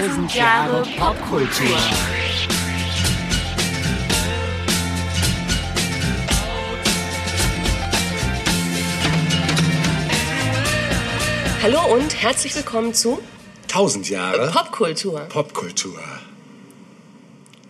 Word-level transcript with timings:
Tausend 0.00 0.34
Jahre 0.34 0.82
Popkultur. 0.96 1.76
Hallo 11.62 11.94
und 11.94 12.14
herzlich 12.14 12.56
willkommen 12.56 12.94
zu 12.94 13.18
1000 13.64 14.08
Jahre 14.08 14.50
Popkultur. 14.50 15.20
Popkultur. 15.28 16.00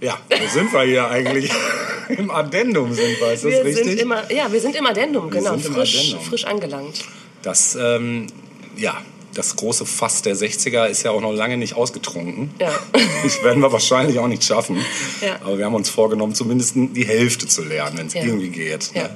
Ja, 0.00 0.16
wo 0.30 0.46
sind 0.46 0.72
wir 0.72 0.82
hier 0.82 1.08
eigentlich? 1.08 1.50
Im 2.10 2.30
Addendum 2.30 2.94
sind 2.94 3.18
wir, 3.18 3.32
ist 3.32 3.44
das 3.44 3.50
wir 3.50 3.64
richtig? 3.64 3.86
sind 3.86 3.98
immer, 3.98 4.30
ja, 4.30 4.52
wir 4.52 4.60
sind 4.60 4.76
im 4.76 4.86
Addendum, 4.86 5.30
genau, 5.30 5.56
sind 5.56 5.66
im 5.66 5.74
frisch, 5.74 5.98
Addendum. 5.98 6.20
frisch 6.24 6.44
angelangt. 6.44 7.04
das, 7.42 7.74
ähm, 7.74 8.28
ja, 8.76 9.02
das 9.34 9.56
große 9.56 9.86
Fass 9.86 10.22
der 10.22 10.36
60er 10.36 10.86
ist 10.86 11.04
ja 11.04 11.10
auch 11.12 11.20
noch 11.20 11.32
lange 11.32 11.56
nicht 11.56 11.74
ausgetrunken. 11.74 12.50
Ja. 12.60 12.70
Das 13.22 13.42
werden 13.44 13.60
wir 13.60 13.70
wahrscheinlich 13.70 14.18
auch 14.18 14.28
nicht 14.28 14.42
schaffen. 14.42 14.78
Ja. 15.20 15.36
Aber 15.44 15.58
wir 15.58 15.66
haben 15.66 15.74
uns 15.74 15.90
vorgenommen, 15.90 16.34
zumindest 16.34 16.72
die 16.74 17.06
Hälfte 17.06 17.46
zu 17.46 17.62
lernen, 17.62 17.98
wenn 17.98 18.06
es 18.06 18.14
Ja. 18.14 18.24
irgendwie 18.24 18.48
geht. 18.48 18.92
Ja. 18.94 19.02
Ne? 19.04 19.10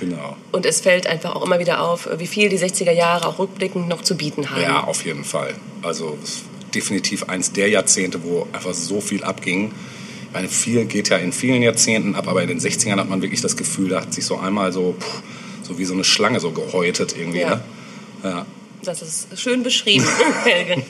Genau. 0.00 0.36
Und 0.50 0.64
es 0.66 0.80
fällt 0.80 1.06
einfach 1.06 1.36
auch 1.36 1.44
immer 1.44 1.58
wieder 1.58 1.80
auf, 1.82 2.08
wie 2.16 2.26
viel 2.26 2.48
die 2.48 2.58
60er 2.58 2.90
Jahre 2.90 3.28
auch 3.28 3.38
rückblickend 3.38 3.86
noch 3.88 4.02
zu 4.02 4.16
bieten 4.16 4.50
haben. 4.50 4.62
Ja, 4.62 4.84
auf 4.84 5.04
jeden 5.04 5.24
Fall. 5.24 5.54
Also 5.82 6.18
definitiv 6.74 7.24
eins 7.28 7.52
der 7.52 7.68
Jahrzehnte, 7.68 8.24
wo 8.24 8.46
einfach 8.52 8.74
so 8.74 9.00
viel 9.00 9.22
abging. 9.22 9.72
Ich 10.28 10.32
meine, 10.32 10.48
viel 10.48 10.84
geht 10.86 11.10
ja 11.10 11.18
in 11.18 11.32
vielen 11.32 11.62
Jahrzehnten 11.62 12.14
ab, 12.16 12.26
aber 12.26 12.42
in 12.42 12.48
den 12.48 12.60
60ern 12.60 12.96
hat 12.98 13.08
man 13.08 13.22
wirklich 13.22 13.40
das 13.42 13.56
Gefühl, 13.56 13.90
da 13.90 14.00
hat 14.00 14.12
sich 14.14 14.24
so 14.24 14.38
einmal 14.38 14.72
so, 14.72 14.96
puh, 14.98 15.06
so 15.62 15.78
wie 15.78 15.84
so 15.84 15.94
eine 15.94 16.02
Schlange 16.04 16.40
so 16.40 16.50
gehäutet 16.50 17.14
irgendwie. 17.16 17.40
Ja. 17.40 17.50
Ne? 17.50 17.60
Ja. 18.24 18.46
Das 18.84 19.02
ist 19.02 19.28
schön 19.40 19.62
beschrieben, 19.62 20.06
Helge. 20.44 20.82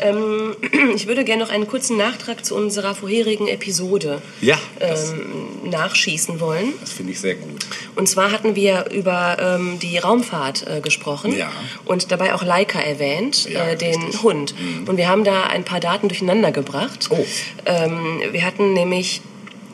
ähm, 0.00 0.56
ich 0.94 1.06
würde 1.06 1.24
gerne 1.24 1.42
noch 1.44 1.50
einen 1.50 1.66
kurzen 1.66 1.96
Nachtrag 1.96 2.44
zu 2.44 2.54
unserer 2.56 2.94
vorherigen 2.94 3.46
Episode 3.48 4.20
Ja, 4.40 4.58
ähm, 4.80 5.70
nachschießen 5.70 6.40
wollen. 6.40 6.72
das 6.80 6.92
finde 6.92 7.12
ich 7.12 7.20
sehr 7.20 7.36
gut. 7.36 7.66
Und 7.96 8.08
zwar 8.08 8.32
hatten 8.32 8.56
wir 8.56 8.86
über 8.90 9.36
ähm, 9.40 9.78
die 9.78 9.98
Raumfahrt 9.98 10.66
äh, 10.66 10.80
gesprochen 10.80 11.36
Ja. 11.36 11.50
und 11.84 12.10
dabei 12.10 12.34
auch 12.34 12.42
Leica 12.42 12.80
erwähnt, 12.80 13.48
Ja, 13.48 13.64
äh, 13.68 13.76
den 13.76 14.00
richtig. 14.02 14.22
Hund. 14.22 14.54
Und 14.86 14.96
wir 14.96 15.08
haben 15.08 15.24
da 15.24 15.44
ein 15.44 15.64
paar 15.64 15.80
Daten 15.80 16.08
durcheinander 16.08 16.52
gebracht. 16.52 17.08
Oh. 17.10 17.24
Ähm, 17.66 18.20
wir 18.32 18.44
hatten 18.44 18.72
nämlich, 18.72 19.20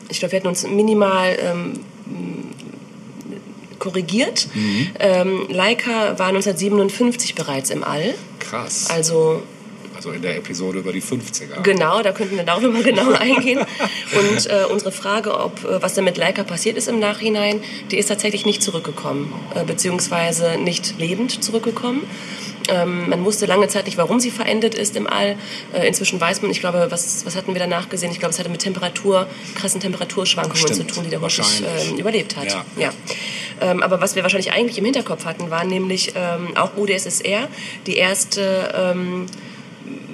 ich 0.09 0.19
glaube, 0.19 0.33
wir 0.33 0.39
hatten 0.39 0.47
uns 0.47 0.65
minimal 0.67 1.37
ähm, 1.41 1.73
korrigiert. 3.79 4.47
Mhm. 4.53 4.89
Ähm, 4.99 5.45
Leica 5.49 6.17
war 6.19 6.27
1957 6.27 7.35
bereits 7.35 7.69
im 7.69 7.83
All. 7.83 8.13
Krass. 8.39 8.89
Also 8.89 9.41
Also 9.95 10.11
in 10.11 10.21
der 10.21 10.37
Episode 10.37 10.79
über 10.79 10.91
die 10.93 11.01
50er. 11.01 11.63
Genau, 11.63 12.03
da 12.03 12.11
könnten 12.11 12.37
wir 12.37 12.43
darüber 12.43 12.69
mal 12.69 12.83
genauer 12.83 13.19
eingehen. 13.19 13.59
Und 13.59 14.45
äh, 14.45 14.65
unsere 14.71 14.91
Frage, 14.91 15.37
ob 15.39 15.63
äh, 15.63 15.81
was 15.81 15.95
denn 15.95 16.03
mit 16.03 16.17
Leica 16.17 16.43
passiert 16.43 16.77
ist 16.77 16.87
im 16.87 16.99
Nachhinein, 16.99 17.61
die 17.89 17.97
ist 17.97 18.07
tatsächlich 18.07 18.45
nicht 18.45 18.61
zurückgekommen, 18.61 19.33
äh, 19.55 19.63
beziehungsweise 19.63 20.57
nicht 20.59 20.99
lebend 20.99 21.43
zurückgekommen. 21.43 22.03
Ähm, 22.69 23.09
man 23.09 23.25
wusste 23.25 23.45
lange 23.45 23.67
Zeit 23.67 23.85
nicht, 23.85 23.97
warum 23.97 24.19
sie 24.19 24.31
verendet 24.31 24.75
ist 24.75 24.95
im 24.95 25.07
All. 25.07 25.35
Äh, 25.73 25.87
inzwischen 25.87 26.19
weiß 26.19 26.41
man, 26.41 26.51
ich 26.51 26.59
glaube, 26.59 26.87
was, 26.89 27.25
was 27.25 27.35
hatten 27.35 27.53
wir 27.53 27.59
danach 27.59 27.89
gesehen? 27.89 28.11
Ich 28.11 28.19
glaube, 28.19 28.33
es 28.33 28.39
hatte 28.39 28.49
mit 28.49 28.61
Temperatur, 28.61 29.27
krassen 29.55 29.81
Temperaturschwankungen 29.81 30.57
Stimmt, 30.57 30.89
zu 30.89 30.95
tun, 30.95 31.03
die 31.03 31.09
der 31.09 31.21
wahrscheinlich. 31.21 31.63
ähm, 31.91 31.97
überlebt 31.97 32.35
hat. 32.35 32.51
Ja. 32.51 32.65
Ja. 32.77 32.91
Ähm, 33.61 33.81
aber 33.81 34.01
was 34.01 34.15
wir 34.15 34.23
wahrscheinlich 34.23 34.51
eigentlich 34.51 34.77
im 34.77 34.85
Hinterkopf 34.85 35.25
hatten, 35.25 35.49
war 35.49 35.63
nämlich 35.63 36.13
ähm, 36.15 36.55
auch 36.55 36.77
UdSSR, 36.77 37.47
die 37.85 37.97
erste 37.97 38.73
ähm, 38.75 39.25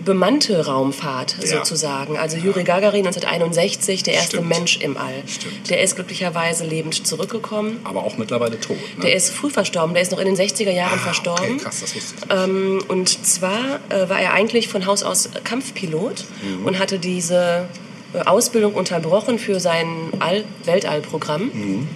bemannte 0.05 0.65
Raumfahrt 0.65 1.35
Ja. 1.41 1.57
sozusagen. 1.57 2.17
Also 2.17 2.37
Juri 2.37 2.63
Gagarin 2.63 3.05
1961, 3.05 4.03
der 4.03 4.13
erste 4.15 4.37
Stimmt. 4.37 4.49
Mensch 4.49 4.77
im 4.77 4.97
All. 4.97 5.23
Stimmt. 5.27 5.69
Der 5.69 5.81
ist 5.81 5.95
glücklicherweise 5.95 6.65
lebend 6.65 7.05
zurückgekommen. 7.07 7.79
Aber 7.83 8.03
auch 8.03 8.17
mittlerweile 8.17 8.59
tot. 8.59 8.77
Ne? 8.97 9.03
Der 9.03 9.13
ist 9.15 9.29
früh 9.31 9.49
verstorben, 9.49 9.93
der 9.93 10.03
ist 10.03 10.11
noch 10.11 10.19
in 10.19 10.25
den 10.25 10.35
60er 10.35 10.71
Jahren 10.71 10.99
ah, 10.99 11.03
verstorben. 11.03 11.43
Okay, 11.55 11.57
krass, 11.63 11.79
das 11.81 11.95
wusste 11.95 12.15
ich. 12.27 12.33
Ähm, 12.33 12.83
und 12.87 13.25
zwar 13.25 13.79
äh, 13.89 14.09
war 14.09 14.19
er 14.19 14.33
eigentlich 14.33 14.67
von 14.67 14.85
Haus 14.85 15.03
aus 15.03 15.29
Kampfpilot 15.43 16.25
Mhm. 16.43 16.65
und 16.65 16.79
hatte 16.79 16.99
diese 16.99 17.67
äh, 18.13 18.19
Ausbildung 18.25 18.73
unterbrochen 18.73 19.39
für 19.39 19.59
sein 19.59 19.87
All 20.19 20.43
Weltallprogramm. 20.65 21.51
Mhm. 21.53 21.87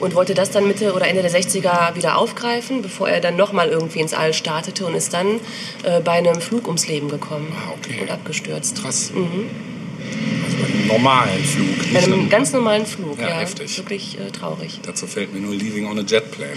Und 0.00 0.14
wollte 0.14 0.32
das 0.34 0.50
dann 0.50 0.66
Mitte 0.66 0.94
oder 0.94 1.06
Ende 1.06 1.20
der 1.22 1.30
60er 1.30 1.94
wieder 1.94 2.16
aufgreifen, 2.16 2.80
bevor 2.82 3.08
er 3.10 3.20
dann 3.20 3.36
nochmal 3.36 3.68
irgendwie 3.68 4.00
ins 4.00 4.14
All 4.14 4.32
startete 4.32 4.86
und 4.86 4.94
ist 4.94 5.12
dann 5.12 5.40
äh, 5.84 6.00
bei 6.00 6.12
einem 6.12 6.40
Flug 6.40 6.66
ums 6.66 6.88
Leben 6.88 7.08
gekommen 7.10 7.52
Ah, 7.54 7.72
okay. 7.78 8.00
und 8.00 8.10
abgestürzt. 8.10 8.80
Krass. 8.82 9.12
Also 9.14 10.56
bei 10.58 10.66
einem 10.66 10.86
normalen 10.86 11.44
Flug. 11.44 11.66
Bei 11.78 11.84
Nicht 11.92 12.04
einem 12.04 12.12
einem, 12.20 12.28
ganz 12.30 12.52
normalen 12.52 12.86
Flug, 12.86 13.20
Ja, 13.20 13.28
ja. 13.28 13.38
heftig. 13.40 13.76
Wirklich 13.78 14.18
äh, 14.18 14.30
traurig. 14.30 14.80
dazu 14.82 15.06
fällt 15.06 15.34
mir 15.34 15.40
nur 15.40 15.54
Leaving 15.54 15.86
on 15.86 15.98
a 15.98 16.02
Jet 16.02 16.30
Plane. 16.30 16.52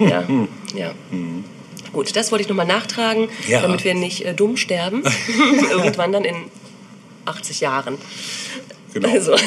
ein. 0.00 0.08
Ja, 0.08 0.24
ja. 0.74 0.94
Gut, 1.92 2.16
das 2.16 2.32
wollte 2.32 2.42
ich 2.42 2.48
nochmal 2.48 2.66
nachtragen, 2.66 3.24
Mhm. 3.24 3.28
Ja. 3.50 3.60
damit 3.60 3.84
wir 3.84 3.94
nicht 3.94 4.24
äh, 4.24 4.32
dumm 4.34 4.56
sterben. 4.56 5.02
Irgendwann 5.70 6.12
dann 6.12 6.24
in 6.24 6.36
80 7.26 7.60
Jahren. 7.60 7.98
Genau. 8.94 9.10
Also. 9.10 9.32
Ja, 9.32 9.38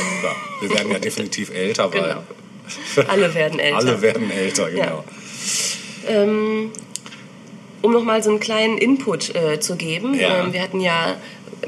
wir 0.61 0.69
werden 0.69 0.91
ja 0.91 0.99
definitiv 0.99 1.49
älter, 1.49 1.91
weil 1.91 2.01
Genau. 2.01 2.23
Alle 3.07 3.33
werden 3.33 3.59
älter. 3.59 3.77
alle 3.77 4.01
werden 4.01 4.31
älter, 4.31 4.69
genau. 4.71 5.03
Ähm, 6.07 6.71
um 7.81 7.91
nochmal 7.93 8.21
so 8.23 8.29
einen 8.29 8.39
kleinen 8.39 8.77
Input 8.77 9.33
äh, 9.35 9.59
zu 9.59 9.75
geben. 9.75 10.13
Ja. 10.13 10.43
Ähm, 10.43 10.53
wir 10.53 10.61
hatten 10.61 10.79
ja 10.79 11.15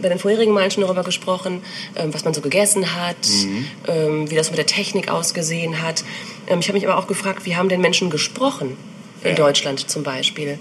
bei 0.01 0.09
den 0.09 0.17
vorherigen 0.19 0.53
Malen 0.53 0.71
schon 0.71 0.81
darüber 0.83 1.03
gesprochen, 1.03 1.61
ähm, 1.95 2.13
was 2.13 2.23
man 2.23 2.33
so 2.33 2.41
gegessen 2.41 2.95
hat, 2.95 3.15
Mhm. 3.27 3.65
ähm, 3.87 4.31
wie 4.31 4.35
das 4.35 4.49
mit 4.49 4.57
der 4.57 4.65
Technik 4.65 5.09
ausgesehen 5.09 5.81
hat. 5.81 6.03
Ähm, 6.47 6.59
ich 6.59 6.67
habe 6.67 6.77
mich 6.79 6.87
aber 6.87 6.97
auch 6.97 7.07
gefragt, 7.07 7.45
wie 7.45 7.55
haben 7.55 7.69
denn 7.69 7.81
Menschen 7.81 8.09
gesprochen? 8.09 8.75
In 9.23 9.29
Ja. 9.29 9.35
Deutschland 9.35 9.89
zum 9.89 10.03
Beispiel. 10.03 10.57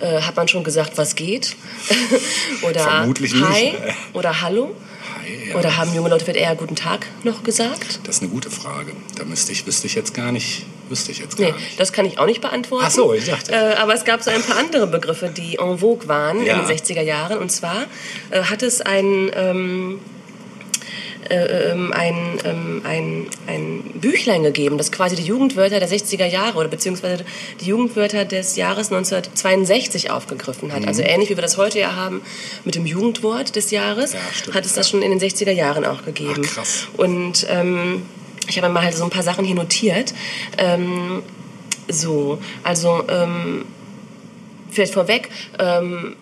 Ja. 0.00 0.08
Äh, 0.18 0.22
hat 0.22 0.34
man 0.36 0.48
schon 0.48 0.64
gesagt, 0.64 0.92
was 0.96 1.16
geht? 1.16 1.54
oder 2.62 2.80
Vermutlich 2.80 3.34
nicht. 3.34 3.44
Hi? 3.44 3.72
Oder 4.14 4.40
Hallo? 4.40 4.74
Ja. 5.48 5.56
Oder 5.56 5.76
haben 5.76 5.94
junge 5.94 6.08
Leute 6.08 6.24
vielleicht 6.24 6.40
eher 6.40 6.54
Guten 6.56 6.76
Tag 6.76 7.06
noch 7.24 7.42
gesagt? 7.42 8.00
Das 8.04 8.16
ist 8.16 8.22
eine 8.22 8.30
gute 8.30 8.50
Frage. 8.50 8.92
Da 9.16 9.24
müsste 9.24 9.52
ich, 9.52 9.66
wüsste 9.66 9.86
ich 9.86 9.94
jetzt 9.94 10.14
gar 10.14 10.32
nicht, 10.32 10.64
wüsste 10.88 11.12
ich 11.12 11.18
jetzt 11.18 11.36
gar 11.36 11.46
Nee, 11.48 11.52
nicht. 11.52 11.78
das 11.80 11.92
kann 11.92 12.04
ich 12.06 12.18
auch 12.18 12.26
nicht 12.26 12.40
beantworten. 12.40 12.84
Ach 12.86 12.90
so, 12.90 13.12
ich 13.14 13.26
dachte. 13.26 13.52
Äh, 13.52 13.74
aber 13.76 13.94
es 13.94 14.04
gab 14.04 14.22
so 14.22 14.30
ein 14.30 14.42
paar 14.42 14.56
andere 14.58 14.86
Begriffe, 14.86 15.28
die 15.28 15.56
en 15.58 15.78
vogue 15.78 16.08
waren 16.08 16.44
Ja. 16.44 16.60
in 16.60 16.66
den 16.66 16.76
60er 16.76 17.02
Jahren. 17.02 17.38
Und 17.38 17.50
zwar 17.50 17.86
äh, 18.30 18.42
hat 18.42 18.62
es 18.62 18.80
ein, 18.80 19.30
ähm, 19.34 20.00
äh, 21.30 21.70
ähm, 21.70 21.92
ein, 21.92 22.38
ähm, 22.44 22.82
ein, 22.84 23.26
ein 23.46 23.82
Büchlein 23.94 24.42
gegeben, 24.42 24.78
das 24.78 24.92
quasi 24.92 25.16
die 25.16 25.22
Jugendwörter 25.22 25.80
der 25.80 25.88
60er 25.88 26.26
Jahre 26.26 26.58
oder 26.58 26.68
beziehungsweise 26.68 27.24
die 27.60 27.66
Jugendwörter 27.66 28.24
des 28.24 28.56
Jahres 28.56 28.92
1962 28.92 30.10
aufgegriffen 30.10 30.72
hat. 30.72 30.86
Also 30.86 31.02
ähnlich 31.02 31.30
wie 31.30 31.36
wir 31.36 31.42
das 31.42 31.56
heute 31.56 31.78
ja 31.78 31.94
haben 31.96 32.20
mit 32.64 32.74
dem 32.74 32.86
Jugendwort 32.86 33.56
des 33.56 33.70
Jahres, 33.70 34.10
Mhm. 34.12 34.18
Ja, 34.18 34.32
stimmt, 34.32 34.56
hat 34.56 34.66
es 34.66 34.74
das 34.74 34.86
ja. 34.86 34.90
schon 34.90 35.02
in 35.02 35.10
den 35.16 35.20
60er 35.20 35.52
Jahren 35.52 35.84
auch 35.84 36.04
gegeben. 36.04 36.42
Ach, 36.44 36.54
krass. 36.54 36.88
Und 36.96 37.46
ähm, 37.48 38.02
ich 38.48 38.60
habe 38.60 38.72
mal 38.72 38.82
halt 38.82 38.96
so 38.96 39.04
ein 39.04 39.10
paar 39.10 39.22
Sachen 39.22 39.44
hier 39.44 39.54
notiert. 39.54 40.12
Ähm, 40.58 41.22
so, 41.88 42.38
also 42.62 43.04
ähm, 43.08 43.64
vielleicht 44.70 44.94
vorweg. 44.94 45.30
Ähm, 45.58 46.16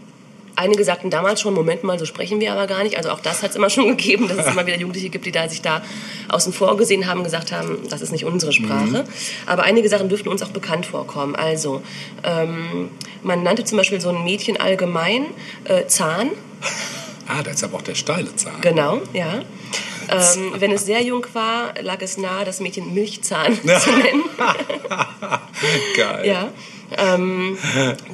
Einige 0.58 0.82
sagten 0.82 1.08
damals 1.08 1.40
schon, 1.40 1.54
Moment 1.54 1.84
mal, 1.84 2.00
so 2.00 2.04
sprechen 2.04 2.40
wir 2.40 2.52
aber 2.52 2.66
gar 2.66 2.82
nicht. 2.82 2.96
Also 2.96 3.10
auch 3.10 3.20
das 3.20 3.44
hat 3.44 3.50
es 3.50 3.56
immer 3.56 3.70
schon 3.74 3.86
gegeben, 3.86 4.26
dass 4.26 4.38
es 4.38 4.52
immer 4.52 4.66
wieder 4.66 4.76
Jugendliche 4.76 5.08
gibt, 5.08 5.24
die 5.24 5.30
da 5.30 5.48
sich 5.48 5.62
da 5.62 5.82
außen 6.28 6.52
vor 6.52 6.76
gesehen 6.76 7.06
haben, 7.06 7.22
gesagt 7.22 7.52
haben, 7.52 7.78
das 7.88 8.02
ist 8.02 8.10
nicht 8.10 8.24
unsere 8.24 8.52
Sprache. 8.52 9.04
Aber 9.46 9.62
einige 9.62 9.88
Sachen 9.88 10.08
dürften 10.08 10.28
uns 10.28 10.42
auch 10.42 10.48
bekannt 10.50 10.84
vorkommen. 10.84 11.36
Also 11.36 11.82
ähm, 12.24 12.90
man 13.22 13.44
nannte 13.44 13.64
zum 13.64 13.78
Beispiel 13.78 14.00
so 14.00 14.08
ein 14.08 14.24
Mädchen 14.24 14.60
allgemein 14.60 15.26
äh, 15.64 15.86
Zahn. 15.86 16.30
Ah, 17.28 17.42
da 17.44 17.52
ist 17.52 17.62
aber 17.62 17.76
auch 17.76 17.82
der 17.82 17.94
steile 17.94 18.34
Zahn. 18.34 18.60
Genau, 18.60 19.00
ja. 19.12 19.42
Ähm, 20.10 20.54
wenn 20.56 20.72
es 20.72 20.86
sehr 20.86 21.02
jung 21.02 21.26
war, 21.34 21.74
lag 21.82 22.00
es 22.00 22.16
nahe, 22.16 22.46
das 22.46 22.60
Mädchen 22.60 22.94
Milchzahn 22.94 23.54
zu 23.60 23.90
nennen. 23.90 24.22
Geil. 25.94 26.26
Ja. 26.26 26.48
Ähm, 26.96 27.58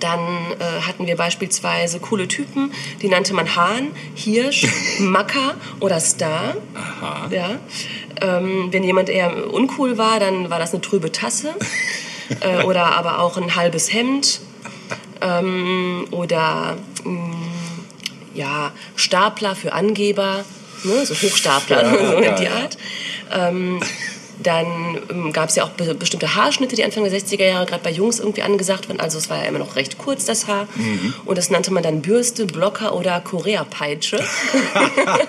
dann 0.00 0.20
äh, 0.58 0.80
hatten 0.86 1.06
wir 1.06 1.16
beispielsweise 1.16 2.00
coole 2.00 2.26
Typen, 2.26 2.72
die 3.02 3.08
nannte 3.08 3.32
man 3.34 3.54
Hahn, 3.54 3.88
Hirsch, 4.14 4.66
Macker 4.98 5.54
oder 5.80 6.00
Star. 6.00 6.56
Aha. 6.74 7.28
Ja. 7.30 7.58
Ähm, 8.20 8.68
wenn 8.72 8.82
jemand 8.82 9.08
eher 9.08 9.52
uncool 9.52 9.98
war, 9.98 10.18
dann 10.20 10.50
war 10.50 10.58
das 10.58 10.72
eine 10.72 10.80
trübe 10.80 11.12
Tasse 11.12 11.54
äh, 12.40 12.62
oder 12.64 12.96
aber 12.96 13.20
auch 13.20 13.36
ein 13.36 13.54
halbes 13.54 13.92
Hemd 13.92 14.40
ähm, 15.20 16.06
oder 16.10 16.76
mh, 17.04 17.36
ja, 18.34 18.72
Stapler 18.96 19.54
für 19.54 19.72
Angeber, 19.72 20.44
ne, 20.84 21.06
so 21.06 21.14
Hochstapler, 21.14 21.82
Ja, 21.82 22.06
so 22.10 22.16
in 22.16 22.36
die. 22.36 22.48
Art. 22.48 22.76
Dann 24.42 24.98
ähm, 25.10 25.32
gab 25.32 25.48
es 25.48 25.56
ja 25.56 25.64
auch 25.64 25.70
be 25.70 25.94
bestimmte 25.94 26.34
Haarschnitte, 26.34 26.76
die 26.76 26.84
Anfang 26.84 27.04
der 27.04 27.12
60er 27.12 27.44
Jahre 27.44 27.66
gerade 27.66 27.82
bei 27.82 27.90
Jungs 27.90 28.18
irgendwie 28.18 28.42
angesagt 28.42 28.88
waren. 28.88 29.00
Also 29.00 29.18
es 29.18 29.30
war 29.30 29.38
ja 29.38 29.44
immer 29.44 29.58
noch 29.58 29.76
recht 29.76 29.98
kurz, 29.98 30.24
das 30.24 30.46
Haar. 30.46 30.66
Mhm. 30.74 31.14
Und 31.24 31.38
das 31.38 31.50
nannte 31.50 31.72
man 31.72 31.82
dann 31.82 32.02
Bürste, 32.02 32.46
Blocker 32.46 32.94
oder 32.94 33.20
Korea-Peitsche. 33.20 34.16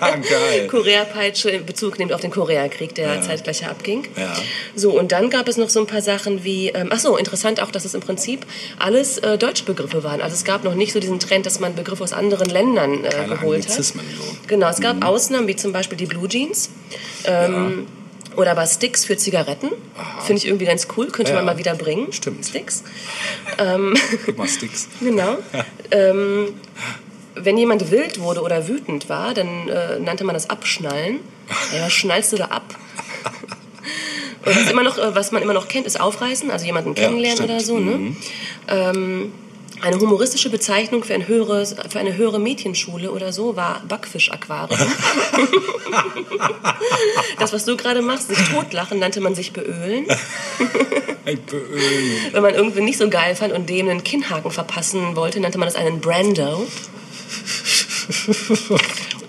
Geil. 0.00 0.66
Korea-Peitsche 0.68 1.50
in 1.50 1.66
Bezug 1.66 1.98
nimmt 1.98 2.12
auf 2.12 2.20
den 2.20 2.30
Koreakrieg, 2.30 2.94
der 2.94 3.14
Ja. 3.16 3.22
zeitgleich 3.22 3.66
abging. 3.66 4.06
Ja. 4.16 4.32
So, 4.74 4.98
und 4.98 5.12
dann 5.12 5.30
gab 5.30 5.48
es 5.48 5.56
noch 5.56 5.68
so 5.68 5.80
ein 5.80 5.86
paar 5.86 6.02
Sachen 6.02 6.44
wie, 6.44 6.68
ähm, 6.68 6.88
ach 6.92 6.98
so, 6.98 7.16
interessant 7.16 7.60
auch, 7.60 7.70
dass 7.70 7.84
es 7.84 7.94
im 7.94 8.00
Prinzip 8.00 8.46
alles 8.78 9.18
äh, 9.18 9.38
deutsche 9.38 9.64
Begriffe 9.64 10.02
waren. 10.04 10.20
Also 10.20 10.34
es 10.34 10.44
gab 10.44 10.64
noch 10.64 10.74
nicht 10.74 10.92
so 10.92 11.00
diesen 11.00 11.20
Trend, 11.20 11.46
dass 11.46 11.60
man 11.60 11.74
Begriffe 11.74 12.02
aus 12.04 12.12
anderen 12.12 12.48
Ländern 12.48 13.04
äh, 13.04 13.26
geholt 13.28 13.68
hat. 13.68 13.84
So. 13.84 13.94
Genau, 14.46 14.68
es 14.68 14.80
gab 14.80 15.04
Ausnahmen, 15.04 15.46
wie 15.48 15.56
zum 15.56 15.72
Beispiel 15.72 15.96
die 15.98 16.06
Blue 16.06 16.28
Jeans. 16.28 16.70
Ähm, 17.24 17.86
Oder 18.36 18.52
aber 18.52 18.66
Sticks 18.66 19.04
für 19.04 19.16
Zigaretten. 19.16 19.70
Finde 20.24 20.40
ich 20.42 20.46
irgendwie 20.46 20.66
ganz 20.66 20.86
cool, 20.96 21.08
könnte 21.08 21.30
Ja. 21.32 21.36
man 21.36 21.46
mal 21.46 21.58
wieder 21.58 21.74
bringen. 21.74 22.12
Stimmt. 22.12 22.44
Sticks. 22.44 22.84
Gib 24.26 24.38
mal 24.38 24.48
Sticks. 24.48 24.88
Genau. 25.00 25.38
ähm, 25.90 26.48
wenn 27.34 27.56
jemand 27.58 27.90
wild 27.90 28.18
wurde 28.20 28.40
oder 28.42 28.66
wütend 28.68 29.08
war, 29.08 29.34
dann 29.34 29.68
äh, 29.68 29.98
nannte 29.98 30.24
man 30.24 30.34
das 30.34 30.48
Abschnallen. 30.50 31.20
Ja, 31.74 31.84
was 31.84 31.92
schnallst 31.92 32.32
du 32.32 32.36
da 32.36 32.46
ab? 32.46 32.74
Und 34.44 34.56
was, 34.56 34.70
immer 34.70 34.82
noch, 34.82 34.96
äh, 34.98 35.14
was 35.14 35.32
man 35.32 35.42
immer 35.42 35.52
noch 35.54 35.68
kennt, 35.68 35.86
ist 35.86 36.00
Aufreißen, 36.00 36.50
also 36.50 36.64
jemanden 36.66 36.94
kennenlernen 36.94 37.36
stimmt. 37.36 37.50
oder 37.50 37.60
so. 37.60 37.78
Ne? 37.78 38.16
Ähm, 38.68 39.32
eine 39.82 39.98
humoristische 39.98 40.50
Bezeichnung 40.50 41.04
für, 41.04 41.14
ein 41.14 41.26
höheres, 41.28 41.76
für 41.88 41.98
eine 41.98 42.16
höhere 42.16 42.38
Mädchenschule 42.38 43.10
oder 43.10 43.32
so 43.32 43.56
war 43.56 43.82
Backfischaquarium. 43.86 44.78
das, 47.38 47.52
was 47.52 47.64
du 47.64 47.76
gerade 47.76 48.02
machst, 48.02 48.28
sich 48.28 48.38
totlachen, 48.48 48.98
nannte 48.98 49.20
man 49.20 49.34
sich 49.34 49.52
beölen. 49.52 50.06
Beölen. 51.26 52.32
Wenn 52.32 52.42
man 52.42 52.54
irgendwie 52.54 52.82
nicht 52.82 52.98
so 52.98 53.10
geil 53.10 53.34
fand 53.34 53.52
und 53.52 53.68
dem 53.68 53.88
einen 53.88 54.04
Kinnhaken 54.04 54.52
verpassen 54.52 55.16
wollte, 55.16 55.40
nannte 55.40 55.58
man 55.58 55.66
das 55.66 55.74
einen 55.74 56.00
Brando. 56.00 56.68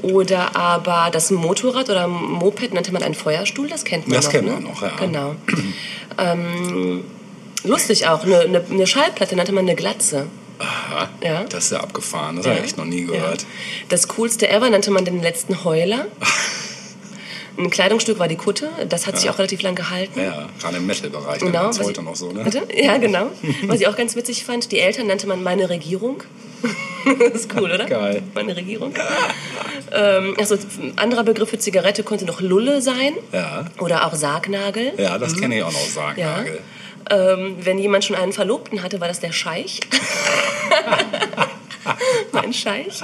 Oder 0.04 0.56
aber 0.56 1.10
das 1.12 1.32
Motorrad 1.32 1.90
oder 1.90 2.08
Moped 2.08 2.72
nannte 2.74 2.92
man 2.92 3.02
einen 3.02 3.16
Feuerstuhl, 3.16 3.68
das 3.68 3.84
kennt 3.84 4.08
man 4.08 4.16
Das 4.18 4.26
noch. 4.26 4.32
kennt 4.32 4.46
ne? 4.46 4.52
man 4.54 4.64
noch, 4.64 4.82
ja. 4.82 4.92
Genau. 5.00 5.36
ähm, 6.20 7.04
lustig 7.64 8.08
auch, 8.08 8.24
eine, 8.24 8.40
eine, 8.40 8.64
eine 8.70 8.88
Schallplatte 8.88 9.36
nannte 9.36 9.52
man 9.52 9.66
eine 9.66 9.76
Glatze. 9.76 10.28
Aha. 10.60 11.10
Ja. 11.24 11.44
Das 11.44 11.66
ist 11.66 11.72
ja 11.72 11.82
abgefahren. 11.82 12.38
Das 12.38 12.48
habe 12.48 12.66
ich 12.66 12.78
noch 12.78 12.86
nie 12.86 13.06
gehört. 13.06 13.42
Ja. 13.42 13.48
Das 13.90 14.08
coolste 14.08 14.50
ever 14.50 14.70
nannte 14.70 14.92
man 14.92 15.06
den 15.06 15.22
letzten 15.22 15.64
Heuler. 15.64 16.06
Ein 17.58 17.72
Kleidungsstück 17.72 18.20
war 18.20 18.28
die 18.28 18.36
Kutte, 18.36 18.70
das 18.88 19.08
hat 19.08 19.18
sich 19.18 19.32
auch 19.32 19.40
relativ 19.40 19.64
lang 19.64 19.74
gehalten. 19.74 20.20
Ja, 20.22 20.48
gerade 20.62 20.78
im 20.78 20.86
Metal-Bereich. 20.86 21.40
Genau, 21.40 21.66
das 21.68 21.80
heute 21.80 22.02
ich- 22.02 22.06
noch 22.06 22.16
so, 22.16 22.32
ne? 22.32 22.44
Bitte? 22.44 22.68
Ja, 22.72 22.98
genau. 22.98 23.32
Was 23.64 23.82
ich 23.82 23.88
auch 23.88 23.96
ganz 23.96 24.16
witzig 24.16 24.44
fand, 24.44 24.72
die 24.72 24.80
Eltern 24.80 25.08
nannte 25.08 25.26
man 25.26 25.42
meine 25.42 25.68
Regierung. 25.68 26.24
das 27.20 27.42
ist 27.42 27.56
cool, 27.56 27.72
oder? 27.72 27.86
Geil. 27.86 28.22
Meine 28.36 28.56
Regierung. 28.56 28.94
ähm, 29.92 30.36
also, 30.38 30.56
anderer 30.98 31.24
Begriff 31.24 31.50
für 31.50 31.58
Zigarette 31.58 32.04
konnte 32.04 32.26
noch 32.26 32.42
Lulle 32.42 32.80
sein. 32.80 33.14
Ja. 33.32 33.66
Oder 33.80 34.06
auch 34.06 34.14
Sargnagel. 34.14 34.94
Ja, 34.98 35.18
das 35.18 35.36
kenne 35.36 35.58
ich 35.58 35.64
auch 35.64 35.72
noch, 35.72 35.88
Sargnagel. 35.88 36.60
Ähm, 37.10 37.56
wenn 37.60 37.80
jemand 37.80 38.06
schon 38.06 38.16
einen 38.16 38.34
Verlobten 38.34 38.84
hatte, 38.84 39.00
war 39.00 39.08
das 39.08 39.20
der 39.20 39.32
Scheich. 39.32 39.80
mein 42.32 42.54
Scheich. 42.54 43.02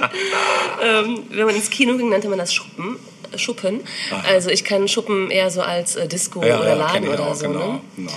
ähm, 0.82 1.22
wenn 1.30 1.46
man 1.46 1.54
ins 1.54 1.70
Kino 1.70 1.96
ging, 1.96 2.10
nannte 2.10 2.28
man 2.28 2.38
das 2.38 2.52
Schuppen. 2.52 2.96
Schuppen. 3.36 3.80
Also 4.28 4.50
ich 4.50 4.64
kann 4.64 4.86
Schuppen 4.86 5.30
eher 5.30 5.50
so 5.50 5.62
als 5.62 5.96
äh, 5.96 6.06
Disco 6.06 6.44
Ja, 6.44 6.60
oder 6.60 6.68
ja, 6.68 6.74
Laden 6.74 7.04
ich 7.04 7.10
oder 7.10 7.26
auch, 7.26 7.34
so. 7.34 7.48
genau. 7.48 7.72
Ne? 7.72 7.80
genau. 7.96 8.12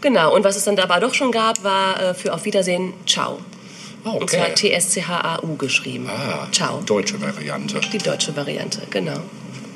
Genau, 0.00 0.34
und 0.34 0.44
was 0.44 0.56
es 0.56 0.64
dann 0.64 0.76
da 0.76 0.84
aber 0.84 1.00
doch 1.00 1.14
schon 1.14 1.32
gab, 1.32 1.62
war 1.64 2.00
äh, 2.00 2.14
für 2.14 2.32
Auf 2.32 2.44
Wiedersehen 2.44 2.94
Ciao. 3.06 3.38
Ah, 4.04 4.10
Und 4.10 4.30
zwar 4.30 4.46
okay. 4.46 4.54
T-S-C-H-A-U 4.54 5.56
geschrieben. 5.56 6.08
Ah, 6.08 6.46
Ciao. 6.52 6.80
Deutsche 6.86 7.20
Variante. 7.20 7.80
Die 7.92 7.98
deutsche 7.98 8.34
Variante, 8.36 8.82
genau. 8.90 9.20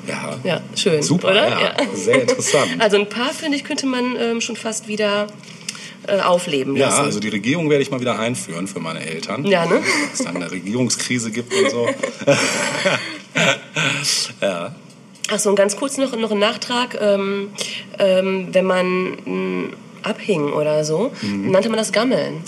Ja. 0.07 0.39
Ja, 0.43 0.61
schön. 0.75 1.01
Super, 1.01 1.29
oder? 1.31 1.49
ja. 1.49 1.75
Sehr 1.93 2.21
interessant. 2.21 2.71
Also 2.79 2.97
ein 2.97 3.07
paar, 3.09 3.33
finde 3.33 3.57
ich, 3.57 3.63
könnte 3.63 3.85
man 3.85 4.15
ähm, 4.19 4.41
schon 4.41 4.55
fast 4.55 4.87
wieder 4.87 5.27
äh, 6.07 6.19
aufleben 6.19 6.75
Ja, 6.75 6.87
lassen. 6.87 7.03
also 7.05 7.19
die 7.21 7.29
Regierung 7.29 7.69
werde 7.69 7.81
ich 7.83 7.91
mal 7.91 8.01
wieder 8.01 8.19
einführen 8.19 8.67
für 8.67 8.79
meine 8.81 9.05
Eltern. 9.05 9.45
Ja, 9.45 9.65
ne? 9.65 9.81
Dass 10.11 10.19
es 10.19 10.25
dann 10.25 10.35
eine 10.35 10.51
Regierungskrise 10.51 11.31
gibt 11.31 11.53
und 11.53 11.69
so. 11.71 11.87
ja. 14.41 14.75
Ach 15.31 15.39
so, 15.39 15.49
und 15.49 15.55
ganz 15.55 15.77
kurz 15.77 15.97
noch, 15.97 16.15
noch 16.17 16.31
ein 16.31 16.39
Nachtrag. 16.39 16.97
Ähm, 17.01 17.49
ähm, 17.97 18.49
wenn 18.51 18.65
man 18.65 19.11
mh, 19.25 19.69
abhing 20.03 20.51
oder 20.51 20.83
so, 20.83 21.11
Mhm. 21.21 21.51
nannte 21.51 21.69
man 21.69 21.77
das 21.77 21.93
Gammeln. 21.93 22.41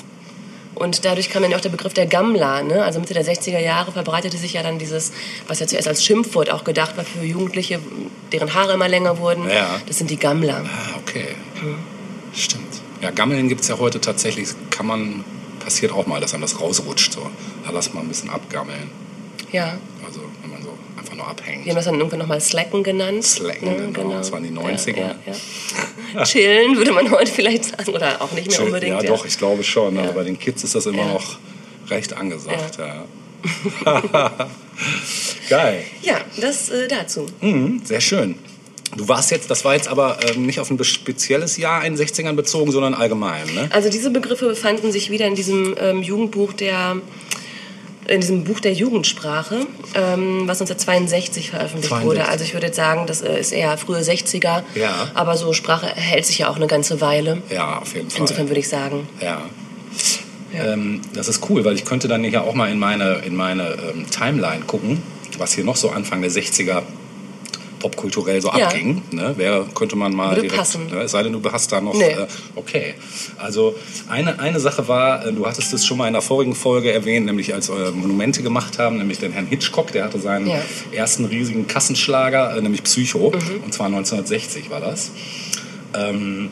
Und 0.76 1.06
dadurch 1.06 1.30
kam 1.30 1.42
dann 1.42 1.52
ja 1.52 1.58
auch 1.58 1.62
der 1.62 1.70
Begriff 1.70 1.94
der 1.94 2.06
Gammler. 2.06 2.62
Ne? 2.64 2.84
Also 2.84 3.00
Mitte 3.00 3.14
der 3.14 3.26
60er 3.26 3.60
Jahre 3.60 3.92
verbreitete 3.92 4.38
sich 4.38 4.54
ja 4.54 4.64
dann 4.64 4.78
dieses, 4.78 5.14
was 5.48 5.60
ja 5.60 5.68
zuerst 5.68 5.88
als 5.88 6.04
Schimpfwort 6.04 6.52
auch 6.52 6.64
gedacht 6.64 6.98
war 6.98 7.06
für 7.06 7.24
Jugendliche, 7.24 7.80
deren 8.32 8.54
Haare 8.54 8.74
immer 8.74 8.90
länger 8.90 9.18
wurden. 9.18 9.50
Ja. 9.50 9.80
Das 9.88 9.98
sind 9.98 10.10
die 10.10 10.18
Gammler. 10.18 10.66
Ah, 10.66 11.00
okay. 11.00 11.36
Hm. 11.62 11.78
Stimmt. 12.34 12.82
Ja, 13.02 13.12
Gammeln 13.12 13.48
gibt 13.48 13.62
es 13.62 13.68
ja 13.70 13.80
heute 13.80 14.02
tatsächlich, 14.02 14.50
kann 14.70 14.86
man, 14.86 15.24
passiert 15.60 15.92
auch 15.92 16.08
mal, 16.08 16.20
dass 16.20 16.34
einem 16.34 16.42
das 16.42 16.60
rausrutscht. 16.60 17.14
So. 17.14 17.30
Da 17.66 17.72
lass 17.72 17.94
mal 17.94 18.02
ein 18.02 18.08
bisschen 18.10 18.30
abgammeln. 18.30 18.92
Ja. 19.52 19.78
Also, 20.06 20.22
einfach 21.16 21.24
nur 21.24 21.28
abhängt. 21.28 21.66
Wir 21.66 21.72
haben 21.72 21.76
das 21.78 21.86
dann 21.86 21.96
irgendwann 21.96 22.20
nochmal 22.20 22.42
Slacken 22.42 22.84
genannt. 22.84 23.24
Slacken, 23.24 23.94
genau. 23.94 24.12
Das 24.12 24.32
waren 24.32 24.44
die 24.44 24.50
90er. 24.50 24.98
Ja, 24.98 25.16
ja. 26.14 26.24
Chillen 26.24 26.78
würde 26.78 26.92
man 26.92 27.10
heute 27.12 27.32
vielleicht 27.32 27.66
sagen. 27.66 27.94
Oder 27.94 28.22
auch 28.22 28.32
nicht 28.32 28.50
mehr 28.50 28.64
unbedingt. 28.64 29.04
ja, 29.04 29.10
doch, 29.10 29.26
ich 29.26 29.38
glaube 29.38 29.64
schon. 29.64 29.98
Aber 29.98 30.14
bei 30.14 30.24
den 30.24 30.40
Kids 30.40 30.64
ist 30.64 30.76
das 30.76 30.86
immer 30.86 31.06
noch 31.06 31.38
recht 31.90 32.14
angesagt. 32.14 32.78
Ja. 32.78 33.06
Geil. 35.50 35.84
Ja, 36.02 36.20
das 36.40 36.70
äh, 36.70 36.88
dazu. 36.88 37.28
Mhm, 37.42 37.82
sehr 37.84 38.02
schön. 38.02 38.36
Du 38.98 39.08
warst 39.08 39.30
jetzt, 39.32 39.52
das 39.52 39.66
war 39.66 39.76
jetzt 39.76 39.88
aber 39.88 40.20
ähm, 40.24 40.46
nicht 40.46 40.60
auf 40.60 40.70
ein 40.70 40.84
spezielles 40.84 41.58
Jahr 41.58 41.84
in 41.86 41.96
den 41.96 42.08
60ern 42.08 42.34
bezogen, 42.34 42.72
sondern 42.72 42.94
allgemein, 42.94 43.46
ne? 43.54 43.68
Also 43.72 43.90
diese 43.90 44.10
Begriffe 44.10 44.48
befanden 44.48 44.92
sich 44.92 45.10
wieder 45.12 45.28
in 45.28 45.36
diesem 45.36 45.76
ähm, 45.80 46.02
Jugendbuch 46.02 46.54
der 46.54 46.98
in 48.08 48.22
diesem 48.22 48.44
Buch 48.44 48.60
der 48.60 48.74
Jugendsprache, 48.74 49.68
ähm, 49.96 50.48
was 50.48 50.62
1962 50.62 51.50
veröffentlicht 51.50 51.90
62. 51.90 52.06
wurde. 52.08 52.28
Also 52.28 52.44
ich 52.44 52.54
würde 52.54 52.68
jetzt 52.68 52.76
sagen, 52.76 53.06
das 53.08 53.22
äh, 53.22 53.40
ist 53.40 53.52
eher 53.52 53.78
frühe 53.78 54.00
60er. 54.00 54.64
Ja. 54.76 55.12
Aber 55.14 55.38
so 55.38 55.54
Sprache 55.54 55.88
hält 55.88 56.26
sich 56.26 56.40
ja 56.40 56.50
auch 56.50 56.56
eine 56.56 56.68
ganze 56.68 57.02
Weile. 57.02 57.42
Ja, 57.50 57.80
auf 57.80 57.96
jeden 57.96 58.10
Fall. 58.10 58.22
Insofern 58.22 58.48
würde 58.48 58.60
ich 58.60 58.70
sagen. 58.70 59.08
Ja. 59.22 59.42
Ja. 60.54 60.74
Ähm, 60.74 61.02
das 61.14 61.28
ist 61.28 61.50
cool, 61.50 61.66
weil 61.66 61.76
ich 61.76 61.86
könnte 61.86 62.08
dann 62.08 62.24
ja 62.24 62.42
auch 62.42 62.54
mal 62.54 62.72
in 62.72 62.80
meine, 62.80 63.22
in 63.26 63.36
meine 63.36 63.78
ähm, 63.90 64.10
Timeline 64.10 64.64
gucken, 64.66 65.02
was 65.38 65.54
hier 65.54 65.64
noch 65.64 65.76
so 65.76 65.90
Anfang 65.90 66.22
der 66.22 66.32
60er 66.32 66.84
popkulturell 67.80 68.42
so 68.42 68.50
Ja. 68.50 68.68
abging. 68.68 69.02
Ne? 69.12 69.34
Wäre, 69.38 69.66
könnte 69.74 69.96
man 69.96 70.14
mal 70.14 70.30
Würde 70.32 70.42
direkt, 70.42 70.58
passen. 70.58 70.88
Ne? 70.88 71.02
Es 71.02 71.12
sei 71.12 71.24
denn, 71.24 71.34
du 71.34 71.52
hast 71.52 71.72
da 71.72 71.82
noch... 71.82 71.94
Nee. 71.94 72.12
Äh, 72.12 72.28
okay. 72.56 72.94
Also 73.38 73.76
eine, 74.10 74.40
eine 74.40 74.60
Sache 74.60 74.88
war, 74.88 75.26
äh, 75.26 75.34
du 75.34 75.46
hattest 75.46 75.74
es 75.74 75.86
schon 75.86 75.98
mal 75.98 76.08
in 76.08 76.14
der 76.14 76.22
vorigen 76.22 76.56
Folge 76.56 76.92
erwähnt, 76.92 77.26
nämlich 77.26 77.54
als 77.54 77.70
wir 77.70 77.92
Monumente 77.92 78.42
gemacht 78.44 78.80
haben, 78.80 78.98
nämlich 78.98 79.20
den 79.20 79.32
Herrn 79.32 79.48
Hitchcock, 79.48 79.92
der 79.92 80.06
hatte 80.06 80.20
seinen 80.20 80.48
Ja. 80.48 80.62
ersten 80.92 81.26
riesigen 81.26 81.68
Kassenschlager, 81.68 82.56
äh, 82.58 82.62
nämlich 82.62 82.84
Psycho, 82.84 83.32
Mhm. 83.32 83.64
und 83.64 83.74
zwar 83.74 83.88
1960 83.88 84.70
war 84.70 84.80
das. 84.82 85.12
Ähm, 85.94 86.50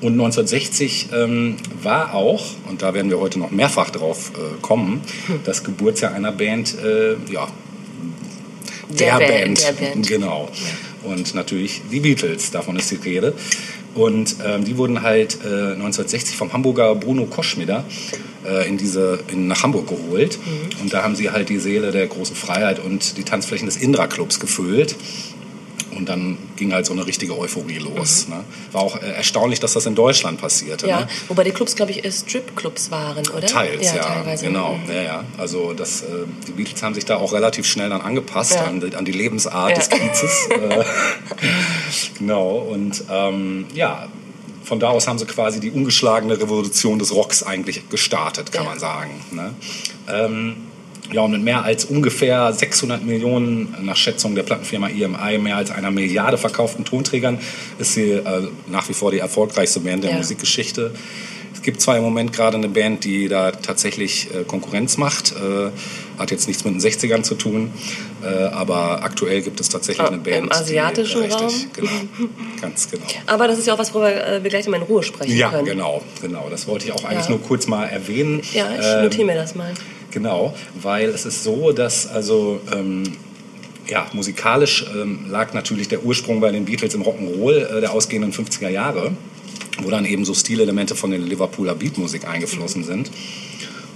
und 0.00 0.14
1960 0.14 1.10
ähm, 1.14 1.56
war 1.80 2.12
auch, 2.14 2.44
und 2.68 2.82
da 2.82 2.92
werden 2.92 3.08
wir 3.08 3.20
heute 3.20 3.38
noch 3.38 3.52
mehrfach 3.52 3.90
drauf 3.90 4.32
äh, 4.34 4.60
kommen, 4.60 5.00
Hm. 5.26 5.40
das 5.44 5.62
Geburtsjahr 5.62 6.12
einer 6.12 6.32
Band, 6.32 6.74
äh, 6.82 7.12
ja, 7.32 7.46
Der 8.98 9.18
Band, 9.18 9.62
der 9.62 9.72
Band. 9.72 10.06
Genau. 10.06 10.48
Und 11.02 11.34
natürlich 11.34 11.82
die 11.90 12.00
Beatles, 12.00 12.50
davon 12.50 12.76
ist 12.76 12.90
die 12.90 12.96
Rede. 12.96 13.34
Und 13.94 14.36
ähm, 14.44 14.64
die 14.64 14.76
wurden 14.78 15.02
halt 15.02 15.38
äh, 15.44 15.72
1960 15.72 16.36
vom 16.36 16.52
Hamburger 16.52 16.94
Bruno 16.94 17.26
Koschmider 17.26 17.84
äh, 18.46 18.66
in 18.66 18.78
diese, 18.78 19.20
in, 19.30 19.48
nach 19.48 19.62
Hamburg 19.62 19.88
geholt. 19.88 20.38
Mhm. 20.38 20.82
Und 20.82 20.94
da 20.94 21.02
haben 21.02 21.14
sie 21.14 21.30
halt 21.30 21.48
die 21.48 21.58
Seele 21.58 21.90
der 21.90 22.06
großen 22.06 22.34
Freiheit 22.34 22.78
und 22.78 23.18
die 23.18 23.24
Tanzflächen 23.24 23.66
des 23.66 23.76
Indra-Clubs 23.76 24.40
gefüllt. 24.40 24.96
Und 26.02 26.08
dann 26.08 26.36
ging 26.56 26.72
halt 26.72 26.84
so 26.84 26.92
eine 26.92 27.06
richtige 27.06 27.38
Euphorie 27.38 27.78
los. 27.78 28.26
Ne? 28.26 28.42
War 28.72 28.82
auch 28.82 28.96
äh, 29.00 29.06
erstaunlich, 29.12 29.60
dass 29.60 29.74
das 29.74 29.86
in 29.86 29.94
Deutschland 29.94 30.40
passierte. 30.40 30.86
Mhm. 30.86 30.90
Ja, 30.90 31.00
Ne? 31.02 31.06
wobei 31.28 31.44
die 31.44 31.52
Clubs, 31.52 31.76
glaube 31.76 31.92
ich, 31.92 32.04
äh, 32.04 32.10
Strip-Clubs 32.10 32.90
waren, 32.90 33.24
oder? 33.28 33.46
Teils, 33.46 33.94
ja, 33.94 34.02
teilweise. 34.02 34.44
genau. 34.46 34.74
Mhm. 34.84 34.90
Ja, 34.92 35.02
ja. 35.02 35.24
Also 35.38 35.74
das, 35.74 36.02
äh, 36.02 36.06
die 36.48 36.52
Beatles 36.52 36.82
haben 36.82 36.94
sich 36.96 37.04
da 37.04 37.18
auch 37.18 37.32
relativ 37.32 37.66
schnell 37.66 37.88
dann 37.88 38.00
angepasst 38.00 38.54
Ja. 38.54 38.64
an, 38.64 38.80
die- 38.80 38.96
an 38.96 39.04
die 39.04 39.12
Lebensart 39.12 39.70
Ja. 39.70 39.76
des 39.76 39.90
Kiezes. 39.90 40.48
genau, 42.18 42.56
und 42.58 43.04
ähm, 43.08 43.66
ja, 43.74 44.08
von 44.64 44.80
da 44.80 44.88
aus 44.90 45.06
haben 45.06 45.18
sie 45.18 45.26
quasi 45.26 45.60
die 45.60 45.70
ungeschlagene 45.70 46.40
Revolution 46.40 46.98
des 46.98 47.14
Rocks 47.14 47.44
eigentlich 47.44 47.88
gestartet, 47.90 48.50
kann 48.50 48.64
Ja. 48.64 48.70
man 48.70 48.78
sagen. 48.80 49.20
Ne? 49.30 49.54
Ähm, 50.08 50.56
Ja, 51.12 51.22
und 51.22 51.32
mit 51.32 51.42
mehr 51.42 51.62
als 51.64 51.84
ungefähr 51.84 52.52
600 52.52 53.04
Millionen, 53.04 53.74
nach 53.82 53.96
Schätzung 53.96 54.34
der 54.34 54.42
Plattenfirma 54.44 54.88
EMI, 54.88 55.38
mehr 55.38 55.56
als 55.56 55.70
einer 55.70 55.90
Milliarde 55.90 56.38
verkauften 56.38 56.84
Tonträgern, 56.84 57.38
ist 57.78 57.94
sie 57.94 58.12
äh, 58.12 58.48
nach 58.68 58.88
wie 58.88 58.94
vor 58.94 59.10
die 59.10 59.18
erfolgreichste 59.18 59.80
Band 59.80 60.04
der 60.04 60.12
Ja. 60.12 60.16
Musikgeschichte. 60.16 60.92
Es 61.54 61.60
gibt 61.60 61.80
zwar 61.82 61.96
im 61.98 62.02
Moment 62.02 62.32
gerade 62.32 62.56
eine 62.56 62.68
Band, 62.68 63.04
die 63.04 63.28
da 63.28 63.52
tatsächlich 63.52 64.28
äh, 64.34 64.42
Konkurrenz 64.44 64.96
macht, 64.96 65.32
äh, 65.32 65.70
hat 66.18 66.30
jetzt 66.30 66.48
nichts 66.48 66.64
mit 66.64 66.74
den 66.74 66.80
60ern 66.80 67.22
zu 67.22 67.34
tun, 67.34 67.70
äh, 68.24 68.26
aber 68.46 69.04
aktuell 69.04 69.42
gibt 69.42 69.60
es 69.60 69.68
tatsächlich 69.68 70.04
Ah, 70.04 70.08
eine 70.08 70.16
Band. 70.18 70.36
im 70.46 70.52
asiatischen 70.52 71.22
die, 71.22 71.28
äh, 71.28 71.32
Raum? 71.32 71.44
richtig, 71.46 71.72
Genau, 71.74 71.90
ganz 72.60 72.90
genau. 72.90 73.04
Aber 73.26 73.46
das 73.48 73.58
ist 73.58 73.66
ja 73.66 73.74
auch 73.74 73.78
was, 73.78 73.92
worüber 73.94 74.12
äh, 74.26 74.42
wir 74.42 74.50
gleich 74.50 74.66
in 74.66 74.74
Ruhe 74.74 75.02
sprechen 75.02 75.36
Ja, 75.36 75.50
können. 75.50 75.66
genau, 75.66 76.02
genau. 76.22 76.48
Das 76.50 76.66
wollte 76.66 76.86
ich 76.86 76.92
auch 76.92 77.04
eigentlich 77.04 77.26
Ja. 77.26 77.30
nur 77.32 77.42
kurz 77.42 77.66
mal 77.66 77.84
erwähnen. 77.84 78.40
Ja, 78.54 78.66
ich 78.78 78.84
Ähm, 78.96 79.02
notiere 79.04 79.26
mir 79.26 79.34
das 79.36 79.54
mal. 79.54 79.72
Genau, 80.12 80.54
weil 80.80 81.08
es 81.08 81.24
ist 81.24 81.42
so, 81.42 81.72
dass 81.72 82.06
also 82.06 82.60
ähm, 82.72 83.02
ja, 83.88 84.06
musikalisch 84.12 84.84
ähm, 84.94 85.26
lag 85.28 85.54
natürlich 85.54 85.88
der 85.88 86.04
Ursprung 86.04 86.40
bei 86.40 86.50
den 86.52 86.64
Beatles 86.64 86.94
im 86.94 87.02
Rock'n'Roll 87.02 87.76
äh, 87.78 87.80
der 87.80 87.92
ausgehenden 87.92 88.32
50er 88.32 88.68
Jahre, 88.68 89.12
wo 89.82 89.90
dann 89.90 90.04
eben 90.04 90.24
so 90.24 90.34
Stilelemente 90.34 90.94
von 90.94 91.10
der 91.10 91.18
Liverpooler 91.18 91.74
Beatmusik 91.74 92.26
eingeflossen 92.28 92.84
sind. 92.84 93.10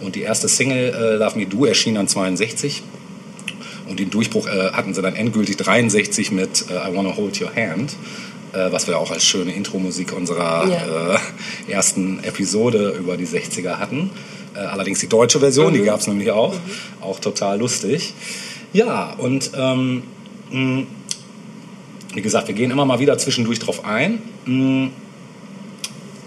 Und 0.02 0.14
die 0.16 0.22
erste 0.22 0.48
Single 0.48 0.92
äh, 0.94 1.16
Love 1.16 1.38
Me 1.38 1.46
Do 1.46 1.64
erschien 1.64 1.94
dann 1.94 2.08
62 2.08 2.82
und 3.88 4.00
den 4.00 4.10
Durchbruch 4.10 4.46
äh, 4.48 4.72
hatten 4.72 4.94
sie 4.94 5.02
dann 5.02 5.14
endgültig 5.14 5.56
63 5.56 6.32
mit 6.32 6.66
äh, 6.70 6.90
I 6.90 6.94
Wanna 6.96 7.16
Hold 7.16 7.40
Your 7.40 7.54
Hand, 7.54 7.94
äh, 8.52 8.70
was 8.72 8.88
wir 8.88 8.98
auch 8.98 9.10
als 9.10 9.24
schöne 9.24 9.52
Intro-Musik 9.52 10.12
unserer 10.12 10.68
Ja. 10.68 11.14
äh, 11.14 11.72
ersten 11.72 12.22
Episode 12.24 12.96
über 12.98 13.16
die 13.16 13.26
60er 13.26 13.78
hatten. 13.78 14.10
Äh, 14.56 14.60
allerdings 14.60 15.00
die 15.00 15.08
deutsche 15.08 15.40
Version, 15.40 15.74
die 15.74 15.82
gab 15.82 16.00
es 16.00 16.06
nämlich 16.06 16.30
auch. 16.30 16.54
Auch 17.00 17.20
total 17.20 17.58
lustig. 17.58 18.14
Ja, 18.72 19.12
und 19.18 19.50
ähm, 19.56 20.02
mh, 20.50 20.84
wie 22.14 22.22
gesagt, 22.22 22.48
wir 22.48 22.54
gehen 22.54 22.70
immer 22.70 22.86
mal 22.86 22.98
wieder 22.98 23.18
zwischendurch 23.18 23.58
drauf 23.58 23.84
ein. 23.84 24.22
Mh, 24.46 24.88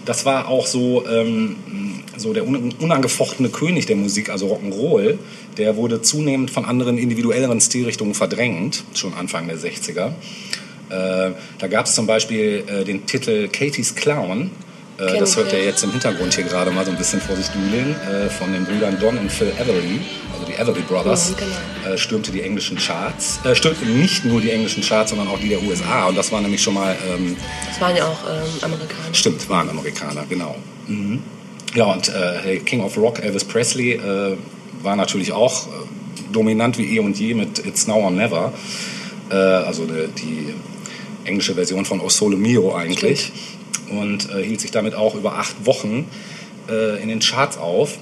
das 0.05 0.25
war 0.25 0.47
auch 0.47 0.65
so, 0.65 1.05
ähm, 1.07 1.55
so 2.17 2.33
der 2.33 2.47
un 2.47 2.73
unangefochtene 2.79 3.49
König 3.49 3.85
der 3.85 3.95
Musik, 3.95 4.29
also 4.29 4.47
Rock'n'Roll. 4.47 5.17
Der 5.57 5.75
wurde 5.75 6.01
zunehmend 6.01 6.51
von 6.51 6.65
anderen 6.65 6.97
individuelleren 6.97 7.61
Stilrichtungen 7.61 8.13
verdrängt, 8.13 8.83
schon 8.93 9.13
Anfang 9.13 9.47
der 9.47 9.57
60er. 9.57 10.13
Äh, 10.89 11.33
da 11.59 11.67
gab 11.69 11.85
es 11.85 11.95
zum 11.95 12.07
Beispiel 12.07 12.63
äh, 12.67 12.83
den 12.85 13.05
Titel 13.05 13.47
Katie's 13.47 13.95
Clown. 13.95 14.51
Äh, 14.99 15.17
das 15.19 15.35
hört 15.37 15.53
ihr 15.53 15.63
jetzt 15.63 15.83
im 15.83 15.91
Hintergrund 15.91 16.33
hier 16.33 16.43
gerade 16.43 16.71
mal 16.71 16.85
so 16.85 16.91
ein 16.91 16.97
bisschen 16.97 17.21
vor 17.21 17.35
sich 17.35 17.47
dudeln. 17.47 17.95
Äh, 18.01 18.29
von 18.29 18.51
den 18.51 18.65
Brüdern 18.65 18.99
Don 18.99 19.17
und 19.17 19.31
Phil 19.31 19.51
Everly, 19.59 20.01
also 20.33 20.45
die 20.45 20.53
Everly 20.53 20.81
Brothers, 20.81 21.31
Mhm, 21.31 21.35
genau. 21.37 21.93
äh, 21.93 21.97
stürmte 21.97 22.31
die 22.31 22.41
englischen 22.41 22.77
Charts. 22.77 23.39
Äh, 23.45 23.55
stürmte 23.55 23.85
nicht 23.85 24.25
nur 24.25 24.41
die 24.41 24.51
englischen 24.51 24.83
Charts, 24.83 25.11
sondern 25.11 25.27
auch 25.29 25.39
die 25.39 25.49
der 25.49 25.61
USA. 25.63 26.07
Und 26.07 26.17
das 26.17 26.31
war 26.31 26.41
nämlich 26.41 26.61
schon 26.61 26.73
mal 26.73 26.95
ähm, 27.09 27.37
Das 27.69 27.79
waren 27.81 27.95
ja 27.95 28.05
auch 28.05 28.19
ähm, 28.29 28.49
Amerikaner. 28.61 29.13
Stimmt, 29.13 29.49
waren 29.49 29.69
Amerikaner, 29.69 30.25
genau. 30.27 30.55
Mhm. 30.87 31.21
Ja, 31.75 31.85
und 31.85 32.09
äh, 32.09 32.57
King 32.59 32.81
of 32.81 32.97
Rock, 32.97 33.19
Elvis 33.23 33.45
Presley, 33.45 33.93
äh, 33.93 34.35
war 34.81 34.95
natürlich 34.95 35.31
auch 35.31 35.67
dominant 36.31 36.77
wie 36.77 36.95
eh 36.95 36.99
und 36.99 37.19
je 37.19 37.33
mit 37.33 37.65
It's 37.65 37.85
Now 37.87 37.95
or 38.03 38.11
Never. 38.11 38.53
Also 39.29 39.85
die, 39.85 40.07
die 40.21 40.53
englische 41.25 41.53
Version 41.53 41.85
von 41.85 41.99
O 41.99 42.07
Sole 42.09 42.37
Mio 42.37 42.73
eigentlich. 42.73 43.31
Und 43.89 44.29
äh, 44.33 44.43
hielt 44.43 44.61
sich 44.61 44.71
damit 44.71 44.95
auch 44.95 45.15
über 45.15 45.35
acht 45.35 45.65
Wochen 45.65 46.07
äh, 46.69 47.01
in 47.01 47.09
den 47.09 47.19
Charts 47.19 47.57
auf. 47.57 47.97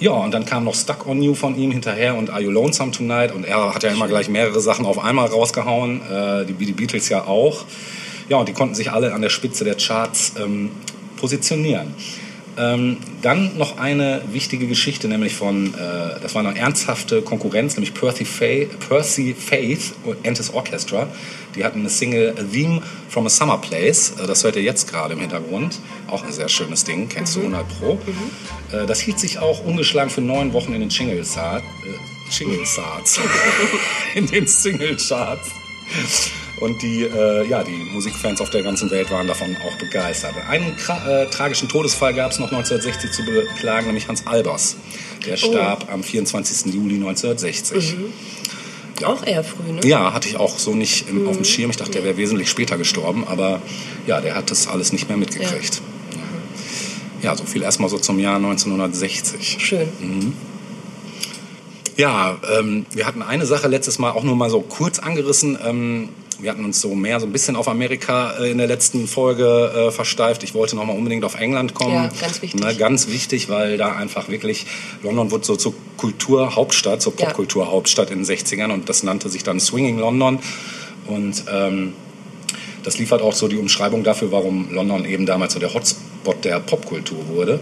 Ja, 0.00 0.12
und 0.12 0.32
dann 0.32 0.44
kam 0.44 0.64
noch 0.64 0.76
Stuck 0.76 1.06
on 1.06 1.20
You 1.22 1.34
von 1.34 1.58
ihm 1.58 1.72
hinterher 1.72 2.14
und 2.14 2.30
Are 2.30 2.40
You 2.40 2.50
Lonesome 2.50 2.92
Tonight? 2.92 3.32
Und 3.32 3.44
er 3.44 3.74
hat 3.74 3.82
ja 3.82 3.90
immer 3.90 4.06
gleich 4.06 4.28
mehrere 4.28 4.60
Sachen 4.60 4.86
auf 4.86 4.98
einmal 4.98 5.26
rausgehauen, 5.26 6.00
äh, 6.02 6.46
die, 6.46 6.52
die 6.52 6.72
Beatles 6.72 7.08
ja 7.08 7.24
auch. 7.24 7.64
Ja, 8.28 8.36
und 8.36 8.48
die 8.48 8.52
konnten 8.52 8.74
sich 8.74 8.92
alle 8.92 9.12
an 9.12 9.22
der 9.22 9.30
Spitze 9.30 9.64
der 9.64 9.74
Charts 9.74 10.34
ähm, 10.38 10.70
positionieren. 11.16 11.94
Ähm, 12.58 12.96
dann 13.22 13.56
noch 13.56 13.78
eine 13.78 14.22
wichtige 14.32 14.66
Geschichte, 14.66 15.06
nämlich 15.06 15.34
von, 15.34 15.74
äh, 15.74 16.20
das 16.20 16.34
war 16.34 16.44
eine 16.44 16.58
ernsthafte 16.58 17.22
Konkurrenz, 17.22 17.76
nämlich 17.76 17.94
Percy, 17.94 18.24
Faith, 18.24 18.70
Percy 18.88 19.34
Faith 19.34 19.94
and 20.24 20.36
his 20.36 20.50
Orchestra. 20.50 21.08
Die 21.54 21.64
hatten 21.64 21.80
eine 21.80 21.88
Single 21.88 22.34
A 22.36 22.42
Theme 22.42 22.82
from 23.08 23.26
a 23.26 23.28
Summer 23.28 23.58
Place. 23.58 24.14
Äh, 24.20 24.26
das 24.26 24.42
hört 24.42 24.56
ihr 24.56 24.62
jetzt 24.62 24.90
gerade 24.90 25.14
im 25.14 25.20
Hintergrund. 25.20 25.78
Auch 26.08 26.24
ein 26.24 26.32
sehr 26.32 26.48
schönes 26.48 26.82
Ding, 26.82 27.08
kennst 27.08 27.36
du 27.36 27.40
100 27.40 27.64
Pro. 27.78 27.98
Äh, 28.72 28.86
das 28.86 29.00
hielt 29.00 29.20
sich 29.20 29.38
auch 29.38 29.64
ungeschlagen 29.64 30.10
für 30.10 30.20
neun 30.20 30.52
Wochen 30.52 30.72
in 30.72 30.80
den 30.80 30.90
Jingle 30.90 31.24
Charts. 31.24 31.64
Äh, 31.64 32.38
Jingle 32.38 32.64
Charts. 32.64 33.20
in 34.16 34.26
den 34.26 34.46
Single 34.48 34.96
Charts. 34.96 35.50
Und 36.60 36.82
die, 36.82 37.02
äh, 37.02 37.46
ja, 37.48 37.62
die 37.62 37.72
Musikfans 37.92 38.40
auf 38.40 38.50
der 38.50 38.62
ganzen 38.62 38.90
Welt 38.90 39.10
waren 39.10 39.26
davon 39.26 39.56
auch 39.66 39.76
begeistert. 39.78 40.34
Einen 40.48 40.74
äh, 41.06 41.26
tragischen 41.26 41.68
Todesfall 41.68 42.14
gab 42.14 42.32
es 42.32 42.38
noch 42.38 42.50
1960 42.50 43.12
zu 43.12 43.24
beklagen, 43.24 43.86
nämlich 43.86 44.08
Hans 44.08 44.26
Albers. 44.26 44.76
Der 45.26 45.36
starb 45.36 45.92
am 45.92 46.02
24. 46.02 46.74
Juli 46.74 46.96
1960. 46.96 47.96
Auch 49.04 49.24
eher 49.24 49.44
früh, 49.44 49.72
ne? 49.72 49.80
Ja, 49.84 50.12
hatte 50.12 50.28
ich 50.28 50.36
auch 50.36 50.58
so 50.58 50.74
nicht 50.74 51.08
im, 51.08 51.28
auf 51.28 51.36
dem 51.36 51.44
Schirm. 51.44 51.70
Ich 51.70 51.76
dachte, 51.76 51.92
der 51.92 52.04
wäre 52.04 52.16
wesentlich 52.16 52.48
später 52.50 52.76
gestorben, 52.76 53.24
aber 53.26 53.62
ja, 54.06 54.20
der 54.20 54.34
hat 54.34 54.50
das 54.50 54.66
alles 54.66 54.92
nicht 54.92 55.08
mehr 55.08 55.16
mitgekriegt. 55.16 55.80
Ja, 57.22 57.30
ja 57.30 57.36
so 57.36 57.44
viel 57.44 57.62
erstmal 57.62 57.88
so 57.88 57.98
zum 57.98 58.18
Jahr 58.18 58.36
1960. 58.36 59.58
Schön. 59.60 59.88
Ja, 61.96 62.38
ähm, 62.58 62.86
wir 62.92 63.06
hatten 63.06 63.22
eine 63.22 63.46
Sache 63.46 63.68
letztes 63.68 63.98
Mal 63.98 64.10
auch 64.10 64.22
nur 64.22 64.36
mal 64.36 64.50
so 64.50 64.60
kurz 64.60 64.98
angerissen. 64.98 65.58
Ähm, 65.64 66.08
wir 66.40 66.50
hatten 66.50 66.64
uns 66.64 66.80
so 66.80 66.94
mehr 66.94 67.18
so 67.20 67.26
ein 67.26 67.32
bisschen 67.32 67.56
auf 67.56 67.68
Amerika 67.68 68.34
äh, 68.38 68.50
in 68.50 68.58
der 68.58 68.66
letzten 68.66 69.08
Folge 69.08 69.88
äh, 69.88 69.90
versteift. 69.90 70.42
Ich 70.44 70.54
wollte 70.54 70.76
noch 70.76 70.84
mal 70.84 70.96
unbedingt 70.96 71.24
auf 71.24 71.34
England 71.34 71.74
kommen. 71.74 71.94
Ja, 71.94 72.10
ganz 72.20 72.42
wichtig. 72.42 72.60
Ne, 72.60 72.74
ganz 72.76 73.08
wichtig, 73.08 73.48
weil 73.48 73.76
da 73.76 73.96
einfach 73.96 74.28
wirklich 74.28 74.66
London 75.02 75.30
wurde 75.30 75.44
so 75.44 75.56
zur 75.56 75.74
Kulturhauptstadt, 75.96 77.02
zur 77.02 77.14
Ja. 77.18 77.26
Popkulturhauptstadt 77.26 78.10
in 78.10 78.22
den 78.22 78.26
60ern 78.26 78.72
und 78.72 78.88
das 78.88 79.02
nannte 79.02 79.28
sich 79.28 79.42
dann 79.42 79.58
Swinging 79.58 79.98
London. 79.98 80.38
Und 81.06 81.44
ähm, 81.50 81.94
das 82.84 82.98
liefert 82.98 83.22
auch 83.22 83.32
so 83.34 83.48
die 83.48 83.56
Umschreibung 83.56 84.04
dafür, 84.04 84.30
warum 84.30 84.72
London 84.72 85.04
eben 85.04 85.26
damals 85.26 85.54
so 85.54 85.58
der 85.58 85.74
Hotspot 85.74 86.44
der 86.44 86.60
Popkultur 86.60 87.28
wurde. 87.28 87.60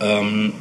Ähm, 0.00 0.52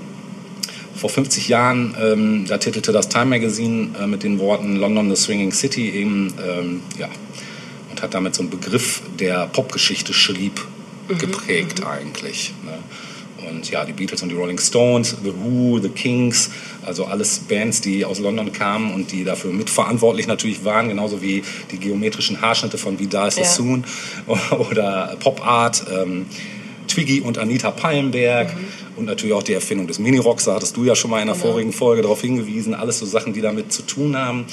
vor 0.96 1.10
50 1.10 1.48
Jahren, 1.48 1.96
ähm, 2.00 2.46
da 2.48 2.58
titelte 2.60 2.92
das 2.92 3.10
Time 3.10 3.26
Magazine 3.26 3.90
äh, 4.00 4.08
mit 4.08 4.24
den 4.24 4.40
Worten 4.40 4.76
London 4.76 5.14
the 5.14 5.22
Swinging 5.22 5.52
City 5.52 5.90
eben, 5.90 6.34
ähm, 6.48 6.82
ja, 7.00 7.10
und 8.02 8.04
hat 8.04 8.14
damit 8.14 8.36
so 8.36 8.42
einen 8.42 8.50
Begriff, 8.50 9.02
der 9.20 9.48
Popgeschichte 9.48 10.14
schrieb, 10.14 10.66
geprägt 11.08 11.86
eigentlich. 11.86 12.54
Ne? 12.66 12.80
Und 13.50 13.70
ja, 13.70 13.86
die 13.86 13.94
Beatles 13.94 14.22
und 14.22 14.30
die 14.30 14.36
Rolling 14.36 14.60
Stones, 14.60 15.16
The 15.24 15.34
Who, 15.34 15.80
The 15.80 15.90
Kings, 15.90 16.52
also 16.86 17.06
alles 17.06 17.40
Bands, 17.40 17.82
die 17.82 18.06
aus 18.06 18.20
London 18.20 18.52
kamen 18.52 18.94
und 18.94 19.12
die 19.12 19.24
dafür 19.24 19.52
mitverantwortlich 19.52 20.28
natürlich 20.28 20.64
waren, 20.64 20.90
genauso 20.90 21.22
wie 21.22 21.44
die 21.72 21.78
geometrischen 21.78 22.42
Haarschnitte 22.42 22.78
von 22.78 23.00
Vidal 23.00 23.32
Sassoon 23.32 23.84
oder 24.70 25.16
Pop 25.20 25.46
Art. 25.46 25.84
Ähm, 25.92 26.26
Twiggy 26.88 27.22
und 27.22 27.38
Anita 27.38 27.72
Pallenberg 27.72 28.54
und 28.98 29.06
natürlich 29.06 29.34
auch 29.34 29.44
die 29.44 29.54
Erfindung 29.54 29.88
des 29.88 29.98
Minirocks, 29.98 30.44
da 30.44 30.56
hattest 30.56 30.76
du 30.76 30.84
ja 30.84 30.94
schon 30.94 31.10
mal 31.10 31.22
in 31.22 31.28
der 31.28 31.36
vorigen 31.36 31.72
Folge 31.72 32.02
darauf 32.02 32.20
hingewiesen, 32.20 32.74
alles 32.74 33.00
so 33.00 33.06
Sachen, 33.06 33.32
die 33.32 33.40
damit 33.40 33.72
zu 33.72 33.84
tun 33.84 34.18
haben. 34.18 34.46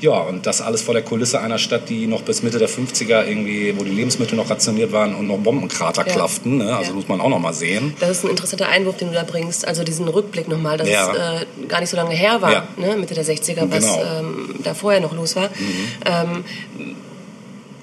Ja, 0.00 0.12
und 0.20 0.46
das 0.46 0.60
alles 0.62 0.80
vor 0.82 0.94
der 0.94 1.02
Kulisse 1.02 1.40
einer 1.40 1.58
Stadt, 1.58 1.88
die 1.90 2.06
noch 2.06 2.22
bis 2.22 2.42
Mitte 2.42 2.58
der 2.58 2.68
50er 2.70 3.26
irgendwie, 3.26 3.74
wo 3.78 3.84
die 3.84 3.90
Lebensmittel 3.90 4.34
noch 4.36 4.48
rationiert 4.48 4.92
waren 4.92 5.14
und 5.14 5.26
noch 5.26 5.36
Bombenkrater 5.38 6.06
Ja. 6.06 6.12
klafften. 6.12 6.56
Ne? 6.58 6.74
Also 6.74 6.90
Ja. 6.92 6.96
muss 6.96 7.06
man 7.08 7.20
auch 7.20 7.28
noch 7.28 7.38
mal 7.38 7.52
sehen. 7.52 7.94
Das 8.00 8.10
ist 8.10 8.24
ein 8.24 8.30
interessanter 8.30 8.68
Einwurf, 8.68 8.96
den 8.96 9.08
du 9.08 9.14
da 9.14 9.24
bringst. 9.24 9.66
Also 9.68 9.84
diesen 9.84 10.08
Rückblick 10.08 10.48
nochmal, 10.48 10.78
dass 10.78 10.88
Ja. 10.88 11.12
es 11.12 11.42
äh, 11.42 11.66
gar 11.68 11.80
nicht 11.80 11.90
so 11.90 11.96
lange 11.96 12.14
her 12.14 12.40
war, 12.40 12.66
ne, 12.78 12.96
Mitte 12.96 13.14
der 13.14 13.24
60er, 13.24 13.70
was 13.70 13.84
Genau. 13.84 14.02
ähm, 14.20 14.54
da 14.64 14.72
vorher 14.74 15.00
noch 15.00 15.14
los 15.14 15.36
war. 15.36 15.50
Ähm, 16.06 16.44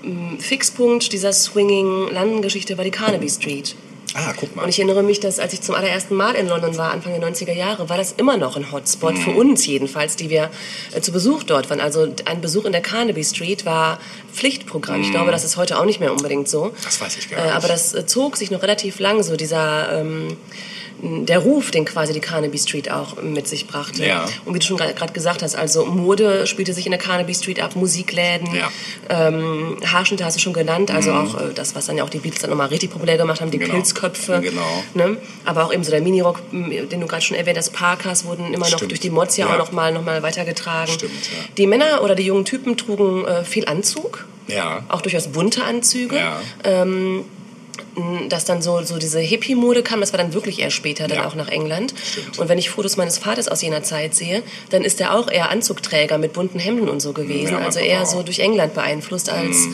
m- 0.03 0.39
Fixpunkt 0.39 1.12
dieser 1.13 1.33
Swinging-London-Geschichte 1.33 2.77
war 2.77 2.83
die 2.86 2.91
Carnaby 2.91 3.29
Street. 3.29 3.75
Ah, 4.14 4.34
guck 4.36 4.56
mal. 4.56 4.64
Und 4.64 4.70
ich 4.70 4.80
erinnere 4.80 5.04
mich, 5.04 5.20
dass 5.20 5.38
als 5.38 5.54
ich 5.54 5.62
zum 5.62 5.76
allerersten 5.76 6.16
Mal 6.16 6.36
in 6.36 6.48
London 6.48 6.78
war, 6.78 6.92
Anfang 6.92 7.20
der 7.20 7.30
90er 7.30 7.52
Jahre, 7.54 7.90
war 7.90 7.98
das 7.98 8.14
immer 8.14 8.38
noch 8.38 8.56
ein 8.56 8.72
Hotspot, 8.72 9.14
Mhm. 9.16 9.18
für 9.18 9.32
uns 9.32 9.66
jedenfalls, 9.68 10.16
die 10.16 10.30
wir 10.30 10.50
äh, 10.94 11.02
zu 11.02 11.12
Besuch 11.12 11.44
dort 11.44 11.70
waren. 11.70 11.80
Also 11.82 12.08
ein 12.26 12.42
Besuch 12.42 12.66
in 12.66 12.72
der 12.72 12.82
Carnaby 12.82 13.24
Street 13.24 13.66
war 13.66 14.00
Pflichtprogramm. 14.34 15.02
Ich 15.02 15.12
glaube, 15.12 15.32
das 15.32 15.44
ist 15.44 15.58
heute 15.58 15.78
auch 15.80 15.86
nicht 15.86 16.00
mehr 16.00 16.12
unbedingt 16.14 16.48
so. 16.48 16.66
Mhm. 16.66 16.72
Das 16.84 17.00
weiß 17.02 17.18
ich 17.18 17.30
gar 17.30 17.40
Äh, 17.40 17.44
nicht. 17.44 17.56
aber 17.56 17.68
das 17.68 17.94
äh, 17.94 18.06
zog 18.06 18.38
sich 18.38 18.50
noch 18.50 18.62
relativ 18.62 19.00
lang, 19.00 19.24
so 19.24 19.36
dieser... 19.36 20.00
Ähm, 20.02 20.38
der 21.01 21.39
Ruf, 21.39 21.72
den 21.72 21.86
quasi 21.86 22.13
die 22.13 22.20
Carnaby 22.20 22.58
Street 22.58 22.89
auch 22.92 23.22
mit 23.22 23.48
sich 23.48 23.68
brachte. 23.68 24.06
Ja. 24.06 24.25
Und 24.46 24.54
wie 24.54 24.60
du 24.60 24.66
schon 24.66 24.77
gerade 24.77 25.13
gesagt 25.13 25.44
hast, 25.44 25.56
also 25.56 25.86
Mode 25.86 26.48
spielte 26.48 26.74
sich 26.74 26.86
in 26.86 26.92
der 26.92 27.00
Carnaby 27.00 27.34
Street 27.36 27.60
ab, 27.62 27.75
Musikläden, 27.75 28.48
Ja. 28.56 28.70
ähm, 29.10 29.77
Haarschnitte 29.86 30.25
hast 30.25 30.36
du 30.38 30.39
schon 30.39 30.54
genannt, 30.54 30.92
also 30.92 31.12
auch 31.12 31.36
äh, 31.39 31.54
das, 31.54 31.75
was 31.75 31.86
dann 31.88 31.98
ja 31.98 32.04
auch 32.04 32.10
die 32.10 32.20
Beatles 32.20 32.42
dann 32.42 32.50
nochmal 32.50 32.68
richtig 32.68 32.92
populär 32.92 33.18
gemacht 33.18 33.42
haben, 33.42 33.51
die 33.51 33.58
Genau. 33.60 33.74
Pilz 33.74 33.94
Glatzköpfe. 33.94 34.42
Genau. 34.42 34.84
Ne? 34.94 35.18
Aber 35.46 35.66
auch 35.66 35.74
eben 35.74 35.84
so 35.84 35.92
der 35.92 36.01
Minirock, 36.01 36.42
den 36.51 36.89
du 37.01 37.08
gerade 37.08 37.22
schon 37.22 37.38
erwähnt 37.38 37.58
hast, 37.58 37.72
Parkas 37.74 38.25
wurden 38.25 38.48
immer 38.54 38.70
noch 38.70 38.77
Stimmt. 38.77 38.92
durch 38.92 39.00
die 39.00 39.10
Mods 39.10 39.38
ja, 39.38 39.48
auch 39.48 39.58
noch 39.58 39.72
mal, 39.72 39.92
noch 39.92 40.04
mal 40.04 40.22
weitergetragen. 40.24 40.92
Stimmt. 40.94 41.12
Die 41.58 41.68
Männer 41.68 42.01
oder 42.04 42.16
die 42.16 42.24
jungen 42.24 42.46
Typen 42.46 42.75
trugen 42.77 43.25
äh, 43.25 43.44
viel 43.44 43.66
Anzug, 43.66 44.25
Ja. 44.48 44.84
auch 44.89 45.01
durchaus 45.01 45.27
bunte 45.27 45.63
Anzüge. 45.63 46.16
Ja. 46.18 46.39
Ähm, 46.63 47.25
dass 48.29 48.46
dann 48.46 48.62
so, 48.62 48.81
so 48.84 48.98
diese 48.98 49.19
Hippie-Mode 49.19 49.84
kam, 49.84 50.00
das 50.01 50.13
war 50.13 50.17
dann 50.17 50.34
wirklich 50.34 50.60
erst 50.60 50.75
später, 50.75 51.07
dann 51.07 51.19
Ja. 51.19 51.27
auch 51.27 51.36
nach 51.36 51.48
England. 51.50 51.93
Stimmt. 52.03 52.38
Und 52.39 52.50
wenn 52.50 52.57
ich 52.57 52.69
Fotos 52.69 52.98
meines 52.98 53.17
Vaters 53.17 53.48
aus 53.48 53.62
jener 53.62 53.84
Zeit 53.84 54.13
sehe, 54.15 54.43
dann 54.69 54.84
ist 54.84 55.01
er 55.01 55.15
auch 55.15 55.29
eher 55.31 55.50
Anzugträger 55.50 56.17
mit 56.17 56.34
bunten 56.34 56.60
Hemden 56.60 56.89
und 56.89 57.01
so 57.01 57.13
gewesen. 57.13 57.53
Ja, 57.53 57.60
also 57.60 57.79
eher 57.79 58.03
auch. 58.03 58.05
so 58.05 58.24
durch 58.24 58.39
England 58.39 58.74
beeinflusst 58.74 59.29
als 59.29 59.67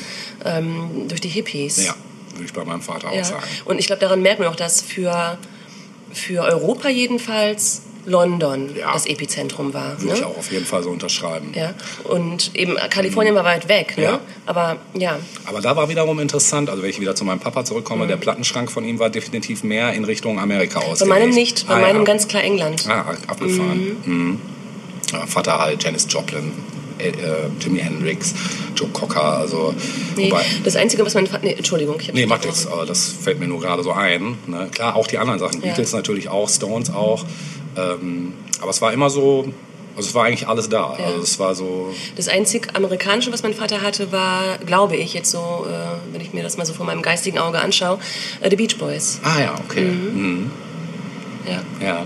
ähm, 0.46 1.06
durch 1.08 1.22
die 1.22 1.30
Hippies. 1.30 1.86
Ja, 1.86 1.96
würde 2.34 2.46
ich 2.46 2.54
bei 2.54 2.64
meinem 2.64 2.82
Vater 2.82 3.10
auch 3.10 3.16
Ja. 3.16 3.24
sagen. 3.24 3.44
Und 3.66 3.80
ich 3.80 3.88
glaube, 3.88 4.00
daran 4.00 4.22
merkt 4.22 4.40
man 4.40 4.48
auch, 4.50 4.56
dass 4.56 4.82
für, 4.82 5.38
für 6.12 6.44
Europa 6.44 6.90
jedenfalls 6.90 7.82
London 8.06 8.70
Ja. 8.76 8.94
das 8.94 9.06
Epizentrum 9.06 9.74
war. 9.74 10.00
Würde 10.02 10.16
ich 10.16 10.22
Ne? 10.22 10.28
auch 10.28 10.38
auf 10.38 10.52
jeden 10.52 10.66
Fall 10.66 10.84
so 10.84 10.90
unterschreiben. 10.90 11.52
Ja. 11.56 11.74
Und 12.04 12.52
eben 12.56 12.76
Kalifornien 12.90 13.36
war 13.36 13.46
weit 13.46 13.70
weg. 13.70 13.98
Ne? 13.98 14.04
Ja. 14.04 14.20
Aber 14.46 14.78
ja, 14.94 15.18
Aber 15.46 15.62
da 15.62 15.76
war 15.76 15.90
wiederum 15.90 16.20
interessant, 16.20 16.70
also 16.70 16.84
wenn 16.84 16.90
ich 16.90 17.00
wieder 17.00 17.16
zu 17.16 17.24
meinem 17.26 17.40
Papa 17.40 17.64
zurückkomme, 17.66 18.08
der 18.08 18.18
Plattenschrank 18.18 18.72
von 18.72 18.84
ihm 18.86 19.00
war 19.00 19.10
definitiv 19.10 19.64
mehr 19.64 19.94
in 19.94 20.04
Richtung 20.04 20.40
Amerika 20.40 20.80
ausgelegt. 20.80 21.00
bei 21.02 21.20
meinem 21.20 21.30
nicht, 21.34 21.68
bei 21.68 21.76
ah, 21.76 21.80
meinem 21.80 21.98
ja. 22.00 22.04
ganz 22.04 22.28
klar 22.28 22.44
England. 22.44 22.86
Ah, 22.90 23.16
abgefahren. 23.28 23.98
Mhm. 24.06 24.42
Ja, 25.12 25.26
Vater 25.28 25.60
halt, 25.60 25.84
Janis 25.84 26.08
Joplin, 26.10 26.52
äh, 26.98 27.10
äh, 27.10 27.14
Jimi 27.60 27.80
Hendrix, 27.80 28.34
Joe 28.76 28.90
Cocker, 28.90 29.38
also 29.38 29.74
Nee, 30.16 30.32
wobei, 30.32 30.44
das 30.64 30.76
Einzige, 30.76 31.06
was 31.06 31.14
mein 31.14 31.28
Vater... 31.28 31.44
Nee, 31.44 31.54
Entschuldigung. 31.54 31.98
Ich 32.00 32.12
Nee, 32.14 32.26
macht 32.26 32.46
nichts, 32.46 32.68
das 32.88 33.14
fällt 33.22 33.40
mir 33.40 33.48
nur 33.48 33.60
gerade 33.60 33.84
so 33.84 33.92
ein. 33.92 34.38
Ne? 34.48 34.70
Klar, 34.72 34.96
auch 34.96 35.08
die 35.08 35.18
anderen 35.18 35.40
Sachen. 35.40 35.62
Beatles 35.62 35.94
natürlich 35.94 36.30
auch, 36.30 36.50
Stones 36.50 36.90
auch. 36.90 37.26
Ähm, 37.78 38.34
aber 38.62 38.70
es 38.72 38.82
war 38.82 38.94
immer 38.94 39.10
so, 39.10 39.46
also 39.96 40.10
es 40.10 40.16
war 40.16 40.26
eigentlich 40.26 40.48
alles 40.48 40.70
da. 40.70 40.96
Ja. 40.98 41.06
Also 41.06 41.22
es 41.22 41.40
war 41.40 41.54
so, 41.56 41.94
Das 42.16 42.28
einzig 42.28 42.70
Amerikanische, 42.76 43.32
was 43.32 43.44
mein 43.44 43.54
Vater 43.54 43.82
hatte, 43.82 44.12
war, 44.12 44.58
glaube 44.66 44.96
ich, 44.96 45.14
jetzt 45.14 45.32
so, 45.32 45.66
äh, 45.70 46.14
wenn 46.14 46.22
ich 46.22 46.34
mir 46.34 46.44
das 46.44 46.58
mal 46.58 46.66
so 46.66 46.74
vor 46.74 46.86
meinem 46.86 47.02
geistigen 47.02 47.40
Auge 47.40 47.60
anschaue, 47.60 48.00
äh, 48.42 48.50
The 48.50 48.56
Beach 48.56 48.78
Boys. 48.78 49.20
ah 49.24 49.40
ja, 49.40 49.56
okay. 49.68 49.86
Mhm. 49.86 50.52
Ja. 51.48 51.86
Ja. 51.86 52.06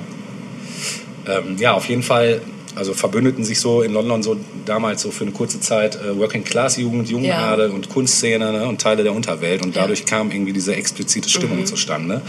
Ähm, 1.27 1.57
ja, 1.57 1.73
auf 1.73 1.87
jeden 1.89 2.03
Fall, 2.03 2.41
also 2.77 2.93
verbündeten 2.93 3.43
sich 3.43 3.59
so 3.59 3.81
in 3.81 3.93
London 3.93 4.21
so 4.23 4.37
damals 4.65 5.01
so 5.01 5.11
für 5.11 5.23
eine 5.23 5.31
kurze 5.31 5.59
Zeit 5.59 5.95
äh, 5.95 6.17
Working 6.17 6.43
Class 6.43 6.77
Jugend, 6.77 7.09
Jugendadel 7.09 7.71
und 7.71 7.89
Kunstszene 7.89 8.51
ne, 8.51 8.67
und 8.67 8.79
Teile 8.79 9.03
der 9.03 9.13
Unterwelt 9.13 9.63
und 9.65 9.75
dadurch 9.75 10.05
kam 10.05 10.31
irgendwie 10.31 10.53
diese 10.53 10.75
explizite 10.75 11.29
Stimmung 11.29 11.65
zustande. 11.65 12.21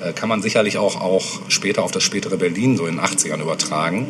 Äh, 0.00 0.12
kann 0.12 0.28
man 0.28 0.42
sicherlich 0.42 0.78
auch, 0.78 1.00
auch 1.00 1.40
später 1.48 1.82
auf 1.84 1.92
das 1.92 2.02
spätere 2.02 2.36
Berlin 2.36 2.76
so 2.76 2.86
in 2.86 2.96
den 2.96 3.04
80ern 3.04 3.40
übertragen, 3.40 4.06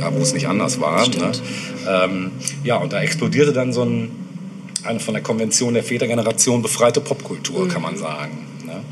da 0.00 0.12
wo 0.14 0.18
es 0.18 0.34
nicht 0.34 0.46
anders 0.46 0.80
war. 0.80 1.08
Ne? 1.08 1.32
Ähm, 1.88 2.30
ja, 2.62 2.76
und 2.76 2.92
da 2.92 3.00
explodierte 3.00 3.52
dann 3.52 3.72
so 3.72 3.82
ein, 3.82 4.10
eine 4.84 5.00
von 5.00 5.14
der 5.14 5.22
Konvention 5.22 5.74
der 5.74 5.82
Vätergeneration 5.82 6.62
befreite 6.62 7.00
Popkultur, 7.00 7.68
kann 7.68 7.82
man 7.82 7.96
sagen. 7.96 8.51
Ne? 8.72 8.82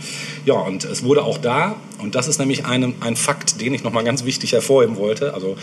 Ja, 0.45 0.55
und 0.55 0.85
es 0.85 1.03
wurde 1.03 1.23
auch 1.23 1.39
da, 1.39 1.77
und 1.99 2.15
das 2.15 2.29
ist 2.29 2.39
nämlich 2.39 2.67
ein, 2.67 2.95
ein 3.01 3.17
Fakt, 3.17 3.61
den 3.61 3.75
ich 3.75 3.83
nochmal 3.83 4.05
ganz 4.05 4.25
wichtig 4.25 4.53
hervorheben 4.53 4.97
wollte, 4.97 5.35
also 5.35 5.57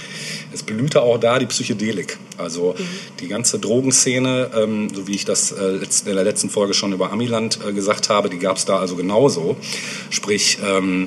es 0.54 0.64
blühte 0.64 1.02
auch 1.02 1.20
da 1.20 1.40
die 1.40 1.46
Psychedelik. 1.46 2.18
Also 2.38 2.76
die 3.20 3.28
ganze 3.28 3.60
Drogenszene, 3.60 4.52
ähm, 4.56 4.90
so 4.94 5.08
wie 5.08 5.16
ich 5.16 5.26
das 5.26 5.52
äh, 5.52 5.80
in 6.06 6.16
der 6.16 6.24
letzten 6.24 6.50
Folge 6.50 6.74
schon 6.74 6.94
über 6.94 7.12
Amiland 7.12 7.60
äh, 7.68 7.74
gesagt 7.74 8.10
habe, 8.10 8.30
die 8.30 8.40
gab 8.40 8.58
es 8.58 8.66
da 8.66 8.78
also 8.78 8.96
genauso. 8.96 9.58
Sprich, 10.10 10.60
ähm, 10.66 11.06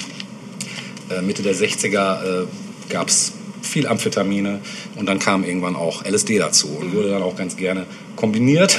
äh, 1.10 1.22
Mitte 1.22 1.42
der 1.42 1.54
60er 1.54 2.42
äh, 2.42 2.46
gab 2.88 3.08
es 3.08 3.32
viel 3.62 3.86
Amphetamine 3.86 4.60
und 4.96 5.06
dann 5.06 5.18
kam 5.18 5.44
irgendwann 5.44 5.76
auch 5.76 6.04
LSD 6.04 6.38
dazu 6.38 6.68
und 6.68 6.92
wurde 6.94 7.10
dann 7.10 7.22
auch 7.22 7.36
ganz 7.36 7.56
gerne 7.56 7.86
kombiniert. 8.16 8.78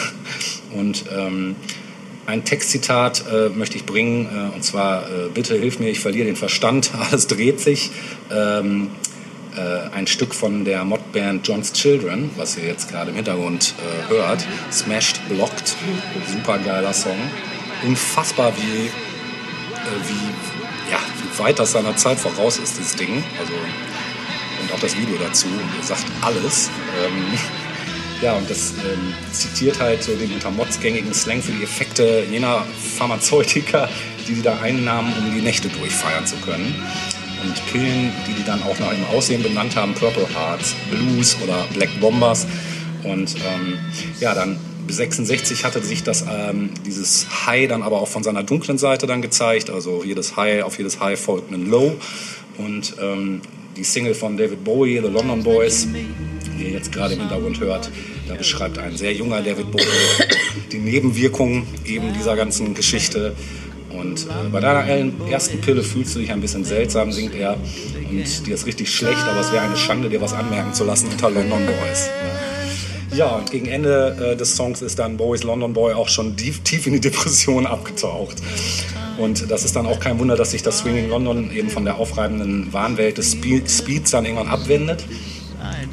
Und 0.74 1.06
ähm, 1.16 1.56
ein 2.26 2.46
Textzitat 2.46 3.24
äh, 3.32 3.50
möchte 3.50 3.78
ich 3.78 3.86
bringen, 3.86 4.26
äh, 4.26 4.56
und 4.56 4.64
zwar, 4.64 5.04
äh, 5.04 5.30
bitte 5.34 5.56
hilf 5.56 5.80
mir, 5.80 5.90
ich 5.90 6.00
verliere 6.00 6.26
den 6.26 6.36
Verstand, 6.36 6.92
alles 7.12 7.28
dreht 7.28 7.60
sich. 7.60 7.92
Ähm, 8.32 8.90
äh, 9.56 9.94
ein 9.94 10.08
Stück 10.08 10.34
von 10.34 10.64
der 10.64 10.86
Modband 10.86 11.46
John's 11.46 11.74
Children, 11.74 12.30
was 12.38 12.58
ihr 12.58 12.66
jetzt 12.66 12.90
gerade 12.90 13.10
im 13.10 13.18
Hintergrund 13.18 13.74
äh, 13.80 14.10
hört, 14.10 14.46
Smashed 14.72 15.28
Blocked, 15.28 15.76
super 16.32 16.58
geiler 16.60 16.94
Song. 16.94 17.18
Unfassbar, 17.86 18.54
wie, 18.56 18.86
äh, 18.86 18.90
wie, 20.08 20.92
ja, 20.92 21.00
wie 21.22 21.44
weit 21.44 21.60
das 21.60 21.74
seiner 21.74 21.96
Zeit 21.98 22.20
voraus 22.20 22.60
ist, 22.60 22.78
dieses 22.78 22.96
Ding. 22.96 23.24
Also, 23.40 23.54
und 24.62 24.74
auch 24.74 24.80
das 24.80 24.96
Video 24.96 25.18
dazu 25.18 25.48
sagt 25.82 26.06
alles. 26.22 26.70
Ähm, 27.04 27.38
ja, 28.22 28.34
und 28.34 28.50
das 28.50 28.74
ähm, 28.86 29.14
zitiert 29.32 29.80
halt 29.80 30.04
so 30.04 30.16
den 30.16 30.32
unter 30.34 30.52
Mods 30.52 30.80
gängigen 30.80 31.14
Slang 31.14 31.42
für 31.42 31.52
die 31.52 31.64
Effekte 31.64 32.24
jener 32.30 32.66
Pharmazeutika, 32.98 33.90
die 34.28 34.36
die 34.36 34.42
da 34.42 34.60
einnahmen, 34.60 35.12
um 35.18 35.34
die 35.34 35.42
Nächte 35.42 35.70
durchfeiern 35.70 36.26
zu 36.26 36.36
können. 36.38 36.76
Und 37.44 37.66
Pillen, 37.72 38.12
die 38.28 38.34
die 38.34 38.44
dann 38.44 38.62
auch 38.62 38.78
nach 38.78 38.92
ihrem 38.92 39.06
Aussehen 39.06 39.42
benannt 39.42 39.76
haben, 39.76 39.96
Purple 39.96 40.28
Hearts, 40.36 40.76
Blues 40.92 41.36
oder 41.44 41.66
Black 41.74 41.90
Bombers. 42.00 42.46
Und 43.04 43.36
ähm, 43.36 43.80
ja, 44.20 44.36
dann 44.36 44.60
bis 44.86 44.98
66 44.98 45.66
hatte 45.66 45.82
sich 45.82 46.04
das, 46.04 46.24
ähm, 46.30 46.70
dieses 46.86 47.48
High 47.48 47.68
dann 47.68 47.82
aber 47.82 48.00
auch 48.00 48.08
von 48.08 48.22
seiner 48.22 48.44
dunklen 48.44 48.78
Seite 48.78 49.08
dann 49.08 49.24
gezeigt. 49.24 49.72
Also 49.72 50.04
jedes 50.04 50.36
High, 50.36 50.64
auf 50.64 50.78
jedes 50.78 51.00
High 51.00 51.20
folgt 51.20 51.52
ein 51.52 51.68
Low. 51.68 51.96
Und 52.60 52.94
ähm, 53.02 53.42
die 53.82 53.86
Single 53.86 54.14
von 54.14 54.38
David 54.38 54.64
Bowie, 54.64 55.02
The 55.02 55.08
London 55.08 55.42
Boys, 55.42 55.88
die 55.92 56.66
ihr 56.66 56.70
jetzt 56.70 56.92
gerade 56.92 57.16
im 57.16 57.22
Hintergrund 57.22 57.60
hört, 57.60 57.90
da 58.28 58.36
beschreibt 58.36 58.78
ein 58.78 58.96
sehr 58.96 59.12
junger 59.12 59.42
David 59.42 59.72
Bowie 59.72 59.86
die 60.72 60.78
Nebenwirkungen 60.78 61.66
eben 61.84 62.14
dieser 62.14 62.36
ganzen 62.36 62.76
Geschichte. 62.76 63.36
Und 63.90 64.28
äh, 64.28 64.50
bei 64.52 64.60
deiner 64.60 64.86
ersten 65.28 65.60
Pille 65.62 65.82
fühlst 65.82 66.14
du 66.14 66.20
dich 66.20 66.32
ein 66.32 66.42
bisschen 66.42 66.64
seltsam, 66.64 67.12
singt 67.12 67.34
er. 67.34 67.58
Und 68.08 68.46
dir 68.46 68.54
ist 68.54 68.68
richtig 68.68 68.94
schlecht, 68.94 69.24
aber 69.24 69.42
es 69.42 69.52
wäre 69.52 69.64
eine 69.64 69.76
Schande, 69.76 70.10
dir 70.10 70.22
was 70.22 70.34
anmerken 70.34 70.76
zu 70.76 70.84
lassen 70.84 71.08
unter 71.12 71.32
London 71.32 71.66
Boys. 71.66 72.08
Ja, 73.16 73.30
und 73.30 73.50
gegen 73.50 73.66
Ende 73.66 74.34
äh, 74.34 74.38
des 74.38 74.56
Songs 74.56 74.84
ist 74.84 75.00
dann 75.00 75.18
Bowies 75.18 75.42
London 75.42 75.74
Boy 75.74 75.94
auch 75.96 76.08
schon 76.08 76.38
tief, 76.38 76.62
tief 76.62 76.86
in 76.86 76.94
die 76.94 77.02
Depression 77.02 77.66
abgetaucht. 77.66 78.38
Und 79.22 79.50
das 79.52 79.64
ist 79.64 79.76
dann 79.76 79.86
auch 79.86 80.00
kein 80.00 80.20
Wunder, 80.20 80.36
dass 80.36 80.52
sich 80.52 80.64
das 80.64 80.80
Swinging 80.80 81.10
London 81.10 81.52
eben 81.52 81.70
von 81.70 81.86
der 81.86 81.98
aufreibenden 81.98 82.74
Wahnwelt 82.74 83.18
des 83.18 83.34
Spe 83.34 83.62
Speeds 83.68 84.12
dann 84.12 84.26
irgendwann 84.26 84.48
abwendet 84.48 85.06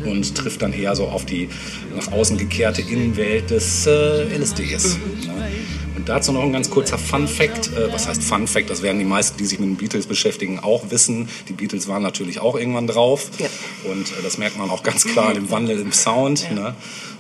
und 0.05 0.35
trifft 0.35 0.63
dann 0.63 0.73
eher 0.73 0.95
so 0.97 1.07
auf 1.07 1.25
die 1.25 1.49
nach 1.95 2.13
außen 2.13 2.39
gekehrte 2.39 2.83
Innenwelt 2.83 3.51
des 3.51 3.87
äh, 3.87 4.25
LSDs. 4.37 4.99
Ne? 5.27 5.51
Und 5.97 6.09
dazu 6.09 6.33
noch 6.33 6.43
ein 6.43 6.53
ganz 6.53 6.71
kurzer 6.71 6.99
Fun 6.99 7.27
Fact. 7.27 7.69
Äh, 7.69 7.93
was 7.93 8.07
heißt 8.07 8.23
Fun 8.23 8.47
Fact? 8.47 8.71
Das 8.71 8.83
werden 8.83 8.99
die 8.99 9.05
meisten, 9.05 9.37
die 9.37 9.47
sich 9.47 9.59
mit 9.59 9.69
den 9.69 9.77
Beatles 9.77 10.07
beschäftigen, 10.07 10.61
auch 10.61 10.91
wissen. 10.91 11.29
Die 11.49 11.53
Beatles 11.53 11.89
waren 11.89 12.03
natürlich 12.03 12.41
auch 12.41 12.57
irgendwann 12.57 12.87
drauf. 12.87 13.31
Ja. 13.39 13.49
Und 13.91 14.07
äh, 14.07 14.23
das 14.23 14.39
merkt 14.39 14.59
man 14.59 14.71
auch 14.71 14.83
ganz 14.83 15.05
klar 15.05 15.35
im 15.35 15.51
Wandel 15.51 15.81
im 15.81 15.93
Sound. 15.93 16.51
Ne? 16.53 16.75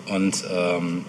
Und 0.06 0.44
ähm, 0.50 1.04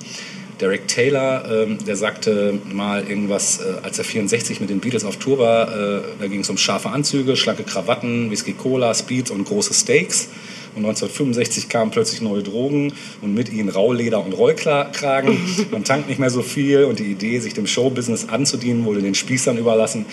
Derek 0.60 0.88
Taylor, 0.88 1.46
ähm, 1.50 1.78
der 1.86 1.96
sagte 1.96 2.60
mal 2.72 3.08
irgendwas, 3.08 3.60
äh, 3.60 3.84
als 3.84 3.98
er 3.98 4.04
64 4.04 4.60
mit 4.60 4.70
den 4.70 4.80
Beatles 4.80 5.06
auf 5.06 5.18
Tour 5.18 5.40
war, 5.40 5.70
äh, 5.70 6.02
da 6.20 6.28
ging 6.28 6.42
es 6.42 6.50
um 6.50 6.58
scharfe 6.58 6.90
Anzüge, 6.90 7.36
schlanke 7.36 7.64
Krawatten, 7.64 8.30
Whisky 8.30 8.54
Cola, 8.54 8.94
Speeds 8.94 9.32
und 9.32 9.46
große 9.46 9.74
Steaks. 9.74 10.30
Und 10.76 10.86
1965 10.86 11.70
kamen 11.70 11.92
plötzlich 11.92 12.22
neue 12.22 12.44
Drogen 12.44 12.94
und 13.22 13.34
mit 13.34 13.52
ihnen 13.52 13.70
Rauleder 13.70 14.24
und 14.24 14.34
Rollkragen. 14.34 15.38
Man 15.72 15.84
tankt 15.84 16.10
nicht 16.10 16.20
mehr 16.20 16.30
so 16.30 16.42
viel 16.42 16.84
und 16.84 17.00
die 17.00 17.12
Idee, 17.12 17.40
sich 17.40 17.54
dem 17.54 17.66
Showbusiness 17.66 18.30
anzudienen, 18.30 18.86
wurde 18.86 19.02
den 19.02 19.16
Spießern 19.16 19.58
überlassen. 19.58 20.06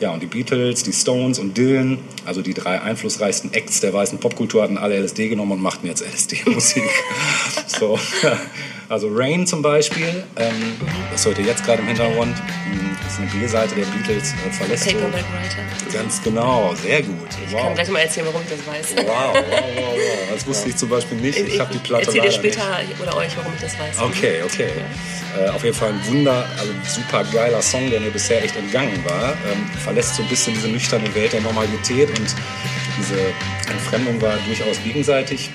Ja, 0.00 0.12
und 0.12 0.22
die 0.22 0.26
Beatles, 0.26 0.82
die 0.82 0.94
Stones 0.94 1.38
und 1.38 1.58
Dylan, 1.58 1.98
also 2.24 2.40
die 2.40 2.54
drei 2.54 2.80
einflussreichsten 2.80 3.52
Acts 3.52 3.80
der 3.80 3.92
weißen 3.92 4.18
Popkultur, 4.18 4.62
hatten 4.62 4.78
alle 4.78 4.98
LSD 4.98 5.28
genommen 5.28 5.52
und 5.52 5.60
machten 5.60 5.86
jetzt 5.86 6.02
LSD-Musik. 6.02 6.84
so, 7.66 7.98
also 8.90 9.08
Rain 9.12 9.46
zum 9.46 9.62
Beispiel, 9.62 10.24
ähm, 10.36 10.76
das 11.12 11.24
hört 11.24 11.38
ihr 11.38 11.44
jetzt 11.44 11.64
gerade 11.64 11.80
im 11.80 11.86
Hintergrund, 11.86 12.36
mh, 12.36 13.06
ist 13.06 13.20
eine 13.20 13.30
B-Seite 13.30 13.76
der 13.76 13.84
Beatles, 13.84 14.34
äh, 14.34 14.50
verlässt. 14.50 14.86
Paperback 14.86 15.24
Writer. 15.32 15.92
Ganz 15.92 16.20
genau, 16.22 16.74
sehr 16.74 17.02
gut. 17.02 17.28
Ich 17.46 17.56
kann 17.56 17.74
gleich 17.74 17.88
mal 17.88 18.00
erzählen, 18.00 18.26
warum 18.26 18.42
ich 18.42 18.50
das 18.50 18.66
weiß. 18.66 19.06
Wow, 19.06 19.34
wow, 19.34 19.34
wow, 19.34 19.74
wow. 19.76 20.34
Das 20.34 20.46
wusste 20.46 20.68
ich 20.70 20.76
zum 20.76 20.88
Beispiel 20.88 21.18
nicht. 21.18 21.38
Ich 21.38 21.60
habe 21.60 21.72
die 21.72 21.78
Platte 21.78 22.06
erzähl 22.06 22.20
dir 22.20 22.32
später 22.32 22.80
oder 23.00 23.16
euch, 23.16 23.36
warum 23.36 23.52
ich 23.54 23.60
das 23.60 23.78
weiß. 23.78 24.00
Okay, 24.00 24.42
okay. 24.44 24.70
Äh, 25.38 25.48
auf 25.50 25.62
jeden 25.62 25.76
Fall 25.76 25.90
ein 25.90 26.06
Wunder, 26.08 26.44
also 26.58 26.72
ein 26.72 26.82
super 26.84 27.24
geiler 27.32 27.62
Song, 27.62 27.88
der 27.90 28.00
mir 28.00 28.10
bisher 28.10 28.42
echt 28.42 28.56
entgangen 28.56 29.04
war. 29.04 29.36
Ähm, 29.52 29.66
verlässt 29.84 30.16
so 30.16 30.24
ein 30.24 30.28
bisschen 30.28 30.54
diese 30.54 30.66
nüchterne 30.66 31.14
Welt 31.14 31.32
der 31.32 31.42
Normalität 31.42 32.08
und 32.08 32.34
diese 32.98 33.20
Entfremdung 33.70 34.20
war 34.20 34.36
durchaus 34.46 34.82
gegenseitig. 34.82 35.48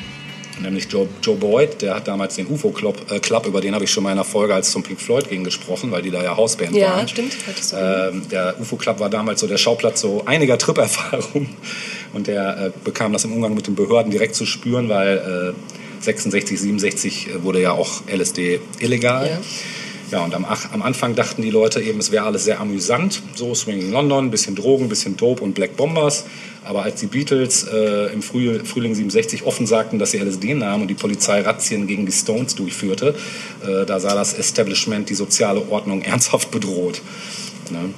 Nämlich 0.61 0.87
Joe, 0.89 1.07
Joe 1.21 1.35
Boyd, 1.35 1.81
der 1.81 1.95
hat 1.95 2.07
damals 2.07 2.35
den 2.35 2.47
UFO 2.47 2.69
Club, 2.71 3.11
äh, 3.11 3.19
Club 3.19 3.45
über 3.47 3.61
den 3.61 3.73
habe 3.75 3.83
ich 3.85 3.91
schon 3.91 4.03
mal 4.03 4.11
in 4.11 4.17
einer 4.17 4.23
Folge 4.25 4.53
als 4.53 4.71
zum 4.71 4.83
Pink 4.83 4.99
Floyd 5.01 5.29
ging 5.29 5.43
gesprochen, 5.43 5.91
weil 5.91 6.01
die 6.01 6.11
da 6.11 6.23
ja 6.23 6.35
Hausband 6.37 6.73
Ja, 6.75 6.91
waren. 6.97 7.07
stimmt, 7.07 7.33
hattest 7.47 7.73
du. 7.73 7.77
Ähm, 7.77 8.21
der 8.29 8.55
UFO 8.59 8.75
Club 8.75 8.99
war 8.99 9.09
damals 9.09 9.41
so 9.41 9.47
der 9.47 9.57
Schauplatz 9.57 10.01
so 10.01 10.23
einiger 10.25 10.57
Tripperfahrungen 10.65 11.49
und 12.13 12.27
der 12.27 12.57
äh, 12.67 12.71
bekam 12.83 13.13
das 13.13 13.23
im 13.25 13.33
Umgang 13.33 13.53
mit 13.53 13.67
den 13.67 13.75
Behörden 13.75 14.11
direkt 14.11 14.35
zu 14.35 14.45
spüren, 14.45 14.89
weil 14.89 15.53
äh, 15.55 16.03
66, 16.03 16.59
67 16.59 17.29
wurde 17.41 17.61
ja 17.61 17.71
auch 17.71 18.01
LSD 18.07 18.59
illegal. 18.79 19.27
Ja. 19.27 19.39
Ja, 20.11 20.23
und 20.23 20.35
am, 20.35 20.45
am 20.45 20.81
Anfang 20.83 21.15
dachten 21.15 21.41
die 21.41 21.49
Leute 21.49 21.81
eben, 21.81 21.99
es 21.99 22.11
wäre 22.11 22.25
alles 22.25 22.45
sehr 22.45 22.59
amüsant. 22.59 23.21
So 23.33 23.55
Swinging 23.55 23.91
London, 23.91 24.29
bisschen 24.29 24.55
Drogen, 24.55 24.87
bisschen 24.87 25.17
Dope 25.17 25.43
und 25.43 25.53
Black 25.53 25.75
Bombers. 25.75 26.25
Aber 26.63 26.83
als 26.83 26.99
die 26.99 27.07
Beatles 27.07 27.67
äh, 27.71 28.13
im 28.13 28.21
Früh, 28.21 28.59
Frühling 28.63 28.93
67 28.93 29.43
offen 29.43 29.65
sagten, 29.65 29.97
dass 29.97 30.11
sie 30.11 30.19
LSD 30.19 30.53
nahmen 30.53 30.83
und 30.83 30.87
die 30.89 30.95
Polizei 30.95 31.41
Razzien 31.41 31.87
gegen 31.87 32.05
die 32.05 32.11
Stones 32.11 32.55
durchführte, 32.55 33.15
äh, 33.63 33.85
da 33.85 33.99
sah 33.99 34.15
das 34.15 34.33
Establishment 34.33 35.09
die 35.09 35.15
soziale 35.15 35.69
Ordnung 35.69 36.01
ernsthaft 36.03 36.51
bedroht. 36.51 37.01
Ne? 37.71 37.89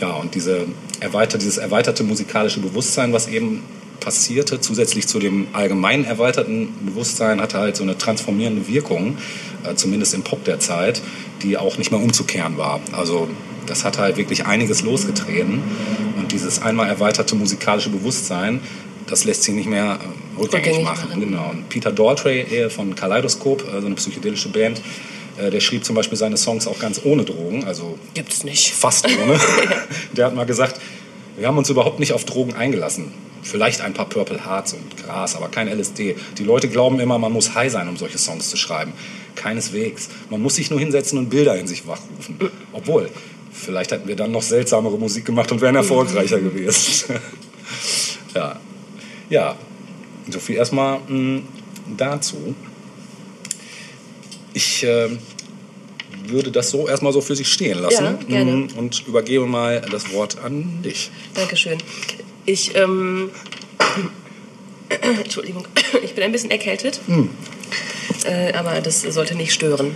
Ja, 0.00 0.12
und 0.12 0.34
diese 0.34 0.66
erweiterte, 1.00 1.38
dieses 1.38 1.58
erweiterte 1.58 2.04
musikalische 2.04 2.60
Bewusstsein, 2.60 3.12
was 3.12 3.28
eben 3.28 3.62
passierte, 4.00 4.60
zusätzlich 4.60 5.06
zu 5.06 5.18
dem 5.18 5.48
allgemein 5.52 6.04
erweiterten 6.04 6.68
Bewusstsein, 6.84 7.40
hatte 7.40 7.58
halt 7.58 7.76
so 7.76 7.82
eine 7.82 7.98
transformierende 7.98 8.66
Wirkung, 8.66 9.18
zumindest 9.74 10.14
im 10.14 10.22
Pop 10.22 10.44
der 10.44 10.58
Zeit, 10.58 11.02
die 11.42 11.56
auch 11.56 11.78
nicht 11.78 11.90
mehr 11.90 12.00
umzukehren 12.00 12.56
war. 12.56 12.80
Also 12.92 13.28
das 13.66 13.84
hat 13.84 13.98
halt 13.98 14.16
wirklich 14.16 14.46
einiges 14.46 14.82
losgetreten 14.82 15.62
und 16.18 16.32
dieses 16.32 16.60
einmal 16.60 16.88
erweiterte 16.88 17.34
musikalische 17.36 17.90
Bewusstsein, 17.90 18.60
das 19.06 19.24
lässt 19.24 19.42
sich 19.42 19.54
nicht 19.54 19.68
mehr 19.68 19.98
äh, 20.00 20.40
rückgängig, 20.40 20.82
machen. 20.82 21.20
Genau. 21.20 21.50
Und 21.50 21.68
Peter 21.68 21.92
Daltrey 21.92 22.42
äh, 22.42 22.70
von 22.70 22.94
Kaleidoskop, 22.94 23.62
äh, 23.62 23.80
so 23.80 23.86
eine 23.86 23.96
psychedelische 23.96 24.48
Band, 24.50 24.80
äh, 25.38 25.50
der 25.50 25.60
schrieb 25.60 25.84
zum 25.84 25.96
Beispiel 25.96 26.16
seine 26.16 26.36
Songs 26.36 26.66
auch 26.66 26.78
ganz 26.78 27.00
ohne 27.04 27.24
Drogen, 27.24 27.64
also 27.64 27.98
Gibt's 28.14 28.44
nicht. 28.44 28.72
fast 28.72 29.06
ohne. 29.06 29.38
Der 30.12 30.26
hat 30.26 30.34
mal 30.34 30.46
gesagt, 30.46 30.80
wir 31.36 31.46
haben 31.46 31.58
uns 31.58 31.70
überhaupt 31.70 32.00
nicht 32.00 32.12
auf 32.12 32.24
Drogen 32.24 32.54
eingelassen. 32.54 33.12
Vielleicht 33.42 33.80
ein 33.80 33.94
paar 33.94 34.08
Purple 34.08 34.44
Hearts 34.44 34.74
und 34.74 34.96
Gras, 34.96 35.34
aber 35.34 35.48
kein 35.48 35.68
LSD. 35.68 36.16
Die 36.38 36.44
Leute 36.44 36.68
glauben 36.68 37.00
immer, 37.00 37.18
man 37.18 37.32
muss 37.32 37.54
high 37.54 37.72
sein, 37.72 37.88
um 37.88 37.96
solche 37.96 38.18
Songs 38.18 38.50
zu 38.50 38.56
schreiben. 38.56 38.92
Keineswegs. 39.34 40.08
Man 40.28 40.42
muss 40.42 40.56
sich 40.56 40.70
nur 40.70 40.78
hinsetzen 40.78 41.18
und 41.18 41.30
Bilder 41.30 41.56
in 41.58 41.66
sich 41.66 41.86
wachrufen. 41.86 42.38
Obwohl, 42.72 43.08
vielleicht 43.52 43.92
hätten 43.92 44.08
wir 44.08 44.16
dann 44.16 44.32
noch 44.32 44.42
seltsamere 44.42 44.98
Musik 44.98 45.24
gemacht 45.24 45.50
und 45.52 45.60
wären 45.60 45.76
erfolgreicher 45.76 46.40
gewesen. 46.40 47.14
ja. 48.34 48.60
Ja, 49.30 49.56
so 50.28 50.40
viel 50.40 50.56
erstmal 50.56 50.98
mh, 51.08 51.42
dazu. 51.96 52.54
Ich 54.52 54.82
äh, 54.82 55.08
würde 56.26 56.50
das 56.50 56.70
so 56.70 56.88
erstmal 56.88 57.12
so 57.12 57.20
für 57.20 57.36
sich 57.36 57.48
stehen 57.52 57.78
lassen 57.78 58.18
Ja, 58.28 58.44
mh, 58.44 58.74
und 58.76 59.06
übergebe 59.06 59.46
mal 59.46 59.80
das 59.90 60.12
Wort 60.12 60.38
an 60.42 60.82
dich. 60.82 61.10
Dankeschön. 61.34 61.78
Ich, 62.50 62.74
ähm, 62.74 63.30
Entschuldigung, 65.22 65.68
ich 66.02 66.14
bin 66.14 66.24
ein 66.24 66.32
bisschen 66.32 66.50
erkältet. 66.50 67.00
Hm. 67.06 67.30
Äh, 68.24 68.52
aber 68.54 68.80
das 68.80 69.02
sollte 69.02 69.36
nicht 69.36 69.52
stören. 69.52 69.94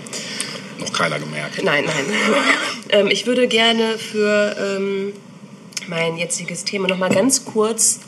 Noch 0.78 0.92
keiner 0.92 1.18
gemerkt. 1.18 1.62
Nein, 1.64 1.84
nein. 1.84 2.04
ähm, 2.90 3.08
ich 3.08 3.26
würde 3.26 3.48
gerne 3.48 3.98
für 3.98 4.56
ähm, 4.58 5.12
mein 5.88 6.16
jetziges 6.16 6.62
Thema 6.64 6.86
noch 6.86 6.96
mal 6.96 7.10
ganz 7.10 7.44
kurz 7.44 7.98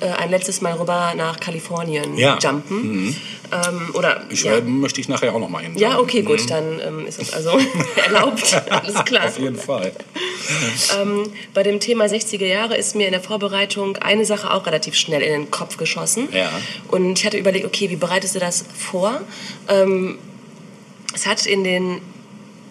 äh, 0.00 0.10
ein 0.10 0.28
letztes 0.28 0.60
Mal 0.60 0.74
rüber 0.74 1.14
nach 1.16 1.40
Kalifornien 1.40 2.18
Ja. 2.18 2.38
Mhm. 2.68 3.16
Ähm, 3.52 3.90
oder 3.94 4.22
Ich 4.30 4.44
ja. 4.44 4.56
äh, 4.56 4.60
möchte 4.60 5.00
ich 5.00 5.08
nachher 5.08 5.34
auch 5.34 5.38
noch 5.40 5.48
mal 5.48 5.62
hin. 5.62 5.76
ja, 5.76 5.98
okay, 5.98 6.22
gut, 6.22 6.48
dann 6.50 6.80
ähm, 6.80 7.06
ist 7.06 7.20
das 7.20 7.32
also 7.32 7.58
erlaubt. 8.06 8.62
Alles 8.70 9.04
klar. 9.04 9.26
Auf 9.26 9.38
jeden 9.38 9.56
Fall. 9.56 9.92
Ähm, 11.00 11.24
bei 11.54 11.62
dem 11.62 11.80
Thema 11.80 12.04
60er 12.04 12.46
Jahre 12.46 12.76
ist 12.76 12.94
mir 12.94 13.06
in 13.06 13.12
der 13.12 13.20
Vorbereitung 13.20 13.96
eine 13.96 14.24
Sache 14.24 14.52
auch 14.52 14.66
relativ 14.66 14.94
schnell 14.94 15.22
in 15.22 15.32
den 15.32 15.50
Kopf 15.50 15.76
geschossen. 15.76 16.28
Ja. 16.32 16.50
Und 16.88 17.18
ich 17.18 17.26
hatte 17.26 17.38
überlegt, 17.38 17.66
okay, 17.66 17.90
wie 17.90 17.96
bereitest 17.96 18.34
du 18.34 18.38
das 18.38 18.64
vor? 18.76 19.20
Ähm, 19.68 20.18
es 21.14 21.26
hat 21.26 21.46
in 21.46 21.64
den, 21.64 22.00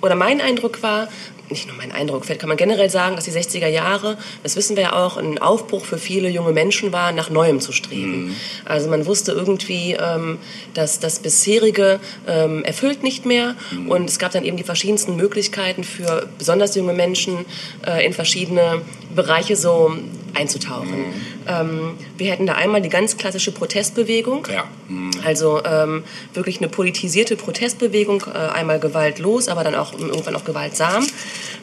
oder 0.01 0.15
mein 0.15 0.41
Eindruck 0.41 0.81
war, 0.81 1.09
nicht 1.49 1.67
nur 1.67 1.75
mein 1.75 1.91
Eindruck, 1.91 2.25
vielleicht 2.25 2.41
kann 2.41 2.49
man 2.49 2.57
generell 2.57 2.89
sagen, 2.89 3.15
dass 3.15 3.25
die 3.25 3.31
60er 3.31 3.67
Jahre, 3.67 4.17
das 4.43 4.55
wissen 4.55 4.75
wir 4.75 4.83
ja 4.83 4.93
auch, 4.93 5.17
ein 5.17 5.39
Aufbruch 5.39 5.85
für 5.85 5.97
viele 5.97 6.29
junge 6.29 6.51
Menschen 6.51 6.91
war, 6.91 7.11
nach 7.11 7.29
Neuem 7.29 7.59
zu 7.59 7.71
streben. 7.71 8.35
Also 8.65 8.89
man 8.89 9.05
wusste 9.05 9.31
irgendwie, 9.31 9.93
ähm, 9.93 10.37
dass 10.73 10.99
das 10.99 11.19
bisherige 11.19 11.99
ähm, 12.27 12.63
erfüllt 12.63 13.03
nicht 13.03 13.25
mehr 13.25 13.55
und 13.87 14.09
es 14.09 14.19
gab 14.19 14.31
dann 14.31 14.43
eben 14.43 14.57
die 14.57 14.63
verschiedensten 14.63 15.15
Möglichkeiten 15.15 15.83
für 15.83 16.27
besonders 16.37 16.75
junge 16.75 16.93
Menschen 16.93 17.45
äh, 17.85 18.05
in 18.05 18.13
verschiedene 18.13 18.81
Bereiche 19.15 19.55
so 19.55 19.93
einzutauchen. 20.33 21.05
Ähm, 21.47 21.95
wir 22.17 22.31
hätten 22.31 22.45
da 22.45 22.53
einmal 22.53 22.81
die 22.81 22.89
ganz 22.89 23.17
klassische 23.17 23.51
Protestbewegung. 23.51 24.47
Ja. 24.51 24.65
Mhm. 24.87 25.11
Also 25.25 25.61
ähm, 25.63 26.03
wirklich 26.33 26.59
eine 26.59 26.69
politisierte 26.69 27.35
Protestbewegung, 27.35 28.23
äh, 28.33 28.37
einmal 28.37 28.79
gewaltlos, 28.79 29.47
aber 29.47 29.63
dann 29.63 29.75
auch 29.75 29.93
irgendwann 29.93 30.35
auch 30.35 30.45
gewaltsam. 30.45 31.05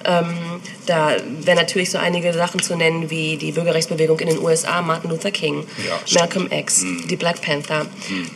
Ähm, 0.05 0.61
da 0.87 1.17
wären 1.41 1.57
natürlich 1.57 1.91
so 1.91 1.99
einige 1.99 2.33
Sachen 2.33 2.62
zu 2.62 2.77
nennen 2.77 3.11
wie 3.11 3.37
die 3.37 3.53
Bürgerrechtsbewegung 3.53 4.21
in 4.21 4.29
den 4.29 4.39
USA, 4.39 4.83
Martin 4.83 5.11
Luther 5.11 5.31
King, 5.31 5.65
Ja. 5.87 6.01
Malcolm 6.19 6.49
X, 6.51 6.85
die 7.09 7.17
Black 7.17 7.43
Panther, 7.43 7.87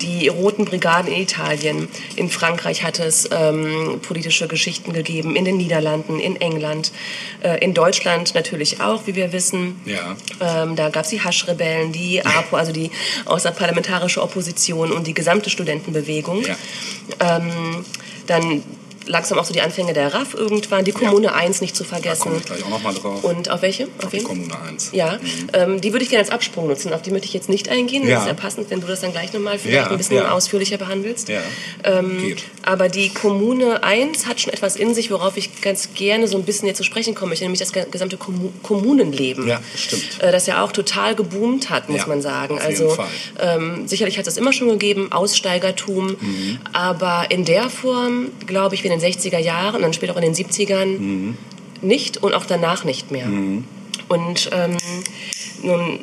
die 0.01 0.29
Roten 0.29 0.65
Brigaden 0.65 1.13
in 1.13 1.23
Italien. 1.23 1.89
In 2.17 2.29
Frankreich 2.29 2.83
hat 2.83 2.99
es 2.99 3.29
ähm, 3.31 4.01
politische 4.03 4.49
Geschichten 4.49 4.93
gegeben, 4.93 5.37
in 5.37 5.45
den 5.45 5.57
Niederlanden, 5.57 6.19
in 6.19 6.37
England, 6.37 6.93
äh, 7.43 7.63
in 7.63 7.75
Deutschland 7.75 8.35
natürlich 8.35 8.81
auch, 8.81 9.07
wie 9.07 9.15
wir 9.15 9.33
wissen. 9.33 9.81
Ja. 9.85 10.17
Ähm, 10.41 10.77
da 10.77 10.89
gab 10.91 11.05
es 11.05 11.11
die 11.11 11.21
Haschrebellen, 11.23 11.93
die 11.93 12.25
APO, 12.25 12.57
also 12.57 12.73
die 12.73 12.91
außerparlamentarische 13.27 14.23
Opposition 14.23 14.93
und 14.93 15.07
die 15.07 15.15
gesamte 15.15 15.51
Studentenbewegung. 15.51 16.43
Ja. 16.45 16.57
Ähm, 17.21 17.85
dann 18.27 18.63
langsam 19.07 19.39
auch 19.39 19.45
so 19.45 19.53
die 19.53 19.61
Anfänge 19.63 19.93
der 19.93 20.13
RAF 20.15 20.35
irgendwann, 20.35 20.85
die 20.85 20.93
Kommune 20.93 21.33
1 21.35 21.61
nicht 21.61 21.75
zu 21.75 21.83
Da 21.85 21.89
vergessen. 21.91 22.23
komme 22.23 22.37
ich 22.39 22.45
gleich 22.45 22.63
auch 22.65 22.69
noch 22.69 22.83
mal 22.83 22.95
drauf. 22.95 23.25
Und 23.25 23.51
auf 23.51 23.63
welche? 23.63 23.85
Auf 24.03 24.11
die 24.11 24.19
wen? 24.19 24.25
Kommune 24.25 24.55
1. 24.69 24.91
Ja, 24.93 25.19
ähm, 25.53 25.81
die 25.81 25.93
würde 25.93 26.05
ich 26.05 26.11
gerne 26.11 26.23
als 26.25 26.31
Absprung 26.33 26.67
nutzen. 26.69 26.93
Auf 26.93 27.03
die 27.03 27.11
möchte 27.11 27.27
ich 27.27 27.33
jetzt 27.33 27.49
nicht 27.49 27.69
eingehen. 27.69 28.03
Das 28.03 28.11
Ja. 28.11 28.21
ist 28.21 28.27
ja 28.29 28.35
passend, 28.35 28.71
wenn 28.71 28.81
du 28.81 28.87
das 28.87 29.01
dann 29.01 29.13
gleich 29.13 29.33
nochmal 29.33 29.59
vielleicht 29.59 29.87
Ja, 29.87 29.91
ein 29.91 29.97
bisschen 29.97 30.17
ja. 30.17 30.31
ausführlicher 30.33 30.77
behandelst. 30.79 31.29
Ja, 31.29 31.41
Ähm, 31.85 32.37
aber 32.63 32.89
die 32.89 33.09
Kommune 33.09 33.83
1 33.83 34.27
hat 34.27 34.41
schon 34.41 34.53
etwas 34.53 34.77
in 34.77 34.95
sich, 34.95 35.11
worauf 35.11 35.37
ich 35.37 35.61
ganz 35.63 35.95
gerne 35.95 36.29
so 36.29 36.37
ein 36.37 36.45
bisschen 36.45 36.69
jetzt 36.69 36.77
zu 36.79 36.85
sprechen 36.85 37.15
komme, 37.15 37.31
möchte, 37.31 37.45
nämlich 37.45 37.61
das 37.61 37.73
ge- 37.73 37.87
gesamte 37.91 38.17
Kommu 38.17 38.51
Kommunenleben. 38.63 39.47
Ja, 39.49 39.61
stimmt. 39.77 40.21
Äh, 40.21 40.31
das 40.33 40.47
ja 40.47 40.63
auch 40.63 40.73
total 40.73 41.15
geboomt 41.15 41.71
hat, 41.71 41.89
muss 41.89 42.01
Ja, 42.03 42.07
man 42.07 42.21
sagen. 42.23 42.57
auf 42.59 42.69
jeden 42.69 42.83
also 42.83 42.95
Fall. 42.97 43.09
ähm, 43.41 43.89
sicherlich 43.89 44.19
hat 44.19 44.27
es 44.27 44.37
immer 44.37 44.53
schon 44.53 44.69
gegeben, 44.69 45.11
Aussteigertum, 45.13 46.17
Mhm. 46.21 46.59
aber 46.73 47.27
in 47.31 47.45
der 47.45 47.71
Form, 47.71 48.29
glaube 48.47 48.75
ich, 48.75 48.85
wie 48.85 48.90
in 48.91 49.01
den 49.01 49.13
60er 49.13 49.39
Jahren 49.39 49.83
dann 49.83 49.93
später 49.93 50.13
auch 50.13 50.21
in 50.21 50.33
den 50.33 50.35
70ern 50.35 50.99
Mhm. 50.99 51.37
nicht 51.83 52.23
und 52.23 52.35
auch 52.35 52.47
danach 52.47 52.85
nicht 52.85 53.11
mehr. 53.11 53.27
Und 54.09 54.51
ähm, 54.53 54.77
nun 55.63 56.01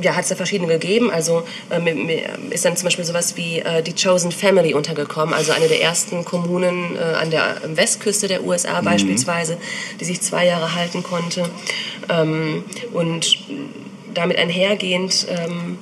ja, 0.00 0.14
hat 0.16 0.22
es 0.22 0.28
da 0.28 0.34
verschiedene 0.34 0.72
gegeben. 0.72 1.10
Also 1.10 1.44
äh, 1.70 2.22
ist 2.50 2.64
dann 2.64 2.76
zum 2.76 2.84
Beispiel 2.84 3.04
sowas 3.04 3.36
wie 3.36 3.60
äh, 3.60 3.82
die 3.82 3.94
Chosen 3.94 4.32
Family 4.32 4.74
untergekommen, 4.74 5.34
also 5.34 5.52
eine 5.52 5.68
der 5.68 5.80
ersten 5.82 6.24
Kommunen 6.24 6.96
äh, 6.96 7.14
an 7.14 7.30
der 7.30 7.60
Westküste 7.66 8.28
der 8.28 8.44
USA 8.44 8.80
beispielsweise, 8.80 9.56
die 10.00 10.04
sich 10.04 10.20
zwei 10.20 10.46
Jahre 10.46 10.74
halten 10.74 11.02
konnte. 11.02 11.48
Ähm, 12.08 12.64
und 12.92 13.38
damit 14.12 14.38
einhergehend 14.38 15.26
ähm, 15.28 15.78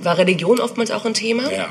war 0.00 0.18
Religion 0.18 0.60
oftmals 0.60 0.90
auch 0.90 1.04
ein 1.04 1.14
Thema. 1.14 1.50
Ja. 1.52 1.68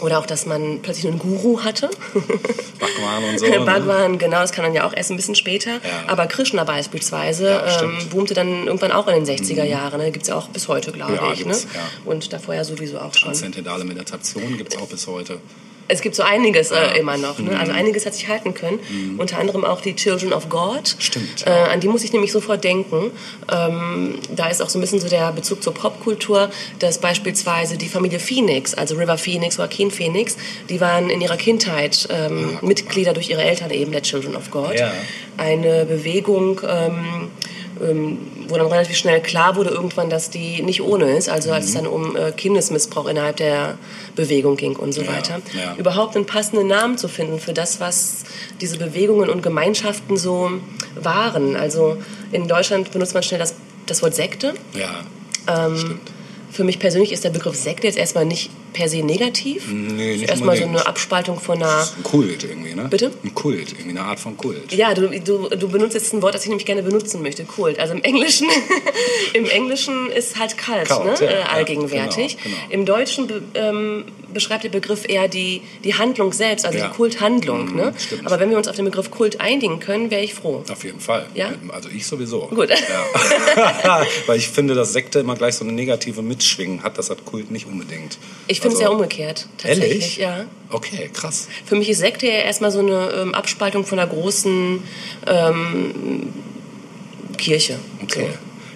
Oder 0.00 0.18
auch, 0.18 0.26
dass 0.26 0.44
man 0.46 0.80
plötzlich 0.82 1.06
einen 1.06 1.18
Guru 1.18 1.62
hatte. 1.64 1.88
Bhagwan 2.78 3.24
und 3.30 3.38
so. 3.38 3.46
ne? 3.46 3.60
Bhagwan, 3.60 4.18
genau, 4.18 4.40
das 4.40 4.52
kann 4.52 4.64
dann 4.64 4.74
ja 4.74 4.84
auch 4.86 4.92
erst 4.94 5.10
ein 5.10 5.16
bisschen 5.16 5.34
später. 5.34 5.72
Ja. 5.72 5.80
Aber 6.06 6.26
Krishna 6.26 6.64
beispielsweise 6.64 7.48
Ja, 7.48 7.82
ähm. 7.82 7.94
Mhm. 7.96 8.08
boomte 8.10 8.34
dann 8.34 8.66
irgendwann 8.66 8.92
auch 8.92 9.08
in 9.08 9.24
den 9.24 9.36
60er 9.38 9.64
Jahren. 9.64 9.98
Ne? 10.00 10.10
Gibt 10.10 10.24
es 10.24 10.28
ja 10.28 10.34
auch 10.36 10.48
bis 10.48 10.68
heute, 10.68 10.92
glaube 10.92 11.14
Ja, 11.14 11.32
ich. 11.32 11.44
Ne? 11.46 11.56
Und 12.04 12.32
davor 12.32 12.54
ja 12.54 12.64
sowieso 12.64 12.98
auch 12.98 13.14
schon. 13.14 13.28
Transzendentale 13.28 13.84
Meditation 13.84 14.56
gibt 14.58 14.74
es 14.74 14.80
auch 14.80 14.86
bis 14.88 15.06
heute. 15.06 15.38
Es 15.88 16.00
gibt 16.00 16.14
so 16.16 16.22
einiges 16.22 16.70
Ja. 16.70 16.92
äh, 16.92 16.98
immer 16.98 17.16
noch. 17.16 17.38
Ne? 17.38 17.58
Also 17.58 17.72
einiges 17.72 18.06
hat 18.06 18.14
sich 18.14 18.28
halten 18.28 18.54
können. 18.54 18.80
Unter 19.18 19.38
anderem 19.38 19.64
auch 19.64 19.80
die 19.80 19.94
Children 19.94 20.32
of 20.32 20.48
God. 20.48 20.96
Stimmt, 20.98 21.46
Äh, 21.46 21.50
ja. 21.50 21.64
an 21.66 21.80
die 21.80 21.88
muss 21.88 22.02
ich 22.04 22.12
nämlich 22.12 22.32
sofort 22.32 22.64
denken. 22.64 23.10
Ähm, 23.52 24.14
da 24.34 24.48
ist 24.48 24.60
auch 24.62 24.68
so 24.68 24.78
ein 24.78 24.80
bisschen 24.80 25.00
so 25.00 25.08
der 25.08 25.32
Bezug 25.32 25.62
zur 25.62 25.74
Popkultur, 25.74 26.50
dass 26.80 26.98
beispielsweise 26.98 27.76
die 27.76 27.88
Familie 27.88 28.18
Phoenix, 28.18 28.74
also 28.74 28.96
River 28.96 29.18
Phoenix, 29.18 29.56
Joaquin 29.58 29.90
Phoenix, 29.90 30.36
die 30.68 30.80
waren 30.80 31.08
in 31.10 31.20
ihrer 31.20 31.36
Kindheit 31.36 32.08
ähm, 32.10 32.58
Mitglieder 32.62 33.12
durch 33.12 33.30
ihre 33.30 33.42
Eltern 33.44 33.70
eben 33.70 33.92
der 33.92 34.02
Children 34.02 34.34
of 34.36 34.50
God. 34.50 34.78
Ja. 34.78 34.92
Eine 35.36 35.84
Bewegung, 35.84 36.60
ähm, 36.68 37.28
wo 38.48 38.56
dann 38.56 38.66
relativ 38.68 38.96
schnell 38.96 39.20
klar 39.20 39.56
wurde 39.56 39.70
irgendwann, 39.70 40.08
dass 40.08 40.30
die 40.30 40.62
nicht 40.62 40.80
ohne 40.82 41.16
ist, 41.16 41.28
also 41.28 41.52
als 41.52 41.66
es 41.66 41.74
dann 41.74 41.86
um 41.86 42.16
äh, 42.16 42.32
Kindesmissbrauch 42.32 43.06
innerhalb 43.06 43.36
der 43.36 43.76
Bewegung 44.14 44.56
ging 44.56 44.76
und 44.76 44.92
so 44.92 45.02
Ja, 45.02 45.12
weiter. 45.12 45.40
ja. 45.54 45.74
Überhaupt 45.76 46.16
einen 46.16 46.26
passenden 46.26 46.66
Namen 46.68 46.96
zu 46.96 47.08
finden 47.08 47.38
für 47.38 47.52
das, 47.52 47.80
was 47.80 48.24
diese 48.60 48.78
Bewegungen 48.78 49.28
und 49.28 49.42
Gemeinschaften 49.42 50.16
so 50.16 50.50
waren. 50.94 51.56
Also 51.56 51.98
in 52.32 52.48
Deutschland 52.48 52.90
benutzt 52.92 53.14
man 53.14 53.22
schnell 53.22 53.40
das, 53.40 53.54
das 53.86 54.02
Wort 54.02 54.14
Sekte. 54.14 54.54
Ja, 54.74 55.66
Ähm. 55.66 56.00
Für 56.52 56.64
mich 56.64 56.78
persönlich 56.78 57.12
ist 57.12 57.22
der 57.22 57.28
Begriff 57.30 57.54
Sekte 57.54 57.86
jetzt 57.86 57.98
erstmal 57.98 58.24
nicht 58.24 58.48
per 58.76 58.88
se 58.90 59.02
negativ. 59.02 59.66
Nee, 59.68 60.12
Ist 60.14 60.20
nicht 60.20 60.30
erstmal 60.30 60.56
so 60.56 60.64
eine 60.64 60.86
Abspaltung 60.86 61.40
von 61.40 61.56
einer 61.62 61.88
Ein 61.96 62.02
Kult 62.02 62.44
irgendwie, 62.44 62.74
ne? 62.74 62.86
Bitte? 62.90 63.10
Ein 63.24 63.34
Kult, 63.34 63.72
irgendwie 63.72 63.90
eine 63.90 64.02
Art 64.02 64.20
von 64.20 64.36
Kult. 64.36 64.72
Ja, 64.72 64.92
du, 64.92 65.08
du, 65.08 65.48
du 65.48 65.68
benutzt 65.68 65.94
jetzt 65.94 66.12
ein 66.12 66.20
Wort, 66.20 66.34
das 66.34 66.42
ich 66.42 66.48
nämlich 66.48 66.66
gerne 66.66 66.82
benutzen 66.82 67.22
möchte, 67.22 67.44
Kult. 67.44 67.78
Also 67.78 67.94
im 67.94 68.02
Englischen, 68.02 68.46
im 69.32 69.46
Englischen 69.46 70.10
ist 70.10 70.38
halt 70.38 70.58
kalt, 70.58 70.90
ne? 70.90 71.14
ja, 71.20 71.26
äh, 71.26 71.40
ja, 71.40 71.46
allgegenwärtig. 71.46 72.36
genau, 72.42 72.54
genau. 72.56 72.66
Im 72.70 72.84
Deutschen 72.84 73.26
be, 73.26 73.42
ähm, 73.54 74.04
beschreibt 74.34 74.64
der 74.64 74.68
Begriff 74.68 75.08
eher 75.08 75.28
die, 75.28 75.62
die 75.82 75.94
Handlung 75.94 76.32
selbst, 76.34 76.66
also 76.66 76.76
Ja. 76.76 76.88
die 76.88 76.94
Kulthandlung. 76.94 77.70
Mhm, 77.70 77.76
ne? 77.76 77.94
stimmt. 77.96 78.26
Aber 78.26 78.38
wenn 78.38 78.50
wir 78.50 78.58
uns 78.58 78.68
auf 78.68 78.76
den 78.76 78.84
Begriff 78.84 79.10
Kult 79.10 79.40
einigen 79.40 79.80
können, 79.80 80.10
wäre 80.10 80.22
ich 80.22 80.34
froh. 80.34 80.62
Auf 80.70 80.84
jeden 80.84 81.00
Fall. 81.00 81.26
Ja? 81.34 81.52
Also 81.72 81.88
ich 81.88 82.06
sowieso. 82.06 82.40
Gut. 82.48 82.68
Ja. 82.68 84.06
Weil 84.26 84.38
ich 84.38 84.48
finde, 84.48 84.74
dass 84.74 84.92
Sekte 84.92 85.20
immer 85.20 85.34
gleich 85.36 85.54
so 85.54 85.64
eine 85.64 85.72
negative 85.72 86.20
Mitschwingen 86.20 86.82
hat. 86.82 86.98
Das 86.98 87.08
hat 87.08 87.24
Kult 87.24 87.50
nicht 87.50 87.66
unbedingt. 87.66 88.18
Ich 88.46 88.60
finde 88.70 88.76
es 88.76 88.82
Also- 88.82 88.82
ja 88.82 88.88
umgekehrt, 88.96 89.46
tatsächlich. 89.58 89.90
Ehrlich? 89.92 90.16
Ja. 90.18 90.44
Okay, 90.70 91.10
krass. 91.12 91.48
Für 91.64 91.76
mich 91.76 91.88
ist 91.88 91.98
Sekte 91.98 92.26
ja 92.26 92.32
erstmal 92.32 92.70
so 92.70 92.80
eine 92.80 93.10
ähm, 93.10 93.34
Abspaltung 93.34 93.84
von 93.84 93.98
einer 93.98 94.08
großen 94.08 94.82
ähm, 95.26 96.32
Kirche. 97.38 97.78
Okay. 98.02 98.28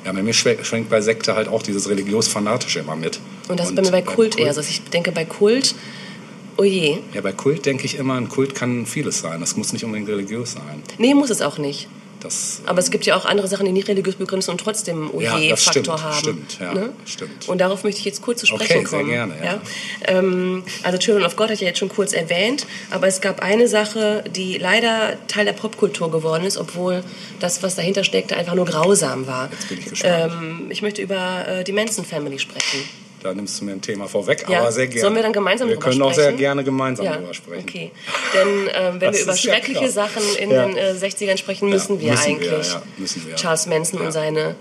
Ja, 0.05 0.13
bei 0.13 0.23
mir 0.23 0.33
schwenkt, 0.33 0.89
bei 0.89 1.01
Sekte 1.01 1.35
halt 1.35 1.49
auch 1.49 1.63
dieses 1.63 1.89
religiös-fanatische 1.89 2.79
immer 2.81 2.97
mit. 2.97 3.17
So. 3.47 3.51
Und 3.51 3.61
das 3.61 3.69
ist 3.69 3.77
bei 3.77 3.83
mir 3.83 3.91
bei 3.91 4.03
Kult 4.03 4.39
eher 4.39 4.55
so. 4.55 4.61
Ich 4.61 4.83
denke 4.85 5.13
bei 5.13 5.25
Kult, 5.25 5.75
oh 6.57 6.65
je. 6.65 6.99
Ja, 7.13 7.21
bei 7.21 7.33
Kult 7.33 7.67
denke 7.67 7.85
ich 7.85 7.97
immer, 7.99 8.15
ein 8.15 8.29
Kult 8.29 8.55
kann 8.55 8.87
vieles 8.87 9.21
sein. 9.21 9.41
Das 9.41 9.57
muss 9.57 9.73
nicht 9.73 9.85
unbedingt 9.85 10.09
religiös 10.09 10.53
sein. 10.53 10.83
Nee, 10.99 11.13
muss 11.15 11.31
es 11.31 11.43
auch 11.43 11.59
nicht. 11.59 11.87
Das, 12.21 12.61
Aber 12.67 12.79
es 12.81 12.91
gibt 12.91 13.07
ja 13.07 13.17
auch 13.17 13.25
andere 13.25 13.49
Sachen, 13.49 13.67
die 13.67 13.73
nicht 13.73 13.89
religiös 13.89 14.15
begründet 14.17 14.45
sind 14.45 14.53
und 14.53 14.61
trotzdem 14.61 15.11
Ja, 15.19 15.35
Oje-Faktor 15.37 15.97
stimmt, 15.99 16.03
haben. 16.03 16.19
stimmt, 16.19 16.59
ja, 16.61 16.75
ne? 16.75 16.93
stimmt. 17.07 17.49
Und 17.49 17.59
darauf 17.61 17.83
möchte 17.83 17.99
ich 18.01 18.05
jetzt 18.05 18.21
kurz 18.23 18.41
zu 18.41 18.47
sprechen 18.47 18.79
Okay, 18.79 18.87
sehr 18.87 18.99
kommen. 18.99 19.11
gerne, 19.11 19.35
ja. 19.43 19.61
Ähm, 20.07 20.63
also 20.83 20.99
Children 20.99 21.25
of 21.25 21.37
God 21.37 21.51
hat 21.51 21.61
ja 21.61 21.67
jetzt 21.69 21.79
schon 21.79 21.89
kurz 21.89 22.13
erwähnt, 22.13 22.67
aber 22.91 23.07
es 23.07 23.21
gab 23.21 23.41
eine 23.41 23.69
Sache, 23.69 24.23
die 24.35 24.59
leider 24.59 25.17
Teil 25.29 25.47
der 25.47 25.55
Popkultur 25.55 26.11
geworden 26.11 26.45
ist, 26.45 26.59
obwohl 26.59 27.03
das, 27.41 27.63
was 27.63 27.75
dahinter 27.77 28.05
steckte, 28.05 28.37
einfach 28.37 28.55
nur 28.55 28.67
grausam 28.67 29.27
war. 29.27 29.49
Jetzt 29.51 29.69
bin 29.69 29.79
ich 29.79 29.87
gespannt. 29.87 30.33
Ähm, 30.33 30.67
ich 30.71 30.83
möchte 30.83 31.01
über 31.03 31.49
äh, 31.49 31.65
die 31.65 31.73
Manson 31.73 32.05
Family 32.05 32.39
sprechen. 32.39 32.81
Da 33.23 33.35
nimmst 33.35 33.61
du 33.61 33.65
mir 33.65 33.73
ein 33.73 33.81
Thema 33.83 34.07
vorweg, 34.09 34.47
Ja. 34.49 34.61
aber 34.61 34.73
sehr 34.73 34.87
gerne. 34.87 35.01
Sollen 35.03 35.15
wir 35.15 35.23
dann 35.23 35.33
gemeinsam 35.33 35.69
Wir 35.69 35.77
drüber 35.77 35.91
können 35.91 36.03
auch 36.03 36.13
sehr 36.15 36.25
sprechen? 36.25 36.39
gerne 36.39 36.65
gemeinsam 36.65 37.05
Ja, 37.07 37.17
drüber 37.17 37.35
sprechen. 37.35 37.65
okay. 37.69 37.91
Denn 38.35 38.49
ähm, 38.75 38.95
wenn 38.95 39.01
Das 39.01 39.17
wir 39.17 39.23
über 39.25 39.33
ja 39.33 39.37
schreckliche 39.39 39.81
klar. 39.81 39.91
Sachen 39.91 40.23
in 40.39 40.51
Ja. 40.51 40.67
den 40.67 40.77
äh, 40.77 40.93
60ern 40.93 41.37
sprechen, 41.37 41.69
müssen 41.69 42.01
wir 42.01 42.11
müssen 42.11 42.27
wir, 42.27 42.37
eigentlich 42.37 42.69
ja, 42.73 42.83
müssen 42.97 43.27
wir. 43.27 43.37
Charles 43.37 43.67
Manson 43.67 44.01
Ja. 44.01 44.07
und 44.07 44.13
seine 44.13 44.57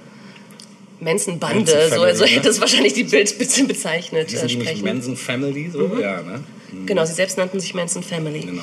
Manson-Bande, 1.02 1.60
Manson 1.74 1.89
so, 1.89 1.95
Family, 1.95 2.15
so 2.17 2.24
ne? 2.26 2.30
hätte 2.32 2.50
es 2.50 2.60
wahrscheinlich 2.62 2.93
die 2.93 3.06
Bild 3.06 3.38
bezeichnet, 3.67 4.34
äh, 4.34 4.48
die 4.48 4.56
nicht 4.58 4.62
sprechen. 4.67 4.86
Manson 4.86 5.15
Family 5.15 5.69
so? 5.72 5.88
Mhm. 5.88 6.00
Ja, 6.02 6.22
ne? 6.22 6.43
Genau, 6.86 7.06
sie 7.06 7.13
selbst 7.13 7.38
nannten 7.38 7.60
sich 7.60 7.74
Manson 7.74 8.04
Family. 8.04 8.41
Genau. 8.41 8.62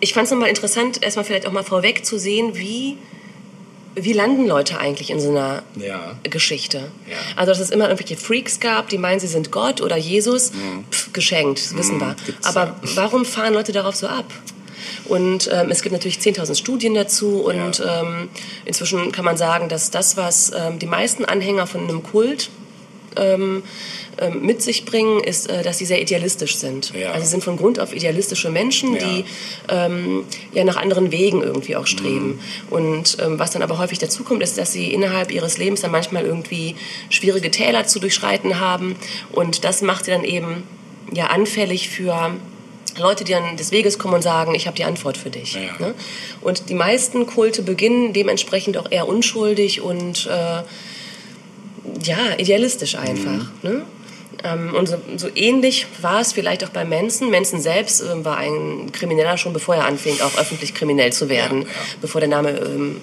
Ich 0.00 0.12
fand 0.12 0.26
es 0.26 0.30
nochmal 0.32 0.48
interessant, 0.48 1.02
erstmal 1.02 1.24
vielleicht 1.24 1.46
auch 1.46 1.52
mal 1.52 1.62
vorweg 1.62 2.04
zu 2.04 2.18
sehen, 2.18 2.50
wie, 2.54 2.96
wie 3.96 4.12
landen 4.12 4.46
Leute 4.46 4.78
eigentlich 4.78 5.10
in 5.10 5.20
so 5.20 5.30
einer 5.30 5.62
Ja. 5.76 6.16
Geschichte. 6.24 6.78
Ja. 7.08 7.16
Also, 7.36 7.52
dass 7.52 7.60
es 7.60 7.70
immer 7.70 7.88
irgendwelche 7.88 8.16
Freaks 8.16 8.60
gab, 8.60 8.88
die 8.88 8.98
meinen, 8.98 9.20
sie 9.20 9.26
sind 9.26 9.50
Gott 9.50 9.80
oder 9.80 9.96
Jesus, 9.96 10.52
pf, 10.90 11.12
geschenkt, 11.12 11.58
das 11.58 11.76
wissen 11.76 12.00
wir. 12.00 12.08
Mhm. 12.08 12.16
gibt's 12.26 12.46
Aber 12.46 12.66
ja. 12.66 12.74
warum 12.94 13.24
fahren 13.24 13.54
Leute 13.54 13.72
darauf 13.72 13.94
so 13.96 14.06
ab? 14.08 14.26
Und 15.06 15.50
ähm, 15.52 15.70
es 15.70 15.82
gibt 15.82 15.92
natürlich 15.92 16.18
10.000 16.18 16.56
Studien 16.56 16.94
dazu 16.94 17.42
und 17.42 17.82
ähm, 17.86 18.28
inzwischen 18.64 19.12
kann 19.12 19.24
man 19.24 19.36
sagen, 19.36 19.68
dass 19.68 19.90
das, 19.90 20.16
was 20.16 20.50
ähm, 20.54 20.78
die 20.78 20.86
meisten 20.86 21.24
Anhänger 21.24 21.66
von 21.66 21.82
einem 21.82 22.02
Kult 22.02 22.48
ähm, 23.16 23.62
ähm, 24.18 24.46
mit 24.46 24.62
sich 24.62 24.84
bringen, 24.84 25.22
ist, 25.22 25.48
äh, 25.48 25.62
dass 25.62 25.78
sie 25.78 25.86
sehr 25.86 26.00
idealistisch 26.00 26.56
sind. 26.56 26.92
Ja. 26.94 27.12
Also 27.12 27.24
sie 27.24 27.30
sind 27.32 27.44
von 27.44 27.56
Grund 27.56 27.80
auf 27.80 27.94
idealistische 27.94 28.50
Menschen, 28.50 28.94
Ja. 28.94 28.98
die 29.00 29.24
ähm, 29.68 30.24
ja 30.52 30.64
nach 30.64 30.76
anderen 30.76 31.10
Wegen 31.10 31.42
irgendwie 31.42 31.76
auch 31.76 31.86
streben. 31.86 32.28
Mhm. 32.28 32.40
Und 32.70 33.16
ähm, 33.20 33.38
was 33.38 33.50
dann 33.50 33.62
aber 33.62 33.78
häufig 33.78 33.98
dazu 33.98 34.22
kommt, 34.24 34.42
ist, 34.42 34.56
dass 34.58 34.72
sie 34.72 34.92
innerhalb 34.92 35.32
ihres 35.32 35.58
Lebens 35.58 35.80
dann 35.80 35.90
manchmal 35.90 36.24
irgendwie 36.24 36.76
schwierige 37.10 37.50
Täler 37.50 37.86
zu 37.86 37.98
durchschreiten 37.98 38.60
haben. 38.60 38.96
Und 39.32 39.64
das 39.64 39.82
macht 39.82 40.04
sie 40.04 40.10
dann 40.12 40.24
eben 40.24 40.62
ja 41.12 41.26
anfällig 41.26 41.88
für 41.88 42.32
Leute, 42.98 43.24
die 43.24 43.32
dann 43.32 43.56
des 43.56 43.72
Weges 43.72 43.98
kommen 43.98 44.14
und 44.14 44.22
sagen, 44.22 44.54
ich 44.54 44.66
habe 44.66 44.76
die 44.76 44.84
Antwort 44.84 45.16
für 45.16 45.30
dich. 45.30 45.54
Ja. 45.54 45.60
Ne? 45.84 45.94
Und 46.40 46.68
die 46.68 46.74
meisten 46.74 47.26
Kulte 47.26 47.62
beginnen 47.62 48.12
dementsprechend 48.12 48.76
auch 48.78 48.90
eher 48.90 49.08
unschuldig 49.08 49.80
und 49.80 50.26
äh, 50.26 50.62
ja, 52.02 52.18
idealistisch 52.38 52.96
einfach. 52.96 53.50
Mhm. 53.62 53.70
Ne? 53.70 53.82
Ähm, 54.42 54.74
und 54.74 54.88
so, 54.88 54.96
so 55.16 55.28
ähnlich 55.34 55.86
war 56.02 56.20
es 56.20 56.32
vielleicht 56.32 56.64
auch 56.64 56.68
bei 56.68 56.84
Manson. 56.84 57.30
Manson 57.30 57.60
selbst 57.60 58.02
ähm, 58.02 58.24
war 58.24 58.36
ein 58.38 58.90
Krimineller 58.92 59.38
schon 59.38 59.52
bevor 59.52 59.76
er 59.76 59.86
anfing, 59.86 60.20
auch 60.20 60.38
öffentlich 60.38 60.74
kriminell 60.74 61.12
zu 61.12 61.28
werden, 61.28 61.62
Ja, 61.62 61.68
ja. 61.68 61.74
bevor 62.00 62.20
der 62.20 62.28
Name 62.28 62.50
ähm, 62.50 63.00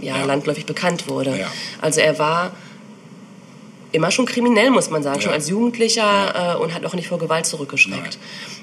ja, 0.00 0.22
landläufig 0.24 0.66
bekannt 0.66 1.08
wurde. 1.08 1.46
Also 1.80 2.00
er 2.00 2.18
war 2.18 2.52
immer 3.92 4.10
schon 4.10 4.26
kriminell, 4.26 4.70
muss 4.70 4.90
man 4.90 5.02
sagen, 5.02 5.16
Ja. 5.16 5.22
schon 5.22 5.32
als 5.32 5.48
Jugendlicher 5.48 6.56
äh, 6.56 6.62
und 6.62 6.74
hat 6.74 6.84
auch 6.84 6.92
nicht 6.94 7.08
vor 7.08 7.18
Gewalt 7.18 7.46
zurückgeschreckt. 7.46 8.18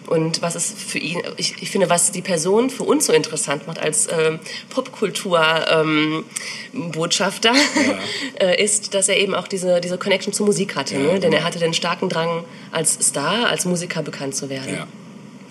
Und 0.07 0.41
was 0.41 0.55
es 0.55 0.71
für 0.71 0.97
ihn, 0.97 1.21
ich, 1.37 1.61
ich 1.61 1.69
finde, 1.69 1.89
was 1.89 2.11
die 2.11 2.21
Person 2.21 2.69
für 2.71 2.83
uns 2.83 3.05
so 3.05 3.13
interessant 3.13 3.67
macht 3.67 3.79
als 3.79 4.07
ähm, 4.11 4.39
Popkultur-Botschafter, 4.69 7.53
äh, 8.39 8.63
ist, 8.63 8.95
dass 8.95 9.07
er 9.07 9.17
eben 9.17 9.35
auch 9.35 9.47
diese, 9.47 9.79
diese 9.81 9.99
Connection 9.99 10.33
zur 10.33 10.47
Musik 10.47 10.75
hatte. 10.75 10.95
Ja, 10.95 11.01
ne? 11.01 11.19
Denn 11.19 11.21
genau. 11.21 11.37
er 11.37 11.43
hatte 11.43 11.59
den 11.59 11.73
starken 11.73 12.09
Drang, 12.09 12.43
als 12.71 12.93
Star, 12.93 13.47
als 13.47 13.65
Musiker 13.65 14.01
bekannt 14.01 14.35
zu 14.35 14.49
werden. 14.49 14.83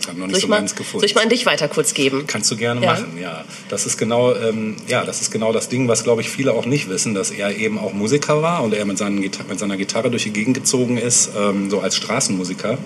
Ich 0.00 0.06
habe 0.06 0.18
noch 0.18 0.26
Soll, 0.26 0.28
nicht 0.28 0.36
ich 0.36 0.42
so 0.42 0.48
mal, 0.48 0.58
ganz 0.58 0.74
gefunden. 0.74 1.00
soll 1.00 1.06
ich 1.06 1.14
mal 1.14 1.22
an 1.22 1.28
dich 1.28 1.44
weiter 1.46 1.68
kurz 1.68 1.92
geben? 1.94 2.24
Kannst 2.26 2.50
du 2.50 2.56
gerne 2.56 2.80
Ja. 2.82 2.92
machen, 2.92 3.18
ja. 3.20 3.44
Das 3.68 3.84
ist 3.86 3.98
genau, 3.98 4.34
ähm, 4.34 4.76
ja, 4.86 5.04
das 5.04 5.20
ist 5.20 5.30
genau 5.30 5.52
das 5.52 5.68
Ding, 5.68 5.88
was 5.88 6.04
glaube 6.04 6.20
ich 6.22 6.30
viele 6.30 6.52
auch 6.52 6.66
nicht 6.66 6.88
wissen, 6.88 7.14
dass 7.14 7.30
er 7.30 7.56
eben 7.56 7.78
auch 7.78 7.92
Musiker 7.92 8.40
war 8.42 8.62
und 8.62 8.74
er 8.74 8.84
mit, 8.84 8.96
seinen 8.98 9.18
mit 9.18 9.58
seiner 9.58 9.76
Gitarre 9.76 10.10
durch 10.10 10.22
die 10.24 10.32
Gegend 10.32 10.54
gezogen 10.54 10.98
ist, 10.98 11.30
ähm, 11.36 11.68
so 11.70 11.80
als 11.80 11.96
Straßenmusiker. 11.96 12.78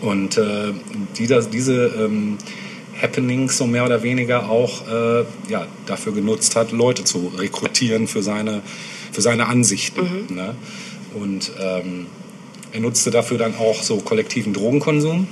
Und 0.00 0.36
äh, 0.38 0.72
die, 1.18 1.26
das, 1.26 1.50
diese 1.50 1.86
ähm, 1.86 2.38
Happenings 3.00 3.56
so 3.58 3.66
mehr 3.66 3.84
oder 3.84 4.02
weniger 4.02 4.48
auch 4.48 4.88
äh, 4.88 5.24
ja, 5.48 5.66
dafür 5.86 6.12
genutzt 6.12 6.56
hat, 6.56 6.72
Leute 6.72 7.04
zu 7.04 7.32
rekrutieren 7.36 8.08
für 8.08 8.22
seine, 8.22 8.62
für 9.12 9.20
seine 9.20 9.46
Ansichten. 9.46 10.26
Ne? 10.34 10.54
Und 11.14 11.52
ähm, 11.60 12.06
er 12.72 12.80
nutzte 12.80 13.10
dafür 13.10 13.38
dann 13.38 13.54
auch 13.56 13.82
so 13.82 13.98
kollektiven 13.98 14.52
Drogenkonsum. 14.52 15.28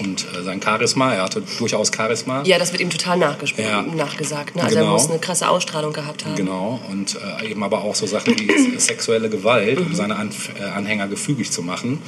Und 0.00 0.26
äh, 0.38 0.42
sein 0.42 0.60
Charisma, 0.62 1.12
er 1.14 1.22
hatte 1.24 1.42
durchaus 1.58 1.90
Charisma. 1.94 2.42
Ja, 2.44 2.58
das 2.58 2.72
wird 2.72 2.80
ihm 2.82 2.90
total 2.90 3.18
Ja. 3.20 3.36
nachgesagt. 3.82 4.56
Ne? 4.56 4.62
Also 4.62 4.74
Genau. 4.76 4.88
er 4.88 4.92
muss 4.92 5.08
eine 5.10 5.18
krasse 5.18 5.48
Ausstrahlung 5.48 5.92
gehabt 5.92 6.24
haben. 6.24 6.34
Genau, 6.34 6.80
und 6.90 7.16
äh, 7.40 7.50
eben 7.50 7.62
aber 7.62 7.82
auch 7.82 7.94
so 7.94 8.06
Sachen 8.06 8.38
wie 8.38 8.78
sexuelle 8.78 9.28
Gewalt, 9.30 9.80
Mhm. 9.80 9.86
um 9.86 9.94
seine 9.94 10.16
Anf 10.16 10.50
äh, 10.60 10.62
Anhänger 10.64 11.08
gefügig 11.08 11.50
zu 11.50 11.62
machen. 11.62 12.00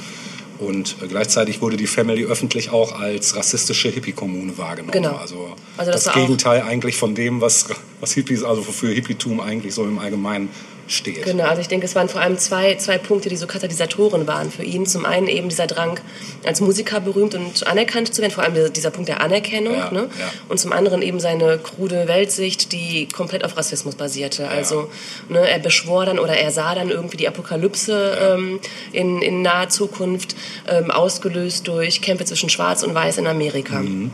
Und 0.59 0.97
äh, 1.01 1.07
gleichzeitig 1.07 1.61
wurde 1.61 1.77
die 1.77 1.87
Family 1.87 2.25
öffentlich 2.25 2.71
auch 2.71 2.99
als 2.99 3.35
rassistische 3.35 3.89
Hippie-Kommune 3.89 4.57
wahrgenommen. 4.57 4.91
Genau. 4.91 5.15
Also, 5.15 5.55
Also 5.77 5.91
das 5.91 6.03
das, 6.03 6.13
Gegenteil 6.13 6.61
eigentlich 6.63 6.97
von 6.97 7.15
dem, 7.15 7.39
was, 7.39 7.67
was 8.01 8.11
Hippies, 8.11 8.43
also 8.43 8.67
wofür 8.67 8.93
Hippietum 8.93 9.39
eigentlich 9.39 9.73
so 9.73 9.83
im 9.85 9.99
Allgemeinen 9.99 10.49
steht. 10.89 11.23
Genau, 11.23 11.45
also 11.45 11.61
ich 11.61 11.67
denke, 11.67 11.85
es 11.85 11.95
waren 11.95 12.09
vor 12.09 12.21
allem 12.21 12.37
zwei, 12.37 12.75
zwei 12.75 12.97
Punkte, 12.97 13.29
die 13.29 13.37
so 13.37 13.47
Katalysatoren 13.47 14.27
waren 14.27 14.51
für 14.51 14.63
ihn. 14.63 14.85
Zum 14.85 15.05
einen 15.05 15.27
eben 15.27 15.49
dieser 15.49 15.67
Drang, 15.67 15.99
als 16.45 16.61
Musiker 16.61 16.99
berühmt 16.99 17.35
und 17.35 17.67
anerkannt 17.67 18.13
zu 18.13 18.21
werden, 18.21 18.31
vor 18.31 18.43
allem 18.43 18.73
dieser, 18.73 18.89
Punkt 18.89 19.09
der 19.09 19.21
Anerkennung. 19.21 19.75
Ja, 19.75 19.91
ne? 19.91 20.09
ja. 20.19 20.31
Und 20.47 20.59
zum 20.59 20.73
anderen 20.73 21.01
eben 21.01 21.19
seine 21.19 21.57
krude 21.59 22.07
Weltsicht, 22.07 22.71
die 22.71 23.07
komplett 23.07 23.43
auf 23.43 23.55
Rassismus 23.55 23.95
basierte. 23.95 24.47
Also 24.47 24.89
ne, 25.29 25.47
er 25.47 25.59
beschwor 25.59 26.05
dann 26.05 26.19
oder 26.19 26.33
er 26.33 26.51
sah 26.51 26.73
dann 26.75 26.89
irgendwie 26.89 27.17
die 27.17 27.27
Apokalypse 27.27 28.17
ähm, 28.21 28.59
in, 28.91 29.21
in 29.21 29.41
naher 29.41 29.69
Zukunft, 29.69 30.35
ähm, 30.67 30.91
ausgelöst 30.91 31.67
durch 31.67 32.01
Kämpfe 32.01 32.25
zwischen 32.25 32.49
Schwarz 32.49 32.83
und 32.83 32.95
Weiß 32.95 33.17
in 33.17 33.27
Amerika. 33.27 33.79
Mhm. 33.79 34.11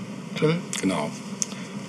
Genau. 0.82 1.10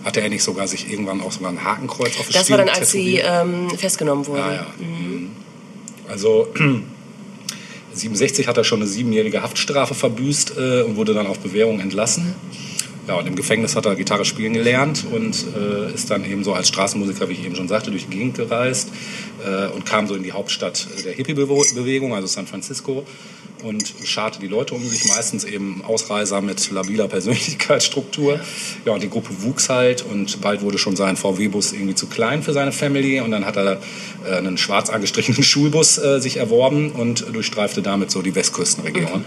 Hatte 0.07 0.21
er 0.21 0.29
nicht 0.29 0.45
sogar 0.45 0.69
sich 0.69 0.89
irgendwann 0.89 1.21
auch 1.21 1.33
sogar 1.33 1.51
ein 1.51 1.65
Hakenkreuz 1.65 2.17
auf 2.21 2.29
Das 2.29 2.49
war 2.49 2.59
dann, 2.59 2.69
als 2.69 2.93
sie 2.93 3.17
tätowiert? 3.17 3.45
ähm, 3.45 3.71
festgenommen 3.77 4.25
wurde. 4.25 4.45
Ah, 4.45 4.53
ja. 4.53 4.67
Mhm. 4.79 5.33
Also 6.09 6.47
67 7.93 8.47
hat 8.47 8.57
er 8.57 8.63
schon 8.63 8.79
eine 8.79 8.89
siebenjährige 8.89 9.43
Haftstrafe 9.43 9.95
verbüßt 9.95 10.53
äh, 10.57 10.83
und 10.83 10.95
wurde 10.95 11.13
dann 11.13 11.27
auf 11.27 11.41
Bewährung 11.41 11.81
entlassen. 11.81 12.37
Ja, 13.07 13.15
und 13.15 13.27
im 13.27 13.37
Gefängnis 13.37 13.77
hat 13.77 13.87
er 13.87 13.95
Gitarre 13.95 14.25
spielen 14.25 14.53
gelernt 14.53 15.05
und 15.11 15.45
äh, 15.57 15.95
ist 15.95 16.11
dann 16.11 16.25
eben 16.25 16.43
so 16.43 16.53
als 16.53 16.69
Straßenmusiker, 16.69 17.29
wie 17.29 17.35
ich 17.35 17.45
eben 17.45 17.55
schon 17.55 17.69
sagte, 17.69 17.91
durch 17.91 18.07
die 18.07 18.17
Gegend 18.17 18.37
gereist 18.37 18.91
äh, 19.45 19.69
und 19.69 19.87
kam 19.87 20.09
so 20.09 20.15
in 20.17 20.25
die 20.25 20.33
Hauptstadt 20.33 20.89
der 21.05 21.13
Hippie-Bewegung, 21.13 22.15
also 22.15 22.27
San 22.27 22.47
Francisco 22.47 23.07
und 23.63 23.95
scharte 24.05 24.39
die 24.39 24.49
Leute 24.49 24.75
um 24.75 24.87
sich, 24.87 25.07
meistens 25.07 25.45
eben 25.45 25.83
Ausreißer 25.85 26.41
mit 26.41 26.71
labiler 26.71 27.09
Persönlichkeitsstruktur. 27.09 28.41
Ja, 28.85 28.93
und 28.93 29.03
die 29.03 29.09
Gruppe 29.09 29.31
wuchs 29.43 29.69
halt 29.69 30.03
und 30.03 30.41
bald 30.41 30.63
wurde 30.63 30.79
schon 30.79 30.97
sein 30.97 31.17
VW-Bus 31.17 31.73
irgendwie 31.73 31.95
zu 31.95 32.07
klein 32.07 32.43
für 32.43 32.53
seine 32.53 32.73
Family 32.73 33.21
und 33.21 33.31
dann 33.31 33.47
hat 33.47 33.57
er 33.57 33.81
äh, 34.27 34.37
einen 34.37 34.59
schwarz 34.59 34.91
angestrichenen 34.91 35.43
Schulbus 35.45 35.99
äh, 35.99 36.21
sich 36.21 36.37
erworben 36.37 36.91
und 36.93 37.25
durchstreifte 37.33 37.83
damit 37.83 38.11
so 38.11 38.23
die 38.23 38.35
Westküstenregion 38.35 39.25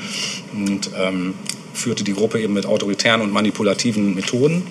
und 0.53 0.91
ähm, 0.97 1.33
führte 1.73 2.03
die 2.03 2.13
Gruppe 2.13 2.39
eben 2.41 2.53
mit 2.53 2.65
autoritären 2.65 3.21
und 3.21 3.31
manipulativen 3.31 4.15
Methoden 4.15 4.63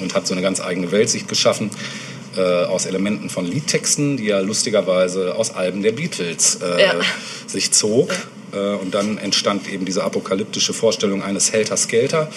und 0.00 0.14
hat 0.14 0.26
so 0.26 0.34
eine 0.34 0.42
ganz 0.42 0.60
eigene 0.60 0.90
Weltsicht 0.92 1.28
geschaffen 1.28 1.70
äh, 2.36 2.40
aus 2.40 2.86
Elementen 2.86 3.30
von 3.30 3.46
Liedtexten, 3.46 4.16
die 4.16 4.28
er 4.30 4.42
lustigerweise 4.42 5.34
aus 5.34 5.54
Alben 5.54 5.82
der 5.82 5.92
Beatles 5.92 6.58
äh, 6.62 6.82
Ja. 6.82 6.94
sich 7.46 7.72
zog. 7.72 8.14
Äh, 8.52 8.56
und 8.74 8.94
dann 8.94 9.18
entstand 9.18 9.70
eben 9.72 9.84
diese 9.84 10.04
apokalyptische 10.04 10.72
Vorstellung 10.72 11.22
eines 11.22 11.52
Helter 11.52 11.76
Skelter 11.76 12.30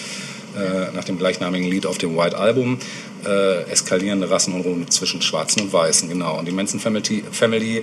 äh, 0.56 0.94
nach 0.94 1.04
dem 1.04 1.18
gleichnamigen 1.18 1.68
Lied 1.68 1.86
auf 1.86 1.98
dem 1.98 2.16
White 2.16 2.38
Album. 2.38 2.78
Äh, 3.26 3.62
eskalierende 3.70 4.30
Rassenunruhen 4.30 4.88
zwischen 4.90 5.20
Schwarzen 5.20 5.62
und 5.62 5.72
Weißen, 5.72 6.08
genau. 6.08 6.38
Und 6.38 6.46
die 6.46 6.52
Manson 6.52 6.78
Family, 6.78 7.24
Family 7.32 7.82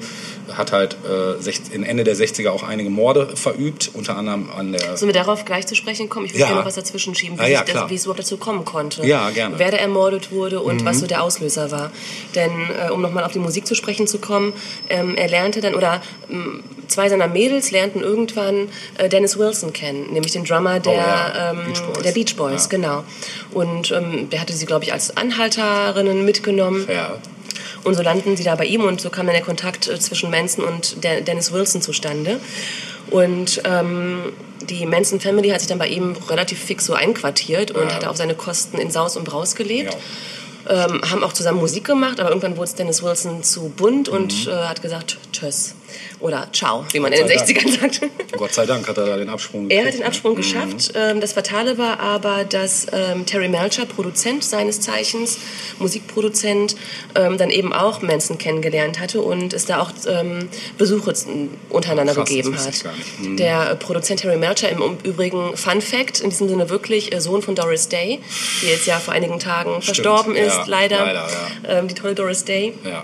hat 0.54 0.72
halt 0.72 0.96
äh, 1.06 1.42
sech- 1.42 1.72
in 1.74 1.84
Ende 1.84 2.04
der 2.06 2.16
60er 2.16 2.50
auch 2.52 2.64
einige 2.64 2.90
Morde 2.90 3.36
verübt, 3.36 3.92
unter 3.94 4.16
anderem 4.16 4.50
an 4.58 4.72
der 4.72 4.96
Sollen 4.96 5.12
wir 5.14 5.20
darauf 5.22 5.44
gleich 5.44 5.68
zu 5.68 5.76
sprechen 5.76 6.08
kommen? 6.08 6.26
Ich 6.28 6.32
würde 6.34 6.42
Ja. 6.42 6.46
gerne 6.48 6.60
noch 6.62 6.68
was 6.68 6.76
dazwischen 6.76 7.14
schieben, 7.16 7.38
wie, 7.38 7.42
Ah, 7.44 7.48
ja, 7.48 7.64
das, 7.64 7.90
wie 7.90 7.96
es 7.96 8.04
überhaupt 8.06 8.20
dazu 8.20 8.38
kommen 8.38 8.64
konnte. 8.64 9.06
Ja, 9.06 9.30
gerne. 9.32 9.56
Mhm. 9.56 9.60
Wer 9.60 9.72
da 9.72 9.78
ermordet 9.78 10.32
wurde 10.32 10.62
und 10.62 10.86
was 10.86 11.00
so 11.00 11.08
der 11.08 11.22
Auslöser 11.24 11.72
war. 11.72 11.92
Denn, 12.36 12.52
äh, 12.88 12.90
um 12.92 13.02
nochmal 13.02 13.24
auf 13.26 13.32
die 13.34 13.40
Musik 13.40 13.68
zu 13.68 13.76
sprechen 13.76 14.08
zu 14.08 14.20
kommen, 14.20 14.54
ähm, 14.90 15.16
er 15.16 15.28
lernte 15.28 15.60
dann, 15.60 15.76
oder 15.76 16.02
ähm, 16.32 16.64
zwei 16.88 17.10
seiner 17.10 17.28
Mädels 17.28 17.72
lernten 17.72 18.02
irgendwann 18.02 18.69
äh, 18.98 19.10
Dennis 19.10 19.38
Wilson 19.38 19.74
kennen, 19.74 20.12
nämlich 20.13 20.32
den 20.34 20.43
Drummer 20.43 20.80
der, 20.80 20.93
Oh 20.93 20.96
ja, 20.98 21.52
ähm, 21.52 21.65
Beach 21.65 21.82
Boys. 21.82 22.04
der 22.04 22.12
Beach 22.12 22.36
Boys, 22.36 22.63
Ja. 22.63 22.69
genau. 22.69 23.04
Und 23.52 23.91
ähm, 23.91 24.30
der 24.30 24.41
hatte 24.41 24.54
sie, 24.54 24.65
glaube 24.65 24.86
ich, 24.86 24.93
als 24.93 25.15
Anhalterinnen 25.15 26.26
mitgenommen. 26.26 26.88
ja, 26.91 27.15
Und 27.84 27.96
so 27.96 28.02
landen 28.04 28.38
sie 28.38 28.43
da 28.43 28.56
bei 28.56 28.65
ihm 28.65 28.84
und 28.84 29.02
so 29.02 29.10
kam 29.10 29.26
dann 29.26 29.36
der 29.36 29.43
Kontakt 29.43 29.88
äh, 29.88 30.00
zwischen 30.00 30.30
Manson 30.30 30.63
und 30.65 31.04
der 31.04 31.22
Dennis 31.22 31.52
Wilson 31.52 31.82
zustande. 31.82 32.39
Und 33.12 33.62
ähm, 33.65 34.32
die 34.69 34.86
Manson 34.86 35.19
Family 35.19 35.50
hat 35.50 35.60
sich 35.60 35.67
dann 35.67 35.78
bei 35.78 35.88
ihm 35.89 36.15
relativ 36.30 36.58
fix 36.60 36.86
so 36.86 36.93
einquartiert 36.93 37.72
und 37.72 37.89
Ja. 37.89 37.96
hat 37.96 38.06
auf 38.08 38.15
seine 38.17 38.34
Kosten 38.36 38.78
in 38.78 38.91
Saus 38.91 39.17
und 39.17 39.26
Braus 39.26 39.56
gelebt. 39.56 39.96
Ähm, 40.69 41.02
haben 41.12 41.24
auch 41.26 41.34
zusammen 41.34 41.60
Musik 41.60 41.84
gemacht, 41.84 42.22
aber 42.22 42.30
irgendwann 42.30 42.56
wurde 42.56 42.69
es 42.69 42.76
Dennis 42.76 43.04
Wilson 43.04 43.43
zu 43.43 43.67
bunt 43.76 44.08
und 44.08 44.46
Mhm. 44.46 44.52
äh, 44.52 44.56
hat 44.56 44.82
gesagt 44.82 45.17
Tschüss 45.34 45.76
oder 46.20 46.48
Ciao, 46.54 46.86
wie 46.92 47.00
man 47.00 47.12
in 47.12 47.28
den 47.28 47.38
Gott 47.38 47.48
sei 47.48 47.54
60ern 47.54 47.80
sagt. 47.80 48.02
Gott 48.38 48.54
sei 48.54 48.66
Dank 48.66 48.88
hat 48.88 48.98
er 48.98 49.06
da 49.06 49.18
den 49.18 49.30
Absprung 49.30 49.70
Er 49.70 49.86
hat 49.86 49.94
den 49.94 50.02
ne? 50.02 50.06
Absprung 50.06 50.36
geschafft. 50.36 50.94
Ähm, 50.96 51.22
Das 51.22 51.34
Fatale 51.34 51.78
war 51.78 52.00
aber, 52.00 52.44
dass 52.44 52.88
ähm, 52.92 53.26
Terry 53.26 53.50
Melcher, 53.50 53.86
Produzent 53.86 54.44
seines 54.44 54.82
Zeichens, 54.82 55.38
Musikproduzent, 55.80 56.76
ähm, 57.16 57.38
dann 57.38 57.50
eben 57.50 57.74
auch 57.74 58.02
Manson 58.02 58.38
kennengelernt 58.38 59.00
hatte 59.00 59.22
und 59.22 59.54
es 59.54 59.66
da 59.66 59.82
auch 59.82 59.92
ähm, 60.08 60.50
Besuche 60.78 61.14
untereinander 61.70 62.14
Krass, 62.14 62.30
gegeben 62.30 62.56
hat. 62.58 62.84
Mhm. 63.20 63.38
Der 63.38 63.72
äh, 63.72 63.76
Produzent 63.76 64.22
Terry 64.22 64.38
Melcher, 64.38 64.70
im 64.70 64.98
Übrigen 65.04 65.56
Fun 65.56 65.82
Fact, 65.82 66.22
in 66.22 66.30
diesem 66.30 66.50
Sinne 66.50 66.70
wirklich 66.70 67.14
äh, 67.14 67.22
Sohn 67.22 67.42
von 67.42 67.56
Doris 67.56 67.90
Day, 67.90 68.20
die 68.62 68.68
jetzt 68.68 68.88
ja 68.88 69.00
vor 69.00 69.14
einigen 69.14 69.40
Tagen 69.40 69.82
verstorben 69.82 70.36
ist, 70.36 70.56
ja, 70.56 70.66
leider. 70.68 71.00
leider, 71.00 71.28
ja. 71.30 71.80
Ähm, 71.80 71.88
die 71.88 71.94
tolle 71.94 72.16
Doris 72.16 72.44
Day. 72.46 72.74
Ja. 72.84 73.04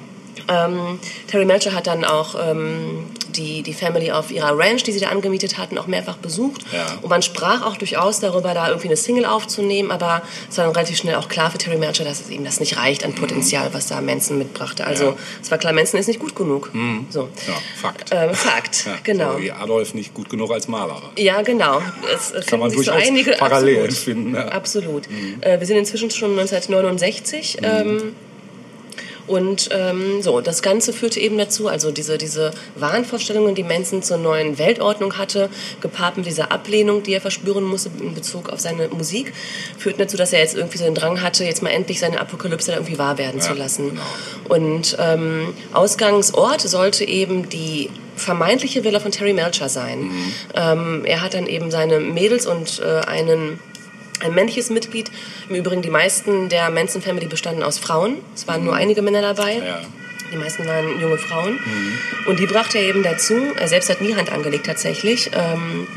Ähm, 0.49 0.99
Terry 1.27 1.45
Melcher 1.45 1.73
hat 1.73 1.87
dann 1.87 2.03
auch 2.05 2.35
ähm, 2.43 3.05
die, 3.35 3.61
die 3.61 3.73
Family 3.73 4.11
auf 4.11 4.31
ihrer 4.31 4.57
Ranch, 4.57 4.83
die 4.83 4.91
sie 4.91 4.99
da 4.99 5.09
angemietet 5.09 5.57
hatten, 5.57 5.77
auch 5.77 5.87
mehrfach 5.87 6.17
besucht. 6.17 6.61
Ja. 6.73 6.97
Und 7.01 7.09
man 7.09 7.21
sprach 7.21 7.65
auch 7.65 7.77
durchaus 7.77 8.19
darüber, 8.19 8.53
da 8.53 8.67
irgendwie 8.69 8.87
eine 8.87 8.97
Single 8.97 9.25
aufzunehmen, 9.25 9.91
aber 9.91 10.21
es 10.49 10.57
war 10.57 10.65
dann 10.65 10.73
relativ 10.73 10.97
schnell 10.97 11.15
auch 11.15 11.29
klar 11.29 11.51
für 11.51 11.57
Terry 11.59 11.77
Melcher, 11.77 12.03
dass 12.03 12.19
es 12.21 12.29
ihm 12.29 12.43
das 12.43 12.59
nicht 12.59 12.77
reicht 12.77 13.05
an 13.05 13.13
Potenzial, 13.13 13.69
was 13.73 13.87
da 13.87 14.01
Manson 14.01 14.37
mitbrachte. 14.39 14.85
Also 14.85 15.05
Ja. 15.05 15.15
es 15.41 15.51
war 15.51 15.57
klar, 15.57 15.73
Manson 15.73 15.99
ist 15.99 16.07
nicht 16.07 16.19
gut 16.19 16.35
genug. 16.35 16.71
So. 17.09 17.29
ja, 17.47 17.53
Fakt. 17.79 18.09
Ähm, 18.11 18.33
Fakt, 18.33 18.85
Ja, 18.85 18.93
genau. 19.03 19.33
So 19.33 19.39
wie 19.41 19.51
Adolf 19.51 19.93
nicht 19.93 20.13
gut 20.13 20.29
genug 20.29 20.51
als 20.51 20.67
Maler 20.67 20.93
war. 20.93 21.11
Ja, 21.17 21.41
genau. 21.43 21.81
Es 22.13 22.31
äh, 22.31 22.41
Kann 22.41 22.59
man 22.59 22.69
sich 22.71 22.79
so 22.79 22.91
durchaus 22.91 23.07
einige 23.07 23.31
Parallelen 23.33 23.85
absolut. 23.85 23.93
finden. 24.03 24.35
Absolut. 24.35 25.03
Äh, 25.41 25.59
wir 25.59 25.67
sind 25.67 25.77
inzwischen 25.77 26.09
schon 26.09 26.31
1969. 26.31 27.57
Mhm. 27.61 28.15
Und 29.29 29.69
ähm, 29.71 30.21
so, 30.23 30.41
das 30.41 30.63
Ganze 30.63 30.91
führte 30.91 31.19
eben 31.19 31.37
dazu, 31.37 31.67
also 31.67 31.91
diese, 31.91 32.17
diese 32.17 32.51
Wahnvorstellungen, 32.75 33.53
die 33.53 33.63
Manson 33.63 34.01
zur 34.01 34.17
neuen 34.17 34.57
Weltordnung 34.57 35.17
hatte, 35.19 35.49
gepaart 35.81 36.17
mit 36.17 36.25
dieser 36.25 36.51
Ablehnung, 36.51 37.03
die 37.03 37.13
er 37.13 37.21
verspüren 37.21 37.63
musste 37.63 37.91
in 38.01 38.15
Bezug 38.15 38.49
auf 38.49 38.59
seine 38.59 38.87
Musik, 38.87 39.31
führten 39.77 39.99
dazu, 39.99 40.17
dass 40.17 40.33
er 40.33 40.39
jetzt 40.39 40.55
irgendwie 40.55 40.79
so 40.79 40.83
den 40.83 40.95
Drang 40.95 41.21
hatte, 41.21 41.43
jetzt 41.43 41.61
mal 41.61 41.69
endlich 41.69 41.99
seine 41.99 42.19
Apokalypse 42.19 42.71
da 42.71 42.77
irgendwie 42.77 42.97
wahr 42.97 43.19
werden 43.19 43.39
zu 43.39 43.51
Ja, 43.51 43.55
lassen. 43.59 43.89
genau. 43.91 44.01
Und 44.49 44.97
ähm, 44.99 45.53
Ausgangsort 45.73 46.61
sollte 46.61 47.05
eben 47.05 47.49
die 47.49 47.91
vermeintliche 48.15 48.83
Villa 48.83 48.99
von 48.99 49.11
Terry 49.11 49.33
Melcher 49.33 49.69
sein. 49.69 50.01
Mhm. 50.01 50.33
Ähm, 50.55 51.05
er 51.05 51.21
hat 51.21 51.35
dann 51.35 51.45
eben 51.45 51.71
seine 51.71 51.99
Mädels 51.99 52.45
und 52.47 52.81
äh, 52.83 53.05
einen 53.07 53.59
ein 54.21 54.33
männliches 54.33 54.69
Mitglied. 54.69 55.11
Im 55.49 55.55
Übrigen 55.55 55.81
die 55.81 55.89
meisten 55.89 56.49
der 56.49 56.69
Manson 56.69 57.01
Family 57.01 57.27
bestanden 57.27 57.63
aus 57.63 57.79
Frauen. 57.79 58.17
Es 58.35 58.47
waren 58.47 58.63
nur 58.63 58.75
einige 58.75 59.01
Männer 59.01 59.21
dabei. 59.21 59.55
Mhm. 59.57 59.65
Ja. 59.65 59.81
Die 60.31 60.37
meisten 60.37 60.65
waren 60.67 60.99
junge 60.99 61.17
Frauen. 61.17 61.59
Und 62.27 62.39
die 62.39 62.45
brachte 62.45 62.77
er 62.77 62.83
eben 62.83 63.01
dazu. 63.01 63.35
Er 63.57 63.67
selbst 63.67 63.89
hat 63.89 64.01
nie 64.01 64.15
Hand 64.15 64.31
angelegt 64.31 64.67
tatsächlich. 64.67 65.31
Ähm, 65.33 65.87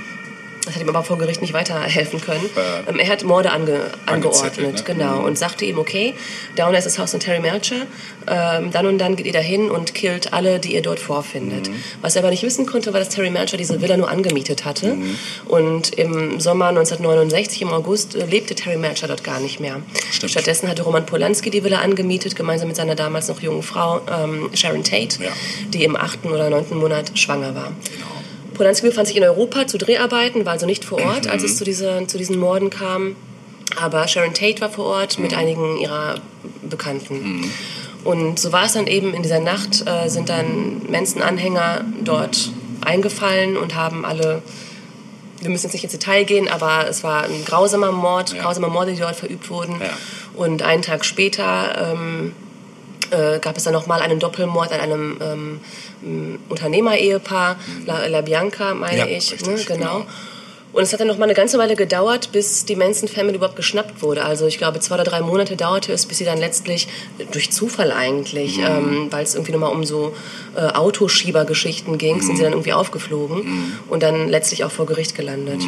das 0.64 0.74
hat 0.76 0.82
ihm 0.82 0.88
aber 0.88 1.02
vor 1.02 1.18
Gericht 1.18 1.40
nicht 1.40 1.52
weiterhelfen 1.54 2.20
können. 2.20 2.48
Ähm, 2.88 2.98
er 2.98 3.08
hat 3.08 3.24
Morde 3.24 3.50
ange 3.50 3.80
angeordnet, 4.06 4.74
ne? 4.74 4.82
genau. 4.84 5.18
Mhm. 5.18 5.24
Und 5.24 5.38
sagte 5.38 5.64
ihm, 5.64 5.78
okay, 5.78 6.14
down 6.56 6.74
ist 6.74 6.84
das 6.84 6.98
Haus 6.98 7.10
von 7.10 7.20
Terry 7.20 7.40
Melcher. 7.40 7.86
Ähm, 8.28 8.70
dann 8.70 8.86
und 8.86 8.98
dann 8.98 9.16
geht 9.16 9.26
ihr 9.26 9.32
dahin 9.32 9.70
und 9.70 9.94
killt 9.94 10.32
alle, 10.32 10.60
die 10.60 10.74
ihr 10.74 10.82
dort 10.82 11.00
vorfindet. 11.00 11.68
Mhm. 11.68 11.74
Was 12.00 12.14
er 12.14 12.22
aber 12.22 12.30
nicht 12.30 12.44
wissen 12.44 12.66
konnte, 12.66 12.92
war, 12.92 13.00
dass 13.00 13.08
Terry 13.08 13.30
Melcher 13.30 13.56
diese 13.56 13.80
Villa 13.82 13.96
nur 13.96 14.08
angemietet 14.08 14.64
hatte. 14.64 14.94
Mhm. 14.94 15.18
Und 15.48 15.94
im 15.98 16.38
Sommer 16.38 16.66
1969, 16.68 17.62
im 17.62 17.72
August, 17.72 18.14
äh, 18.14 18.24
lebte 18.26 18.54
Terry 18.54 18.76
Melcher 18.76 19.08
dort 19.08 19.24
gar 19.24 19.40
nicht 19.40 19.58
mehr. 19.58 19.82
Stimmt. 20.12 20.30
Stattdessen 20.30 20.68
hatte 20.68 20.82
Roman 20.82 21.04
Polanski 21.06 21.50
die 21.50 21.64
Villa 21.64 21.80
angemietet, 21.80 22.36
gemeinsam 22.36 22.68
mit 22.68 22.76
seiner 22.76 22.94
damals 22.94 23.26
noch 23.26 23.40
jungen 23.40 23.64
Frau 23.64 24.00
ähm, 24.08 24.50
Sharon 24.54 24.84
Tate, 24.84 25.22
Ja. 25.24 25.30
die 25.74 25.82
im 25.82 25.96
achten 25.96 26.28
oder 26.28 26.48
neunten 26.50 26.78
Monat 26.78 27.18
schwanger 27.18 27.54
war. 27.56 27.72
Genau. 27.92 28.11
Polanski 28.54 28.86
befand 28.88 29.08
sich 29.08 29.16
in 29.16 29.24
Europa 29.24 29.66
zu 29.66 29.78
Dreharbeiten, 29.78 30.44
war 30.44 30.52
also 30.52 30.66
nicht 30.66 30.84
vor 30.84 31.00
Ort, 31.02 31.26
als 31.28 31.42
Mhm. 31.42 31.48
es 31.48 31.56
zu, 31.56 31.64
dieser, 31.64 32.06
zu 32.08 32.18
diesen 32.18 32.38
Morden 32.38 32.70
kam. 32.70 33.16
Aber 33.80 34.06
Sharon 34.08 34.34
Tate 34.34 34.60
war 34.60 34.70
vor 34.70 34.84
Ort 34.86 35.18
Mhm. 35.18 35.24
mit 35.24 35.34
einigen 35.36 35.78
ihrer 35.78 36.16
Bekannten. 36.62 37.50
Und 38.04 38.38
so 38.40 38.52
war 38.52 38.64
es 38.66 38.72
dann 38.72 38.86
eben 38.86 39.14
in 39.14 39.22
dieser 39.22 39.38
Nacht, 39.40 39.84
äh, 39.86 40.08
sind 40.08 40.28
dann 40.28 40.82
Manson-Anhänger 40.90 41.84
dort 42.02 42.50
eingefallen 42.84 43.56
und 43.56 43.74
haben 43.76 44.04
alle, 44.04 44.42
wir 45.40 45.50
müssen 45.50 45.66
jetzt 45.66 45.72
nicht 45.74 45.84
ins 45.84 45.92
Detail 45.92 46.24
gehen, 46.24 46.48
aber 46.48 46.86
es 46.88 47.04
war 47.04 47.24
ein 47.24 47.44
grausamer 47.44 47.92
Mord, 47.92 48.32
Ja. 48.34 48.42
grausame 48.42 48.68
Morde, 48.68 48.92
die 48.92 48.98
dort 49.00 49.14
verübt 49.16 49.48
wurden. 49.50 49.76
Ja. 49.80 49.90
Und 50.34 50.62
einen 50.62 50.82
Tag 50.82 51.04
später 51.04 51.92
ähm, 51.92 52.32
äh, 53.12 53.38
gab 53.38 53.56
es 53.56 53.64
dann 53.64 53.72
nochmal 53.72 54.00
einen 54.00 54.18
Doppelmord 54.18 54.72
an 54.72 54.80
einem 54.80 55.60
ähm, 56.02 56.38
Unternehmer-Ehepaar, 56.48 57.56
La, 57.86 58.06
La 58.06 58.20
Bianca, 58.22 58.74
meine 58.74 58.98
Ja, 58.98 59.06
ich. 59.06 59.32
richtig, 59.32 59.46
ne? 59.46 59.54
genau. 59.66 59.98
genau. 60.00 60.06
Und 60.72 60.84
es 60.84 60.92
hat 60.94 61.00
dann 61.00 61.06
noch 61.08 61.18
mal 61.18 61.24
eine 61.24 61.34
ganze 61.34 61.58
Weile 61.58 61.76
gedauert, 61.76 62.32
bis 62.32 62.64
die 62.64 62.76
Manson 62.76 63.06
Family 63.06 63.36
überhaupt 63.36 63.56
geschnappt 63.56 64.00
wurde. 64.00 64.24
Also 64.24 64.46
ich 64.46 64.56
glaube, 64.56 64.80
zwei 64.80 64.94
oder 64.94 65.04
drei 65.04 65.20
Monate 65.20 65.54
dauerte 65.54 65.92
es, 65.92 66.06
bis 66.06 66.16
sie 66.16 66.24
dann 66.24 66.38
letztlich, 66.38 66.88
durch 67.30 67.50
Zufall 67.52 67.92
eigentlich, 67.92 68.56
Mhm. 68.56 68.64
ähm, 68.64 69.06
weil 69.10 69.22
es 69.22 69.34
irgendwie 69.34 69.52
nochmal 69.52 69.70
um 69.72 69.84
so 69.84 70.14
äh, 70.56 70.60
Autoschiebergeschichten 70.72 71.98
ging, 71.98 72.16
Mhm. 72.16 72.20
sind 72.22 72.36
sie 72.36 72.42
dann 72.42 72.52
irgendwie 72.52 72.72
aufgeflogen 72.72 73.76
und 73.90 74.02
dann 74.02 74.30
letztlich 74.30 74.64
auch 74.64 74.70
vor 74.70 74.86
Gericht 74.86 75.14
gelandet. 75.14 75.60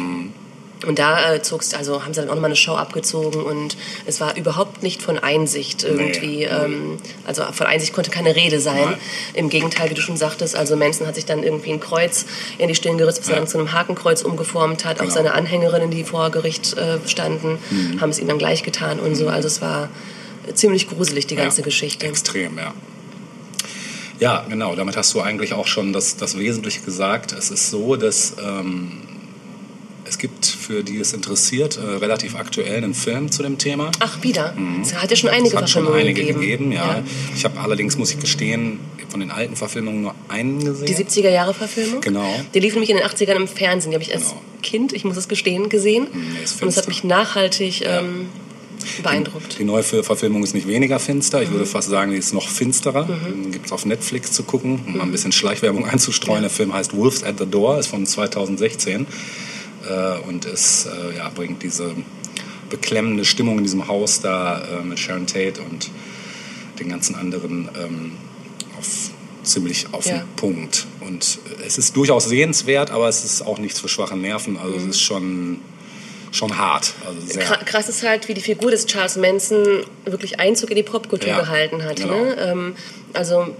Und 0.85 0.99
da 0.99 1.33
äh, 1.33 1.41
zog's, 1.41 1.73
also 1.73 2.03
haben 2.03 2.13
sie 2.13 2.19
dann 2.21 2.29
auch 2.29 2.35
nochmal 2.35 2.49
eine 2.49 2.55
Show 2.57 2.73
abgezogen 2.75 3.41
und 3.41 3.77
es 4.05 4.19
war 4.19 4.35
überhaupt 4.35 4.83
nicht 4.83 5.01
von 5.01 5.17
Einsicht 5.17 5.83
irgendwie. 5.83 6.37
Nee. 6.39 6.45
Ähm, 6.45 6.97
also 7.25 7.43
von 7.53 7.65
Einsicht 7.65 7.93
konnte 7.93 8.11
keine 8.11 8.35
Rede 8.35 8.59
sein. 8.59 8.83
Nein. 8.83 8.97
Im 9.33 9.49
Gegenteil, 9.49 9.89
wie 9.89 9.93
du 9.95 10.01
schon 10.01 10.17
sagtest, 10.17 10.55
also 10.55 10.75
Manson 10.75 11.07
hat 11.07 11.15
sich 11.15 11.25
dann 11.25 11.43
irgendwie 11.43 11.71
ein 11.71 11.79
Kreuz 11.79 12.25
in 12.57 12.67
die 12.67 12.75
Stirn 12.75 12.97
gerissen, 12.97 13.21
was 13.21 13.29
er 13.29 13.35
Ja. 13.35 13.39
dann 13.39 13.47
zu 13.47 13.57
einem 13.57 13.71
Hakenkreuz 13.71 14.21
umgeformt 14.21 14.85
hat. 14.85 14.97
Auch 14.97 15.03
Genau. 15.03 15.13
seine 15.13 15.33
Anhängerinnen, 15.33 15.91
die 15.91 16.03
vor 16.03 16.29
Gericht 16.29 16.77
äh, 16.77 16.99
standen, 17.07 17.57
Mhm. 17.71 18.01
haben 18.01 18.09
es 18.09 18.19
ihm 18.19 18.27
dann 18.27 18.37
gleich 18.37 18.61
getan 18.61 18.99
und 18.99 19.15
so. 19.15 19.27
Also 19.29 19.47
es 19.47 19.61
war 19.61 19.89
ziemlich 20.53 20.87
gruselig, 20.89 21.25
die 21.25 21.35
ganze 21.35 21.61
ja, 21.61 21.65
Geschichte. 21.65 22.05
Extrem, 22.05 22.57
ja. 22.57 22.73
Ja, 24.19 24.45
genau. 24.47 24.75
Damit 24.75 24.95
hast 24.97 25.13
du 25.13 25.21
eigentlich 25.21 25.53
auch 25.53 25.67
schon 25.67 25.91
das, 25.93 26.15
das 26.17 26.37
Wesentliche 26.37 26.81
gesagt. 26.81 27.31
Es 27.33 27.49
ist 27.49 27.69
so, 27.69 27.95
dass 27.95 28.35
ähm, 28.43 28.91
es 30.07 30.17
gibt 30.17 30.45
für 30.45 30.83
die 30.83 30.99
es 30.99 31.13
interessiert, 31.13 31.77
äh, 31.77 31.81
relativ 31.97 32.35
aktuell 32.35 32.77
einen 32.83 32.93
Film 32.93 33.31
zu 33.31 33.43
dem 33.43 33.57
Thema. 33.57 33.91
Ach, 33.99 34.21
wieder? 34.23 34.53
Es 34.81 34.93
hat 34.95 35.09
ja 35.09 35.15
schon 35.17 35.29
einige 35.29 35.55
Es 35.55 35.61
hat 35.61 35.69
schon 35.69 35.83
Verfilmungen 35.85 36.15
einige 36.17 36.21
gegeben. 36.33 36.69
gegeben, 36.69 36.71
ja. 36.71 37.03
Ich 37.35 37.43
habe 37.45 37.59
allerdings, 37.59 37.97
muss 37.97 38.11
ich 38.11 38.19
gestehen, 38.19 38.79
von 39.09 39.19
den 39.19 39.31
alten 39.31 39.55
Verfilmungen 39.55 40.01
nur 40.01 40.15
einen 40.27 40.63
gesehen. 40.63 40.85
Die 40.87 40.95
70er-Jahre-Verfilmung? 40.95 42.01
Genau. 42.01 42.33
Die 42.53 42.59
lief 42.59 42.73
nämlich 42.73 42.89
in 42.89 42.97
den 42.97 43.05
80ern 43.05 43.35
im 43.35 43.47
Fernsehen. 43.47 43.91
Die 43.91 43.95
habe 43.95 44.03
ich 44.03 44.13
als 44.13 44.29
Genau. 44.29 44.41
Kind, 44.61 44.93
ich 44.93 45.03
muss 45.05 45.15
es 45.17 45.27
gestehen, 45.27 45.69
gesehen. 45.69 46.07
Ist 46.43 46.61
Und 46.61 46.67
es 46.69 46.77
hat 46.77 46.87
mich 46.87 47.03
nachhaltig 47.03 47.83
ähm, 47.85 48.27
beeindruckt. 49.03 49.57
Die 49.59 49.63
neue 49.63 49.83
Verfilmung 49.83 50.43
ist 50.43 50.53
nicht 50.53 50.67
weniger 50.67 50.99
finster. 50.99 51.41
Ich 51.41 51.49
Mhm. 51.49 51.53
würde 51.53 51.65
fast 51.65 51.89
sagen, 51.89 52.11
die 52.11 52.17
ist 52.17 52.33
noch 52.33 52.49
finsterer. 52.49 53.07
Gibt 53.51 53.67
es 53.67 53.71
auf 53.71 53.85
Netflix 53.85 54.31
zu 54.31 54.43
gucken, 54.43 54.81
um 54.85 54.97
mal 54.97 55.03
ein 55.03 55.11
bisschen 55.11 55.31
Schleichwerbung 55.31 55.85
einzustreuen. 55.85 56.41
Der 56.41 56.49
Film 56.49 56.73
heißt 56.73 56.95
Wolves 56.95 57.23
at 57.23 57.39
the 57.39 57.45
Door, 57.45 57.79
ist 57.79 57.87
von 57.87 58.05
2016 58.05 59.01
äh, 59.01 59.05
und 60.27 60.45
es 60.45 60.85
äh, 60.87 61.17
ja, 61.17 61.29
bringt 61.29 61.61
diese 61.63 61.95
beklemmende 62.69 63.25
Stimmung 63.25 63.57
in 63.59 63.63
diesem 63.63 63.87
Haus 63.87 64.21
da 64.21 64.61
äh, 64.79 64.83
mit 64.83 64.99
Sharon 64.99 65.27
Tate 65.27 65.61
und 65.61 65.89
den 66.79 66.89
ganzen 66.89 67.15
anderen 67.15 67.69
ähm, 67.79 68.11
auf 68.77 68.87
ziemlich 69.43 69.85
auf 69.93 70.05
Ja. 70.07 70.17
den 70.17 70.27
Punkt. 70.35 70.87
Und 71.01 71.39
äh, 71.61 71.65
es 71.67 71.77
ist 71.77 71.95
durchaus 71.95 72.25
sehenswert, 72.25 72.89
aber 72.91 73.07
es 73.07 73.23
ist 73.23 73.43
auch 73.43 73.59
nichts 73.59 73.79
für 73.79 73.87
schwache 73.87 74.17
Nerven. 74.17 74.57
Also 74.57 74.71
Mhm. 74.77 74.89
es 74.89 74.95
ist 74.95 75.01
schon, 75.01 75.59
schon 76.31 76.57
hart. 76.57 76.93
Also 77.05 77.39
Krass 77.65 77.87
ist 77.87 78.01
halt, 78.03 78.27
wie 78.27 78.33
die 78.33 78.41
Figur 78.41 78.71
des 78.71 78.87
Charles 78.87 79.15
Manson 79.17 79.83
wirklich 80.05 80.39
Einzug 80.39 80.71
in 80.71 80.75
die 80.77 80.83
Popkultur 80.83 81.29
Ja, 81.29 81.39
gehalten 81.39 81.83
hat. 81.83 81.97
genau. 81.97 82.23
Ne? 82.23 82.35
Ähm, 82.39 82.75
also 83.13 83.55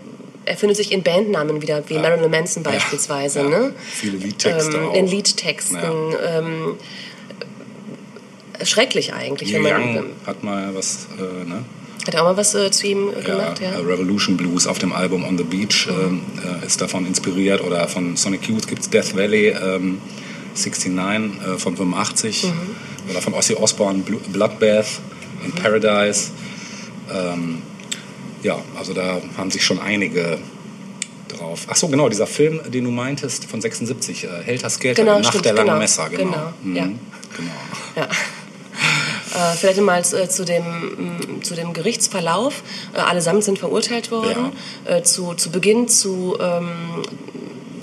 er 0.46 0.58
findet 0.58 0.78
sich 0.78 0.92
in 0.92 1.04
Bandnamen 1.04 1.62
wieder, 1.62 1.84
wie 1.90 1.98
Marilyn 1.98 2.30
Manson 2.32 2.64
beispielsweise. 2.64 3.40
Ja, 3.42 3.50
Ne? 3.50 3.74
Viele 3.92 4.18
Liedtexte 4.18 4.78
ähm, 4.78 4.86
auch. 4.88 4.94
in 4.96 5.08
Liedtexten. 5.08 5.78
Ähm, 5.80 6.76
äh, 8.60 8.66
schrecklich 8.66 9.14
eigentlich. 9.14 9.52
Neil 9.52 9.64
Wenn 9.64 9.72
man, 9.74 9.98
Young 9.98 10.06
hat 10.26 10.44
mal 10.44 10.76
was, 10.76 11.08
äh, 11.18 11.48
ne? 11.48 11.64
hat 12.08 12.14
er 12.14 12.22
auch 12.22 12.26
mal 12.26 12.38
was 12.38 12.54
äh, 12.56 12.70
zu 12.72 12.88
ihm 12.88 13.10
äh, 13.10 13.14
Ja, 13.16 13.22
gemacht? 13.22 13.62
Ja. 13.62 13.72
äh, 13.72 13.78
Revolution 13.78 14.38
Blues 14.38 14.68
auf 14.68 14.78
dem 14.80 14.94
Album 14.94 15.24
On 15.26 15.38
the 15.38 15.44
Beach 15.44 15.88
ähm, 15.90 16.22
äh, 16.62 16.66
ist 16.66 16.80
davon 16.82 17.06
inspiriert 17.06 17.62
oder 17.62 17.88
von 17.88 18.16
Sonic 18.16 18.48
Youth 18.48 18.68
gibt 18.68 18.82
es 18.84 18.90
Death 18.90 19.16
Valley 19.16 19.48
ähm, 19.50 20.00
69 20.56 21.42
äh, 21.42 21.58
von 21.58 21.76
85 21.76 22.44
Mhm. 22.46 22.52
oder 23.10 23.22
von 23.22 23.34
Ozzy 23.34 23.56
Osbourne 23.56 24.04
Bloodbath 24.32 25.00
in 25.44 25.52
Paradise. 25.52 26.30
Ähm, 27.14 27.62
ja, 28.46 28.62
also 28.78 28.94
da 28.94 29.20
haben 29.38 29.50
sich 29.50 29.66
schon 29.66 29.80
einige 29.80 30.38
drauf. 31.28 31.66
Ach 31.68 31.76
so, 31.76 31.88
genau, 31.88 32.10
dieser 32.10 32.28
Film, 32.28 32.62
den 32.72 32.84
du 32.84 32.92
meintest 32.92 33.46
von 33.46 33.60
76, 33.60 34.24
äh, 34.24 34.28
Helter 34.44 34.70
Skelter, 34.70 35.04
Genau, 35.04 35.18
Nacht 35.18 35.30
stimmt, 35.30 35.46
der 35.46 35.54
langen 35.54 35.68
genau, 35.70 35.80
Messer, 35.80 36.10
genau. 36.10 36.32
genau, 36.32 36.54
Mhm, 36.62 36.76
ja. 36.76 36.84
genau. 36.84 37.52
Ja. 37.96 38.04
Äh, 38.04 39.56
vielleicht 39.58 39.82
mal 39.82 40.00
äh, 40.00 40.30
zu, 40.30 40.46
dem, 40.46 40.64
m, 40.64 41.44
zu 41.44 41.56
dem 41.56 41.74
Gerichtsverlauf. 41.74 42.62
Äh, 42.94 43.00
allesamt 43.00 43.44
sind 43.44 43.58
verurteilt 43.60 44.12
worden. 44.12 44.52
Äh, 44.86 45.02
zu, 45.02 45.34
zu 45.34 45.50
Beginn 45.50 45.88
zu 45.88 46.38
ähm, 46.40 47.02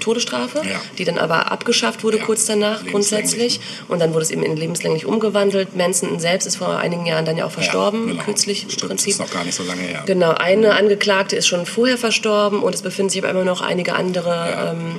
Todesstrafe, 0.03 0.59
Ja. 0.59 0.81
die 0.99 1.05
dann 1.05 1.19
aber 1.19 1.51
abgeschafft 1.51 2.05
wurde 2.05 2.19
Ja, 2.19 2.25
kurz 2.25 2.45
danach 2.47 2.85
grundsätzlich. 2.85 3.61
Und 3.89 4.01
dann 4.01 4.13
wurde 4.13 4.23
es 4.25 4.31
eben 4.31 4.43
in 4.43 4.57
lebenslänglich 4.57 5.07
umgewandelt. 5.07 5.77
Manson 5.77 6.19
selbst 6.21 6.47
ist 6.47 6.57
vor 6.57 6.77
einigen 6.79 7.07
Jahren 7.07 7.25
dann 7.25 7.37
ja 7.37 7.47
auch 7.47 7.51
verstorben, 7.51 8.07
genau. 8.09 8.23
kürzlich 8.23 8.65
im 8.65 8.71
Stimmt, 8.71 8.89
Prinzip. 8.91 9.11
ist 9.13 9.21
noch 9.21 9.31
gar 9.31 9.45
nicht 9.45 9.55
so 9.55 9.63
lange 9.63 9.83
her. 9.83 10.03
Genau, 10.07 10.33
eine 10.33 10.75
Angeklagte 10.75 11.37
ist 11.37 11.47
schon 11.47 11.65
vorher 11.67 11.97
verstorben 11.99 12.63
und 12.63 12.75
es 12.75 12.83
befinden 12.83 13.11
sich 13.11 13.23
aber 13.23 13.31
immer 13.31 13.45
noch 13.45 13.61
einige 13.63 13.95
andere 13.95 14.75
ähm, 14.75 14.97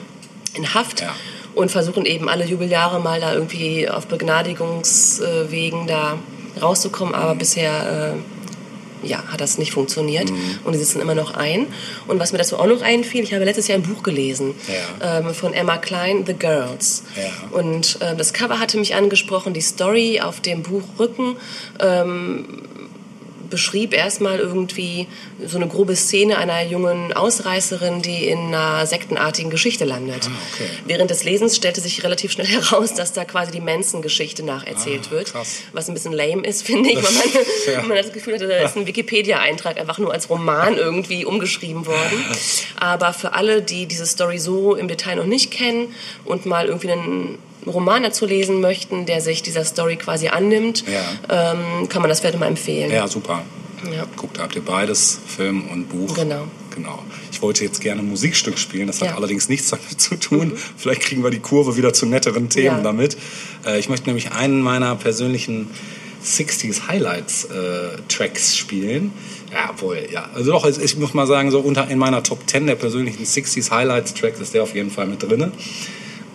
in 0.55 0.73
Haft 0.73 1.03
und 1.55 1.69
versuchen 1.71 2.05
eben 2.05 2.29
alle 2.29 2.45
Jubeljahre 2.45 2.99
mal 2.99 3.19
da 3.19 3.33
irgendwie 3.33 3.87
auf 3.89 4.07
Begnadigungswegen 4.07 5.87
da 5.87 6.17
rauszukommen, 6.61 7.15
aber 7.15 7.35
bisher 7.35 8.13
äh, 8.15 8.32
ja, 9.05 9.23
hat 9.27 9.41
das 9.41 9.57
nicht 9.57 9.71
funktioniert 9.71 10.29
Mhm. 10.31 10.59
und 10.63 10.73
die 10.73 10.79
sitzen 10.79 11.01
immer 11.01 11.15
noch 11.15 11.33
ein. 11.35 11.67
Und 12.07 12.19
was 12.19 12.31
mir 12.31 12.37
dazu 12.37 12.57
auch 12.57 12.65
noch 12.67 12.81
einfiel, 12.81 13.23
ich 13.23 13.33
habe 13.33 13.45
letztes 13.45 13.67
Jahr 13.67 13.77
ein 13.77 13.83
Buch 13.83 14.03
gelesen 14.03 14.53
Ja. 15.01 15.19
ähm, 15.19 15.33
von 15.33 15.53
Emma 15.53 15.77
Klein, 15.77 16.23
The 16.25 16.33
Girls. 16.33 17.03
Ja. 17.15 17.57
Und 17.57 18.01
äh, 18.01 18.15
das 18.15 18.33
Cover 18.33 18.59
hatte 18.59 18.77
mich 18.77 18.95
angesprochen, 18.95 19.53
die 19.53 19.61
Story 19.61 20.19
auf 20.21 20.39
dem 20.41 20.63
Buchrücken 20.63 21.35
ähm, 21.79 22.45
beschrieb 23.53 23.93
erstmal 23.93 24.39
irgendwie 24.39 25.07
so 25.45 25.57
eine 25.57 25.67
grobe 25.67 25.95
Szene 25.95 26.37
einer 26.39 26.63
jungen 26.63 27.13
Ausreißerin, 27.13 28.01
die 28.01 28.25
in 28.27 28.39
einer 28.53 28.87
sektenartigen 28.87 29.51
Geschichte 29.51 29.85
landet. 29.85 30.25
Ah, 30.25 30.31
okay. 30.53 30.69
Während 30.87 31.11
des 31.11 31.23
Lesens 31.23 31.55
stellte 31.55 31.79
sich 31.81 32.03
relativ 32.03 32.31
schnell 32.31 32.47
heraus, 32.57 32.95
dass 32.95 33.13
da 33.13 33.25
quasi 33.25 33.51
die 33.51 33.61
Manson-Geschichte 33.61 34.41
nacherzählt 34.43 35.03
Ah, 35.09 35.11
wird. 35.11 35.33
Was 35.73 35.87
ein 35.87 35.93
bisschen 35.93 36.13
lame 36.13 36.43
ist, 36.47 36.63
finde 36.67 36.89
ich, 36.89 36.95
weil 36.97 37.03
man, 37.13 37.27
Ja. 37.75 37.81
man 37.87 37.97
hat 37.97 38.05
das 38.05 38.13
Gefühl 38.13 38.33
hatte, 38.33 38.47
da 38.47 38.57
ist 38.57 38.75
ein 38.75 38.87
Wikipedia-Eintrag 38.87 39.77
einfach 39.79 39.99
nur 39.99 40.11
als 40.11 40.29
Roman 40.31 40.75
irgendwie 40.75 41.23
umgeschrieben 41.23 41.85
worden. 41.85 42.25
Aber 42.79 43.13
für 43.13 43.33
alle, 43.33 43.61
die 43.61 43.85
diese 43.85 44.07
Story 44.07 44.39
so 44.39 44.75
im 44.75 44.87
Detail 44.87 45.15
noch 45.17 45.25
nicht 45.27 45.51
kennen 45.51 45.93
und 46.25 46.47
mal 46.47 46.65
irgendwie 46.65 46.91
einen 46.91 47.37
Roman 47.65 48.03
dazu 48.03 48.25
lesen 48.25 48.61
möchten, 48.61 49.05
der 49.05 49.21
sich 49.21 49.41
dieser 49.41 49.63
Story 49.65 49.95
quasi 49.97 50.27
annimmt, 50.29 50.83
Ja. 51.29 51.53
ähm, 51.53 51.89
kann 51.89 52.01
man 52.01 52.09
das 52.09 52.19
vielleicht 52.19 52.39
mal 52.39 52.47
empfehlen. 52.47 52.91
Ja, 52.91 53.07
super. 53.07 53.43
Ja. 53.93 54.05
Guckt, 54.15 54.39
habt 54.39 54.55
ihr 54.55 54.61
beides, 54.63 55.19
Film 55.27 55.67
und 55.69 55.89
Buch. 55.89 56.13
Genau. 56.15 56.45
Genau. 56.73 57.03
Ich 57.31 57.41
wollte 57.41 57.63
jetzt 57.65 57.81
gerne 57.81 58.01
ein 58.01 58.07
Musikstück 58.09 58.57
spielen, 58.57 58.87
das 58.87 59.01
hat 59.01 59.09
Ja. 59.09 59.15
allerdings 59.15 59.49
nichts 59.49 59.69
damit 59.69 59.99
zu 60.01 60.15
tun. 60.15 60.53
Vielleicht 60.77 61.01
kriegen 61.01 61.23
wir 61.23 61.29
die 61.31 61.39
Kurve 61.39 61.75
wieder 61.75 61.93
zu 61.93 62.05
netteren 62.05 62.49
Themen 62.49 62.77
Ja. 62.77 62.81
damit. 62.81 63.17
Äh, 63.65 63.79
ich 63.79 63.89
möchte 63.89 64.07
nämlich 64.07 64.31
einen 64.31 64.61
meiner 64.61 64.95
persönlichen 64.95 65.67
60s 66.23 66.87
Highlights 66.87 67.43
äh, 67.45 67.97
Tracks 68.07 68.55
spielen. 68.55 69.11
Ja, 69.51 69.69
obwohl, 69.71 69.99
ja. 70.11 70.29
Also 70.33 70.51
doch, 70.53 70.65
ich- 70.65 70.97
muss 70.97 71.13
mal 71.13 71.27
sagen, 71.27 71.51
so 71.51 71.59
unter 71.59 71.89
in 71.89 71.99
meiner 71.99 72.23
Top 72.23 72.39
10 72.49 72.65
der 72.65 72.75
persönlichen 72.75 73.25
60s 73.25 73.69
Highlights 73.69 74.13
Tracks 74.13 74.39
ist 74.39 74.53
der 74.53 74.63
auf 74.63 74.73
jeden 74.73 74.89
Fall 74.89 75.05
mit 75.07 75.21
drinne. 75.21 75.51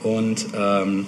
Und 0.02 0.46
ähm, 0.56 1.06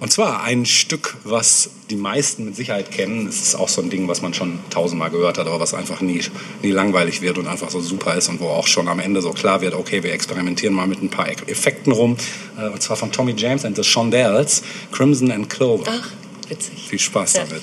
und 0.00 0.10
zwar 0.10 0.42
ein 0.42 0.64
Stück, 0.66 1.16
was 1.24 1.70
die 1.90 1.96
meisten 1.96 2.44
mit 2.46 2.56
Sicherheit 2.56 2.90
kennen. 2.90 3.26
Es 3.28 3.40
ist 3.42 3.54
auch 3.54 3.68
so 3.68 3.82
ein 3.82 3.90
Ding, 3.90 4.08
was 4.08 4.22
man 4.22 4.32
schon 4.34 4.58
tausendmal 4.70 5.10
gehört 5.10 5.38
hat, 5.38 5.46
aber 5.46 5.60
was 5.60 5.74
einfach 5.74 6.00
nie, 6.00 6.22
nie 6.62 6.70
langweilig 6.70 7.20
wird 7.20 7.36
und 7.38 7.46
einfach 7.46 7.70
so 7.70 7.80
super 7.80 8.14
ist 8.14 8.28
und 8.28 8.40
wo 8.40 8.48
auch 8.48 8.66
schon 8.66 8.88
am 8.88 8.98
Ende 8.98 9.20
so 9.20 9.32
klar 9.32 9.60
wird, 9.60 9.74
okay, 9.74 10.02
wir 10.02 10.12
experimentieren 10.12 10.74
mal 10.74 10.86
mit 10.86 11.02
ein 11.02 11.10
paar 11.10 11.28
Effekten 11.28 11.92
rum. 11.92 12.16
Äh, 12.58 12.68
Und 12.68 12.82
zwar 12.82 12.96
von 12.96 13.12
Tommy 13.12 13.34
James 13.36 13.64
and 13.64 13.76
the 13.76 13.84
Shondells, 13.84 14.62
Crimson 14.92 15.30
and 15.30 15.50
Clover. 15.50 15.84
Ach, 15.88 16.08
witzig. 16.48 16.88
Viel 16.88 16.98
Spaß 16.98 17.34
Ja. 17.34 17.44
damit. 17.44 17.62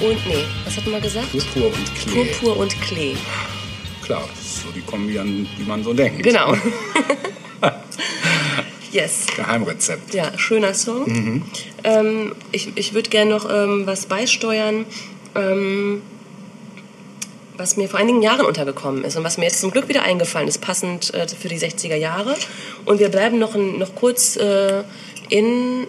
Und, 0.00 0.26
nee, 0.26 0.44
was 0.64 0.76
hat 0.76 0.86
man 0.86 1.00
gesagt? 1.02 1.30
Purpur 1.30 1.66
und 1.66 1.94
Klee. 1.94 2.24
Purpur 2.24 2.56
und 2.56 2.80
Klee. 2.80 3.16
Klar, 4.02 4.24
das 4.34 4.44
ist 4.44 4.62
so 4.62 4.70
die 4.70 4.80
Kombi, 4.80 5.18
an 5.18 5.46
die 5.58 5.62
man 5.64 5.84
so 5.84 5.92
denkt. 5.92 6.22
Genau. 6.22 6.56
yes. 8.92 9.26
Geheimrezept. 9.36 10.14
Ja, 10.14 10.36
schöner 10.38 10.74
Song. 10.74 11.44
Ähm, 11.84 12.34
ich 12.50 12.72
ich 12.76 12.94
würde 12.94 13.10
gerne 13.10 13.30
noch 13.30 13.48
ähm, 13.48 13.86
was 13.86 14.06
beisteuern, 14.06 14.86
ähm, 15.34 16.02
was 17.58 17.76
mir 17.76 17.88
vor 17.88 18.00
einigen 18.00 18.22
Jahren 18.22 18.46
untergekommen 18.46 19.04
ist 19.04 19.16
und 19.16 19.24
was 19.24 19.36
mir 19.36 19.44
jetzt 19.44 19.60
zum 19.60 19.70
Glück 19.70 19.88
wieder 19.88 20.02
eingefallen 20.02 20.48
ist, 20.48 20.62
passend 20.62 21.12
äh, 21.12 21.28
für 21.28 21.48
die 21.48 21.58
60er 21.58 21.96
Jahre. 21.96 22.36
Und 22.86 23.00
wir 23.00 23.10
bleiben 23.10 23.38
noch, 23.38 23.54
noch 23.54 23.94
kurz 23.94 24.36
äh, 24.36 24.82
in, 25.28 25.86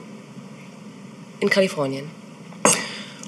in 1.40 1.50
Kalifornien. 1.50 2.21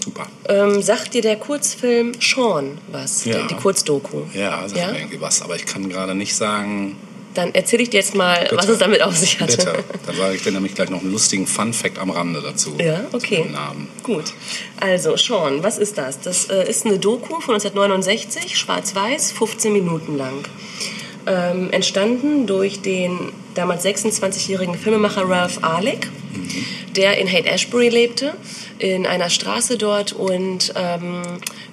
Super. 0.04 0.28
Ähm, 0.50 0.82
sagt 0.82 1.14
dir 1.14 1.22
der 1.22 1.38
Kurzfilm 1.38 2.12
Sean 2.20 2.78
was? 2.92 3.24
Ja. 3.26 3.46
Die, 3.48 3.56
Kurzdoku? 3.56 4.24
Ja, 4.34 4.68
sagt 4.68 4.78
Ja? 4.78 4.92
mir 4.92 5.00
irgendwie 5.00 5.22
was, 5.22 5.42
aber 5.42 5.56
ich 5.56 5.66
kann 5.66 5.88
gerade 5.88 6.14
nicht 6.16 6.36
sagen, 6.36 6.98
Dann 7.36 7.54
erzähle 7.56 7.84
ich 7.84 7.90
dir 7.90 7.98
jetzt 8.02 8.14
mal, 8.16 8.38
Bitte. 8.42 8.58
was 8.58 8.68
es 8.68 8.78
damit 8.80 9.02
auf 9.02 9.16
sich 9.16 9.40
hatte. 9.40 9.56
bitte. 9.58 9.84
Dann 10.06 10.16
sage 10.18 10.36
ich 10.36 10.44
dir 10.44 10.52
nämlich 10.52 10.76
gleich 10.76 10.90
noch 10.90 11.02
einen 11.02 11.12
lustigen 11.12 11.48
Fun-Fact 11.48 11.98
am 12.00 12.10
Rande 12.12 12.42
dazu. 12.42 12.76
Ja, 12.80 13.06
okay. 13.14 13.46
Namen. 13.52 13.88
Gut. 14.04 14.26
Also, 14.80 15.16
Sean, 15.16 15.64
was 15.64 15.78
ist 15.78 15.98
das? 15.98 16.20
Das 16.20 16.46
äh, 16.50 16.70
ist 16.70 16.86
eine 16.86 17.00
Doku 17.00 17.40
von 17.40 17.56
1969, 17.56 18.58
schwarz-weiß, 18.58 19.32
15 19.32 19.72
Minuten 19.74 20.18
lang. 20.18 20.44
Ähm, 21.26 21.72
entstanden 21.72 22.46
durch 22.46 22.82
den 22.82 23.32
damals 23.56 23.86
26-jährigen 23.86 24.76
Filmemacher 24.76 25.28
Ralph 25.30 25.60
Arlick, 25.64 26.10
der 26.96 27.18
in 27.18 27.28
Haight-Ashbury 27.28 27.90
lebte, 27.90 28.34
in 28.80 29.06
einer 29.06 29.30
Straße 29.30 29.78
dort 29.78 30.14
und 30.14 30.74
ähm, 30.76 31.22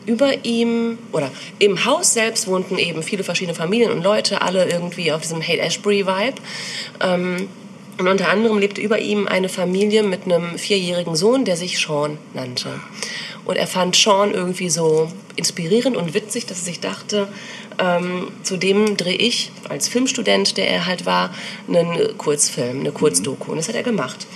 über 0.07 0.45
ihm 0.45 0.99
oder 1.13 1.31
im 1.59 1.85
Haus 1.85 2.15
selbst 2.15 2.47
wohnten 2.47 2.79
eben 2.79 3.03
viele 3.03 3.25
verschiedene 3.25 3.55
Familien 3.55 3.93
und 3.93 4.03
Leute, 4.03 4.43
alle 4.43 4.69
irgendwie 4.69 5.13
auf 5.13 5.21
diesem 5.21 5.43
Haight-Ashbury-Vibe. 5.43 6.37
Ähm, 7.01 7.49
und 7.99 8.09
unter 8.09 8.31
anderem 8.31 8.59
lebte 8.59 8.81
über 8.81 8.99
ihm 8.99 9.29
eine 9.29 9.51
Familie 9.51 10.03
mit 10.03 10.25
einem 10.25 10.59
vierjährigen 10.59 11.17
Sohn, 11.17 11.45
der 11.45 11.57
sich 11.57 11.79
Sean 11.79 12.17
nannte. 12.33 12.81
Und 13.45 13.57
er 13.57 13.67
fand 13.67 13.95
Sean 13.95 14.33
irgendwie 14.33 14.71
so 14.71 15.13
inspirierend 15.37 15.97
und 15.97 16.15
witzig, 16.15 16.47
dass 16.47 16.61
er 16.61 16.65
sich 16.65 16.81
dachte, 16.81 17.29
ähm, 17.81 18.29
zudem 18.43 18.97
drehe 18.97 19.17
ich 19.17 19.51
als 19.69 19.89
Filmstudent, 19.89 20.57
der 20.57 20.69
er 20.69 20.87
halt 20.87 21.07
war, 21.07 21.35
einen 21.69 22.17
Kurzfilm, 22.19 22.81
eine 22.81 22.93
Kurzdoku. 22.93 23.51
Und 23.53 23.57
das 23.59 23.69
hat 23.69 23.75
er 23.75 23.83
gemacht. 23.83 24.27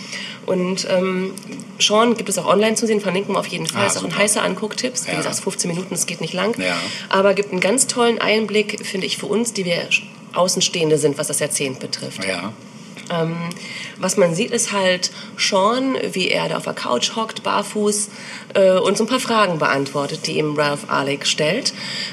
Und 0.47 0.87
ähm, 0.91 1.33
Sean 1.79 2.17
gibt 2.17 2.29
es 2.29 2.37
auch 2.39 2.47
online 2.47 2.75
zu 2.75 2.87
sehen, 2.87 3.01
verlinken 3.01 3.35
wir 3.35 3.39
auf 3.41 3.47
jeden 3.47 3.67
Fall. 3.67 3.83
Ah, 3.83 3.87
ist 3.87 3.97
auch 3.97 4.05
ein 4.05 4.11
super. 4.11 4.23
heißer 4.23 4.43
Angucktipps. 4.43 5.07
Wie 5.07 5.11
Ja. 5.13 5.17
gesagt, 5.19 5.41
15 5.41 5.71
Minuten, 5.71 5.89
das 5.91 6.07
geht 6.07 6.21
nicht 6.21 6.35
lang. 6.35 6.59
Ja. 6.61 6.77
Aber 7.09 7.35
gibt 7.35 7.51
einen 7.53 7.61
ganz 7.61 7.87
tollen 7.87 8.19
Einblick, 8.19 8.85
finde 8.85 9.07
ich, 9.07 9.17
für 9.17 9.27
uns, 9.27 9.53
die 9.53 9.65
wir 9.65 9.89
Außenstehende 10.35 10.99
sind, 10.99 11.17
was 11.17 11.29
das 11.29 11.39
Jahrzehnt 11.41 11.79
betrifft. 11.81 12.25
Ja. 12.25 12.53
Ähm, 13.11 13.37
was 13.99 14.17
man 14.17 14.35
sieht, 14.35 14.51
ist 14.51 14.73
halt 14.73 15.11
Sean, 15.39 15.97
wie 16.13 16.29
er 16.29 16.49
da 16.49 16.57
auf 16.57 16.65
der 16.65 16.75
Couch 16.75 17.17
hockt, 17.17 17.43
barfuß 17.43 18.11
äh, 18.55 18.79
und 18.79 18.97
so 18.97 19.05
ein 19.05 19.07
paar 19.07 19.21
Fragen 19.21 19.59
beantwortet, 19.59 20.27
die 20.27 20.39
ihm 20.39 20.55
Ralph 20.57 20.89
Alec 20.89 21.27
stellt. 21.27 21.73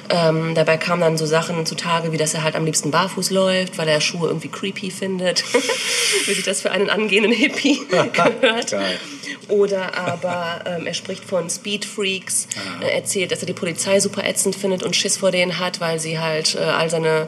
Ähm, 0.09 0.55
dabei 0.55 0.77
kamen 0.77 1.01
dann 1.01 1.17
so 1.17 1.25
Sachen 1.25 1.65
zutage, 1.65 2.11
wie 2.11 2.17
dass 2.17 2.33
er 2.33 2.43
halt 2.43 2.55
am 2.55 2.65
liebsten 2.65 2.91
barfuß 2.91 3.31
läuft, 3.31 3.77
weil 3.77 3.87
er 3.87 4.01
Schuhe 4.01 4.27
irgendwie 4.27 4.49
creepy 4.49 4.91
findet. 4.91 5.43
wie 6.25 6.33
sich 6.33 6.43
das 6.43 6.61
für 6.61 6.71
einen 6.71 6.89
angehenden 6.89 7.33
Hippie 7.33 7.81
gehört. 7.89 8.71
Geil. 8.71 8.99
Oder 9.47 9.97
aber 9.97 10.61
ähm, 10.65 10.87
er 10.87 10.93
spricht 10.93 11.25
von 11.25 11.49
Speedfreaks, 11.49 12.47
er 12.81 12.93
erzählt, 12.93 13.31
dass 13.31 13.41
er 13.41 13.47
die 13.47 13.53
Polizei 13.53 13.99
super 13.99 14.23
ätzend 14.23 14.55
findet 14.55 14.83
und 14.83 14.95
Schiss 14.95 15.17
vor 15.17 15.31
denen 15.31 15.59
hat, 15.59 15.81
weil 15.81 15.99
sie 15.99 16.19
halt 16.19 16.55
äh, 16.55 16.59
all 16.59 16.89
seine 16.89 17.27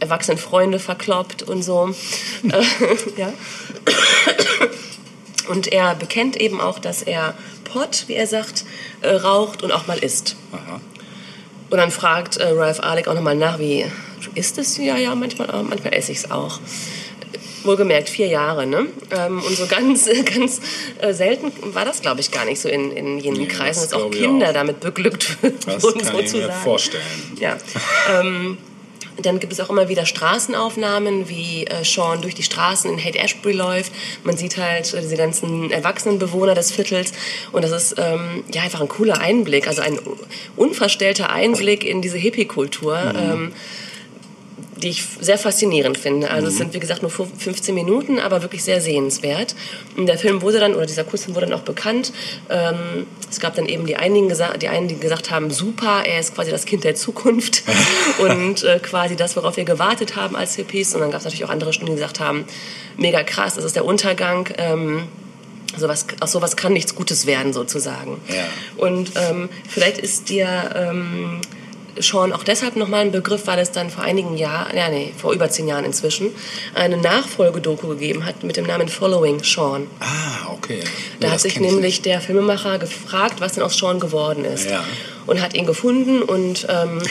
erwachsenen 0.00 0.38
Freunde 0.38 0.78
verkloppt 0.78 1.42
und 1.42 1.62
so. 1.62 1.90
Äh, 2.44 2.62
ja. 3.20 3.32
Und 5.48 5.72
er 5.72 5.94
bekennt 5.94 6.36
eben 6.36 6.60
auch, 6.60 6.78
dass 6.78 7.02
er 7.02 7.34
Pot, 7.64 8.04
wie 8.06 8.14
er 8.14 8.26
sagt, 8.26 8.64
äh, 9.02 9.08
raucht 9.10 9.62
und 9.62 9.72
auch 9.72 9.86
mal 9.86 9.98
isst. 9.98 10.36
Aha. 10.52 10.80
Und 11.70 11.78
dann 11.78 11.90
fragt 11.90 12.36
äh, 12.36 12.48
Ralph 12.48 12.80
Alec 12.80 13.08
auch 13.08 13.14
nochmal 13.14 13.34
nach, 13.34 13.58
wie, 13.58 13.84
ist 14.34 14.58
es? 14.58 14.76
Ja, 14.78 14.96
ja, 14.96 15.14
manchmal, 15.14 15.48
manchmal 15.64 15.94
esse 15.94 16.12
ich 16.12 16.18
es 16.18 16.30
auch. 16.30 16.60
Wohlgemerkt, 17.64 18.08
vier 18.08 18.28
Jahre, 18.28 18.66
ne? 18.66 18.86
Ähm, 19.10 19.42
und 19.42 19.56
so 19.56 19.66
ganz, 19.66 20.08
ganz 20.36 20.60
äh, 21.00 21.12
selten 21.12 21.52
war 21.74 21.84
das, 21.84 22.00
glaube 22.00 22.20
ich, 22.20 22.30
gar 22.30 22.44
nicht 22.44 22.60
so 22.60 22.68
in, 22.68 22.92
in 22.92 23.18
jenen 23.18 23.40
Nee, 23.40 23.46
Kreisen, 23.48 23.80
das 23.82 23.90
dass 23.90 24.00
auch 24.00 24.10
Kinder 24.10 24.50
auch. 24.50 24.52
damit 24.54 24.80
beglückt 24.80 25.36
Das 25.66 25.82
wurden, 25.82 26.00
kann 26.02 26.14
ich 26.20 26.22
mir 26.24 26.28
sozusagen. 26.28 26.62
vorstellen. 26.62 27.02
Ja. 27.40 27.56
Ähm, 28.10 28.58
dann 29.22 29.40
gibt 29.40 29.52
es 29.52 29.60
auch 29.60 29.70
immer 29.70 29.88
wieder 29.88 30.06
Straßenaufnahmen, 30.06 31.28
wie 31.28 31.64
äh, 31.66 31.84
Sean 31.84 32.22
durch 32.22 32.34
die 32.34 32.42
Straßen 32.42 32.90
in 32.90 33.02
Haight-Ashbury 33.02 33.54
läuft. 33.54 33.92
Man 34.24 34.36
sieht 34.36 34.56
halt 34.56 34.92
äh, 34.94 35.00
diese 35.00 35.16
ganzen 35.16 35.70
erwachsenen 35.70 36.18
Bewohner 36.18 36.54
des 36.54 36.70
Viertels. 36.70 37.12
Und 37.52 37.62
das 37.62 37.72
ist 37.72 37.96
ähm, 37.98 38.44
ja 38.52 38.62
einfach 38.62 38.80
ein 38.80 38.88
cooler 38.88 39.20
Einblick, 39.20 39.66
also 39.66 39.82
ein 39.82 39.98
unverstellter 40.56 41.30
Einblick 41.30 41.84
in 41.84 42.02
diese 42.02 42.18
Hippie-Kultur. 42.18 43.14
Ähm, 43.16 43.52
die 44.82 44.88
ich 44.88 45.04
sehr 45.20 45.38
faszinierend 45.38 45.98
finde. 45.98 46.30
Also 46.30 46.48
es 46.48 46.56
sind, 46.56 46.74
wie 46.74 46.78
gesagt, 46.78 47.02
nur 47.02 47.10
15 47.10 47.74
Minuten, 47.74 48.18
aber 48.18 48.42
wirklich 48.42 48.62
sehr 48.62 48.80
sehenswert. 48.80 49.54
Und 49.96 50.06
der 50.06 50.18
Film 50.18 50.42
wurde 50.42 50.60
dann, 50.60 50.74
oder 50.74 50.86
dieser 50.86 51.04
Kurzfilm 51.04 51.34
wurde 51.34 51.46
dann 51.46 51.58
auch 51.58 51.64
bekannt. 51.64 52.12
Ähm, 52.48 53.06
es 53.30 53.40
gab 53.40 53.54
dann 53.54 53.66
eben 53.66 53.86
die 53.86 53.96
einigen, 53.96 54.32
die 54.60 54.68
einen, 54.68 54.88
die 54.88 54.98
gesagt 54.98 55.30
haben, 55.30 55.50
super, 55.50 56.02
er 56.06 56.20
ist 56.20 56.34
quasi 56.34 56.50
das 56.50 56.64
Kind 56.64 56.84
der 56.84 56.94
Zukunft 56.94 57.62
und 58.18 58.62
äh, 58.64 58.78
quasi 58.80 59.16
das, 59.16 59.36
worauf 59.36 59.56
wir 59.56 59.64
gewartet 59.64 60.16
haben 60.16 60.36
als 60.36 60.54
Hippies. 60.56 60.94
Und 60.94 61.00
dann 61.00 61.10
gab 61.10 61.20
es 61.20 61.24
natürlich 61.24 61.44
auch 61.44 61.50
andere 61.50 61.72
Stimmen, 61.72 61.90
die 61.90 61.96
gesagt 61.96 62.20
haben, 62.20 62.44
mega 62.96 63.22
krass, 63.22 63.54
das 63.54 63.64
ist 63.64 63.76
der 63.76 63.84
Untergang. 63.84 64.48
Ähm, 64.58 65.08
sowas, 65.76 66.06
aus 66.20 66.32
sowas 66.32 66.56
kann 66.56 66.72
nichts 66.72 66.94
Gutes 66.94 67.26
werden, 67.26 67.52
sozusagen. 67.52 68.20
Ja. 68.28 68.44
Und 68.76 69.12
ähm, 69.16 69.48
vielleicht 69.68 69.98
ist 69.98 70.28
dir 70.28 70.70
ähm, 70.74 71.40
Sean 72.00 72.32
auch 72.32 72.44
deshalb 72.44 72.76
nochmal 72.76 73.00
ein 73.02 73.12
Begriff, 73.12 73.46
weil 73.46 73.58
es 73.58 73.70
dann 73.72 73.90
vor 73.90 74.04
einigen 74.04 74.36
Jahren, 74.36 74.76
ja 74.76 74.88
nee, 74.88 75.12
vor 75.16 75.32
über 75.32 75.48
zehn 75.50 75.68
Jahren 75.68 75.84
inzwischen, 75.84 76.30
eine 76.74 76.96
Nachfolgedoku 76.96 77.88
gegeben 77.88 78.24
hat 78.24 78.42
mit 78.42 78.56
dem 78.56 78.66
Namen 78.66 78.88
Following 78.88 79.42
Sean. 79.44 79.86
Ah, 80.00 80.52
okay. 80.52 80.80
Da 81.20 81.30
hat 81.30 81.40
sich 81.40 81.58
nämlich 81.60 82.02
der 82.02 82.20
Filmemacher 82.20 82.78
gefragt, 82.78 83.40
was 83.40 83.52
denn 83.54 83.62
aus 83.62 83.76
Sean 83.76 84.00
geworden 84.00 84.44
ist. 84.44 84.68
Ja. 84.70 84.84
Und 85.26 85.40
hat 85.42 85.54
ihn 85.54 85.66
gefunden 85.66 86.22
und 86.22 86.66
ähm, 86.70 87.02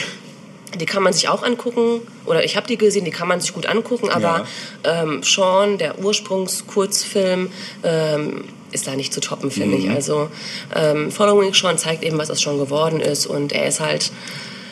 die 0.78 0.86
kann 0.86 1.02
man 1.02 1.12
sich 1.12 1.28
auch 1.28 1.42
angucken. 1.42 2.02
Oder 2.26 2.44
ich 2.44 2.56
habe 2.56 2.66
die 2.66 2.76
gesehen, 2.76 3.04
die 3.04 3.10
kann 3.10 3.28
man 3.28 3.40
sich 3.40 3.54
gut 3.54 3.66
angucken. 3.66 4.10
Aber 4.10 4.46
ähm, 4.84 5.22
Sean, 5.22 5.78
der 5.78 5.98
Ursprungskurzfilm, 5.98 7.50
ähm, 7.84 8.44
ist 8.70 8.86
da 8.86 8.94
nicht 8.94 9.14
zu 9.14 9.20
toppen, 9.20 9.50
finde 9.50 9.76
Mhm. 9.78 9.84
ich. 9.84 9.90
Also 9.90 10.28
ähm, 10.76 11.10
Following 11.10 11.54
Sean 11.54 11.78
zeigt 11.78 12.02
eben, 12.04 12.18
was 12.18 12.30
aus 12.30 12.40
Sean 12.40 12.58
geworden 12.58 13.00
ist. 13.00 13.26
Und 13.26 13.52
er 13.52 13.66
ist 13.66 13.80
halt, 13.80 14.12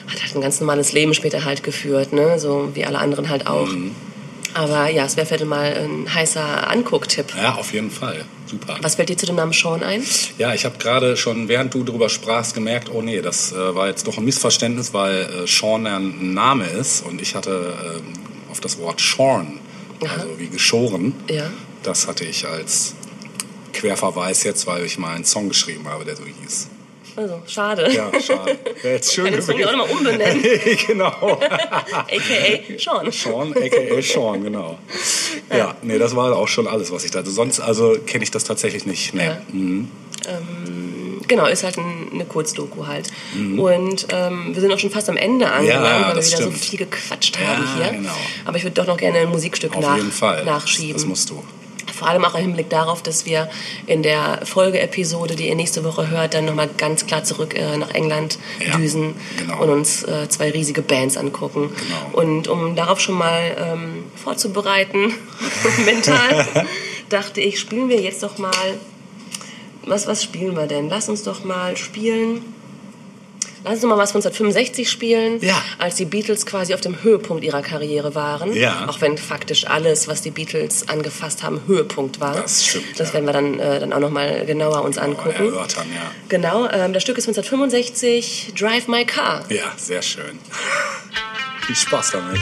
hat 0.09 0.22
halt 0.22 0.34
ein 0.34 0.40
ganz 0.40 0.61
normales 0.61 0.92
Leben 0.92 1.14
später 1.14 1.44
halt 1.44 1.62
geführt, 1.62 2.12
ne? 2.12 2.38
so 2.38 2.70
wie 2.74 2.84
alle 2.84 2.98
anderen 2.98 3.28
halt 3.28 3.46
auch. 3.46 3.66
Mhm. 3.68 3.92
Aber 4.54 4.88
ja, 4.90 5.04
es 5.04 5.16
wäre 5.18 5.26
vielleicht 5.26 5.44
mal 5.44 5.66
ein 5.74 6.12
heißer 6.14 6.70
Angucktipp. 6.70 7.26
Ja, 7.36 7.57
auf 7.57 7.74
jeden 7.74 7.90
Fall. 7.90 8.24
Super. 8.46 8.78
Was 8.80 8.94
fällt 8.94 9.11
dir 9.11 9.16
zu 9.18 9.26
dem 9.26 9.36
Namen 9.36 9.52
Sean 9.52 9.82
ein? 9.82 10.02
Ja, 10.38 10.54
ich 10.54 10.64
habe 10.64 10.78
gerade 10.78 11.16
schon, 11.18 11.48
während 11.48 11.74
du 11.74 11.84
darüber 11.84 12.09
sprachst, 12.09 12.54
gemerkt, 12.54 12.88
oh 12.90 13.02
nee, 13.02 13.20
das 13.20 13.52
äh, 13.52 13.74
war 13.74 13.88
jetzt 13.88 14.07
doch 14.07 14.16
ein 14.16 14.24
Missverständnis, 14.24 14.94
weil 14.94 15.24
äh, 15.24 15.46
Sean 15.46 15.86
ein 15.86 16.32
Name 16.32 16.64
ist 16.64 17.04
und 17.04 17.20
ich 17.20 17.34
hatte 17.34 17.74
ähm, 17.98 18.12
auf 18.50 18.61
das 18.61 18.78
Wort 18.78 19.00
shorn, 19.00 19.59
also 20.00 20.38
wie 20.38 20.48
geschoren, 20.48 21.12
Ja. 21.28 21.50
das 21.82 22.07
hatte 22.07 22.24
ich 22.24 22.46
als 22.46 22.94
Querverweis 23.74 24.42
jetzt, 24.44 24.66
weil 24.66 24.84
ich 24.84 24.96
mal 24.96 25.14
einen 25.14 25.24
Song 25.26 25.48
geschrieben 25.48 25.86
habe, 25.88 26.04
der 26.07 26.16
so 26.16 26.22
hieß. 26.24 26.68
Also, 27.17 27.43
schade. 27.47 27.91
Ja, 27.93 28.11
schade. 28.21 28.59
Wäre 28.83 28.95
jetzt 28.95 29.12
schön 29.14 29.25
Kann 29.25 29.35
den 29.35 29.43
Song 29.43 29.59
ja 29.59 29.69
auch 29.69 29.73
nochmal 29.77 29.97
umbenennen. 29.97 30.43
genau. 30.87 31.07
A.k.a. 31.41 32.79
Sean. 32.79 33.11
Sean, 33.11 33.53
aka 33.57 34.03
Sean, 34.03 34.43
genau. 34.45 34.79
Ja, 35.51 35.75
nee, 35.83 35.99
das 35.99 36.14
war 36.14 36.37
auch 36.37 36.49
schon 36.49 36.67
alles, 36.67 36.93
was 36.93 37.05
ich 37.05 37.11
da 37.11 37.21
hatte. 37.21 37.31
Sonst, 37.31 37.61
also 37.61 37.97
kenne 38.07 38.25
ich 38.25 38.31
das 38.31 38.45
tatsächlich 38.45 38.85
nicht. 38.87 39.14
Nee. 39.14 39.25
Ja. 39.27 39.39
Genau, 41.29 41.47
ist 41.47 41.64
halt 41.64 41.77
ein, 41.79 42.09
eine 42.12 42.25
Kurzdoku 42.25 42.87
halt. 42.87 43.09
Und 43.35 44.07
ähm, 44.12 44.55
wir 44.55 44.61
sind 44.61 44.73
auch 44.73 44.79
schon 44.79 44.91
fast 44.91 45.09
am 45.09 45.17
Ende 45.17 45.51
angelangt, 45.51 45.67
Mhm. 45.67 45.85
Ja, 45.85 46.01
weil 46.01 46.01
wir 46.09 46.12
wieder 46.12 46.23
stimmt. 46.23 46.43
so 46.43 46.51
viel 46.59 46.79
gequatscht 46.79 47.39
haben 47.39 47.64
hier. 47.77 47.93
genau. 47.93 48.11
Aber 48.45 48.57
ich 48.57 48.62
würde 48.62 48.75
doch 48.75 48.87
noch 48.87 48.97
gerne 48.97 49.19
ein 49.21 49.29
Musikstück 49.31 49.75
Auf 49.75 49.83
nach, 49.83 49.97
jeden 49.97 50.12
Fall. 50.12 50.45
nachschieben. 50.45 50.93
Das 50.95 51.05
musst 51.05 51.31
du. 51.31 51.43
Vor 51.97 52.09
allem 52.09 52.24
auch 52.24 52.34
im 52.34 52.42
Hinblick 52.42 52.70
darauf, 52.70 53.03
dass 53.03 53.26
wir 53.26 53.49
in 53.86 54.03
der 54.03 54.40
Folgeepisode, 54.44 55.34
die 55.34 55.49
ihr 55.49 55.55
nächste 55.55 55.82
Woche 55.82 56.11
hört, 56.11 56.34
dann 56.34 56.44
nochmal 56.44 56.68
ganz 56.76 57.07
klar 57.07 57.24
zurück 57.24 57.55
äh, 57.55 57.76
nach 57.76 57.90
England 57.90 58.38
Ja, 58.64 58.76
düsen 58.76 59.14
genau. 59.38 59.62
und 59.62 59.70
uns 59.70 60.03
äh, 60.03 60.28
zwei 60.28 60.51
riesige 60.51 60.82
Bands 60.82 61.16
angucken. 61.16 61.70
Genau. 61.70 62.22
Und 62.22 62.49
um 62.49 62.76
darauf 62.76 63.01
schon 63.01 63.16
mal 63.16 63.57
ähm, 63.59 64.05
vorzubereiten, 64.14 65.14
mental, 65.84 66.47
dachte 67.09 67.40
ich, 67.40 67.59
spielen 67.59 67.88
wir 67.88 68.01
jetzt 68.01 68.22
doch 68.22 68.38
mal. 68.38 68.53
Was, 69.88 70.07
was 70.07 70.22
spielen 70.22 70.57
wir 70.57 70.66
denn? 70.66 70.88
Lass 70.88 71.09
uns 71.09 71.22
doch 71.22 71.44
mal 71.44 71.76
spielen. 71.76 72.42
Lass 73.69 73.83
uns 73.83 73.83
mal 73.85 73.99
was 73.99 74.12
von 74.12 74.21
1965 74.23 74.89
spielen, 74.89 75.41
Ja. 75.41 75.61
als 75.79 75.97
die 75.97 76.05
Beatles 76.05 76.47
quasi 76.47 76.73
auf 76.73 76.81
dem 76.81 77.03
Höhepunkt 77.03 77.43
ihrer 77.43 77.62
Karriere 77.62 78.14
waren. 78.14 78.53
Ja. 78.55 78.87
Auch 78.89 79.01
wenn 79.01 79.19
faktisch 79.19 79.67
alles, 79.67 80.07
was 80.07 80.23
die 80.23 80.31
Beatles 80.31 80.89
angefasst 80.89 81.43
haben, 81.43 81.61
Höhepunkt 81.67 82.21
war. 82.21 82.37
Das 82.37 82.64
stimmt, 82.64 82.99
Das 83.01 83.09
ja. 83.09 83.14
werden 83.14 83.27
wir 83.27 83.33
dann, 83.33 83.59
äh, 83.59 83.81
dann 83.81 83.93
auch 83.93 83.99
noch 83.99 84.11
mal 84.11 84.47
genauer 84.47 84.83
uns 84.85 84.99
angucken. 84.99 85.47
Erörtern, 85.47 85.87
ja. 85.93 86.12
Genau, 86.29 86.69
ähm, 86.71 86.93
das 86.93 87.03
Stück 87.03 87.19
ist 87.19 87.27
1965, 87.27 88.53
Drive 88.57 88.87
My 88.87 89.05
Car. 89.05 89.43
Ja, 89.49 89.64
sehr 89.77 90.03
schön. 90.03 90.39
Viel 91.67 91.75
Spaß 91.77 92.12
damit. 92.12 92.39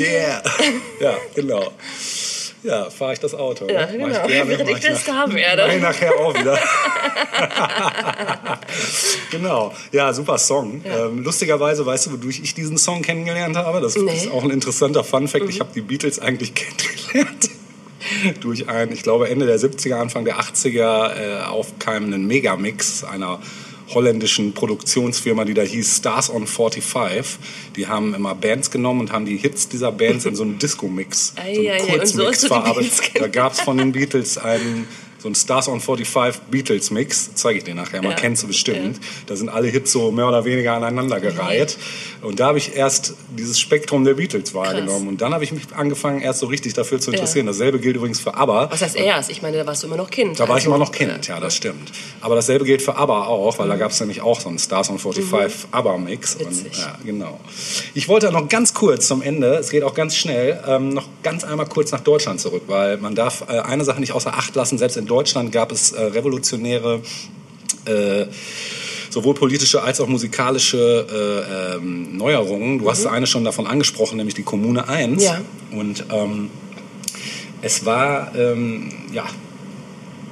Yeah. 0.00 0.42
ja, 1.00 1.16
genau. 1.34 1.72
Ja, 2.64 2.90
fahre 2.90 3.12
ich 3.12 3.20
das 3.20 3.34
Auto. 3.34 3.68
Ja, 3.68 3.86
ne? 3.86 3.92
genau. 3.92 4.08
Ich 4.08 4.12
gerne, 4.26 4.50
Während 4.50 4.70
ich 4.70 4.80
der 4.80 4.92
nach- 4.92 5.00
Star 5.00 5.32
werde. 5.32 5.62
Mach 5.66 5.74
ich 5.74 5.80
nachher 5.82 6.14
auch 6.18 6.34
wieder. 6.38 6.58
genau. 9.30 9.72
Ja, 9.92 10.12
super 10.12 10.38
Song. 10.38 10.82
Ähm, 10.84 11.22
lustigerweise, 11.22 11.84
weißt 11.86 12.06
du, 12.06 12.12
wodurch 12.12 12.40
ich 12.42 12.54
diesen 12.54 12.78
Song 12.78 13.02
kennengelernt 13.02 13.56
habe? 13.56 13.80
Das 13.80 13.94
Nee. 13.96 14.02
Mhm. 14.02 14.08
ist 14.08 14.30
auch 14.30 14.42
ein 14.44 14.50
interessanter 14.50 15.04
Fun-Fact. 15.04 15.48
Ich 15.48 15.60
habe 15.60 15.70
die 15.74 15.80
Beatles 15.82 16.18
eigentlich 16.18 16.54
kennengelernt. 16.54 17.50
durch 18.40 18.68
einen, 18.68 18.92
ich 18.92 19.02
glaube, 19.02 19.28
Ende 19.28 19.46
der 19.46 19.58
70er, 19.58 19.96
Anfang 19.96 20.24
der 20.24 20.38
80er 20.40 21.14
äh, 21.14 21.40
aufkeimenden 21.44 22.26
Megamix 22.26 23.04
einer 23.04 23.40
holländischen 23.94 24.52
Produktionsfirma, 24.52 25.44
die 25.44 25.54
da 25.54 25.62
hieß 25.62 25.96
Stars 25.98 26.30
on 26.30 26.46
45. 26.46 27.38
Die 27.76 27.86
haben 27.86 28.14
immer 28.14 28.34
Bands 28.34 28.70
genommen 28.70 29.00
und 29.00 29.12
haben 29.12 29.24
die 29.24 29.36
Hits 29.36 29.68
dieser 29.68 29.92
Bands 29.92 30.24
in 30.26 30.34
so 30.34 30.42
einen 30.42 30.58
Disco-Mix, 30.62 31.34
so 31.36 31.42
Ei, 31.42 31.72
einen 31.72 31.86
so 31.86 31.92
Kurzmix 31.92 32.46
verarbeitet. 32.46 33.12
Da 33.14 33.28
gab 33.28 33.52
es 33.52 33.60
von 33.60 33.78
den 33.78 33.92
Beatles 33.92 34.38
einen 34.38 34.86
so 35.18 35.28
ein 35.28 35.34
Stars 35.34 35.68
on 35.68 35.80
45 35.80 36.42
Beatles 36.50 36.90
Mix, 36.90 37.30
zeige 37.34 37.58
ich 37.58 37.64
dir 37.64 37.74
nachher 37.74 38.02
mal, 38.02 38.10
Ja. 38.10 38.14
kennst 38.16 38.42
du 38.44 38.46
bestimmt. 38.46 39.00
Da 39.26 39.34
sind 39.36 39.48
alle 39.48 39.68
Hits 39.68 39.92
so 39.92 40.10
mehr 40.12 40.28
oder 40.28 40.44
weniger 40.44 40.74
aneinander 40.74 41.20
gereiht. 41.20 41.76
Und 42.22 42.40
da 42.40 42.46
habe 42.48 42.58
ich 42.58 42.74
erst 42.76 43.14
dieses 43.36 43.58
Spektrum 43.58 44.04
der 44.04 44.14
Beatles 44.14 44.54
wahrgenommen. 44.54 45.08
Und 45.08 45.20
dann 45.20 45.34
habe 45.34 45.44
ich 45.44 45.52
mich 45.52 45.62
angefangen, 45.74 46.20
erst 46.20 46.40
so 46.40 46.46
richtig 46.46 46.74
dafür 46.74 47.00
zu 47.00 47.10
Ja. 47.10 47.16
interessieren. 47.18 47.46
Dasselbe 47.46 47.78
gilt 47.78 47.96
übrigens 47.96 48.20
für 48.20 48.34
ABBA. 48.34 48.70
Was 48.70 48.82
heißt 48.82 48.96
erst? 48.96 49.30
Ich 49.30 49.42
meine, 49.42 49.56
da 49.56 49.66
warst 49.66 49.82
du 49.82 49.86
immer 49.88 49.96
noch 49.96 50.10
Kind. 50.10 50.38
Da 50.38 50.48
war 50.48 50.56
ich 50.56 50.64
Also, 50.64 50.68
immer 50.70 50.78
noch 50.78 50.92
Kind, 50.92 51.26
ja, 51.28 51.40
das 51.40 51.54
stimmt. 51.56 51.90
Aber 52.20 52.34
dasselbe 52.34 52.64
gilt 52.64 52.82
für 52.82 52.96
ABBA 52.96 53.26
auch, 53.26 53.58
weil 53.58 53.68
da 53.68 53.76
gab 53.76 53.90
es 53.90 54.00
nämlich 54.00 54.20
auch 54.20 54.40
so 54.40 54.48
einen 54.48 54.58
Stars 54.58 54.90
on 54.90 54.98
45 54.98 55.68
ABBA-Mix. 55.72 56.36
Und, 56.36 56.44
Mhm. 56.46 56.64
Witzig. 56.64 56.78
ja, 56.78 56.96
genau. 57.04 57.40
Ich 57.94 58.08
wollte 58.08 58.30
noch 58.32 58.48
ganz 58.48 58.74
kurz 58.74 59.06
zum 59.08 59.22
Ende, 59.22 59.54
es 59.56 59.70
geht 59.70 59.82
auch 59.82 59.94
ganz 59.94 60.16
schnell, 60.16 60.62
ähm, 60.66 60.90
noch 60.90 61.08
ganz 61.22 61.44
einmal 61.44 61.66
kurz 61.66 61.90
nach 61.92 62.00
Deutschland 62.00 62.40
zurück, 62.40 62.62
weil 62.68 62.96
man 62.98 63.14
darf 63.14 63.44
äh, 63.48 63.58
eine 63.60 63.84
Sache 63.84 64.00
nicht 64.00 64.12
außer 64.12 64.34
Acht 64.34 64.54
lassen. 64.54 64.78
Selbst 64.78 64.96
in 64.96 65.06
Deutschland 65.08 65.50
gab 65.50 65.72
es 65.72 65.92
äh, 65.92 66.00
revolutionäre 66.00 67.00
äh, 67.86 68.26
sowohl 69.10 69.34
politische 69.34 69.82
als 69.82 70.00
auch 70.00 70.06
musikalische 70.06 71.06
äh, 71.10 71.76
ähm, 71.76 72.16
Neuerungen. 72.16 72.78
Du 72.78 72.90
hast 72.90 73.06
eine 73.06 73.26
schon 73.26 73.44
davon 73.44 73.66
angesprochen, 73.66 74.16
nämlich 74.16 74.34
die 74.34 74.42
Kommune 74.42 74.88
1. 74.88 75.16
Mhm. 75.16 75.18
Ja. 75.20 75.40
Und 75.72 76.04
ähm, 76.12 76.50
es 77.62 77.84
war 77.84 78.34
ähm, 78.36 78.90
ja, 79.12 79.26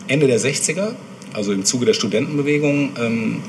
Ende 0.09 0.27
der 0.27 0.41
60er, 0.41 0.95
also 1.33 1.53
im 1.53 1.65
Zuge 1.65 1.87
der 1.87 1.95
Studentenbewegung, 1.95 2.93
ähm, 2.99 3.43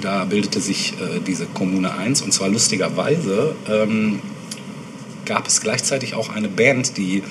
da 0.00 0.24
bildete 0.24 0.60
sich 0.60 0.92
äh, 0.92 1.20
diese 1.26 1.46
Kommune 1.46 1.92
1 1.92 2.22
und 2.22 2.32
zwar 2.32 2.48
lustigerweise 2.48 3.54
ähm, 3.68 4.20
gab 5.24 5.46
es 5.46 5.60
gleichzeitig 5.60 6.14
auch 6.14 6.28
eine 6.28 6.48
Band, 6.48 6.96
die, 6.98 7.22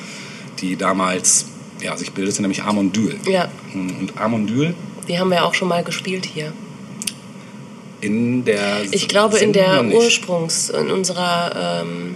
die 0.59 0.75
damals 0.75 1.45
ja, 1.83 1.95
sich 1.97 2.11
bildete, 2.13 2.41
nämlich 2.41 2.63
Amondyl. 2.63 3.19
Ja, 3.27 3.49
Und 3.73 4.17
Amondyl 4.17 4.73
die 5.07 5.19
haben 5.19 5.29
wir 5.29 5.45
auch 5.45 5.53
schon 5.53 5.67
mal 5.67 5.83
gespielt 5.83 6.25
hier. 6.25 6.53
in 8.01 8.45
der 8.45 8.81
Ich 8.91 9.07
glaube, 9.07 9.37
in 9.39 9.53
der. 9.53 9.81
Ursprungs-, 9.83 10.69
in 10.71 10.91
unserer 10.91 11.81
ähm, 11.83 12.15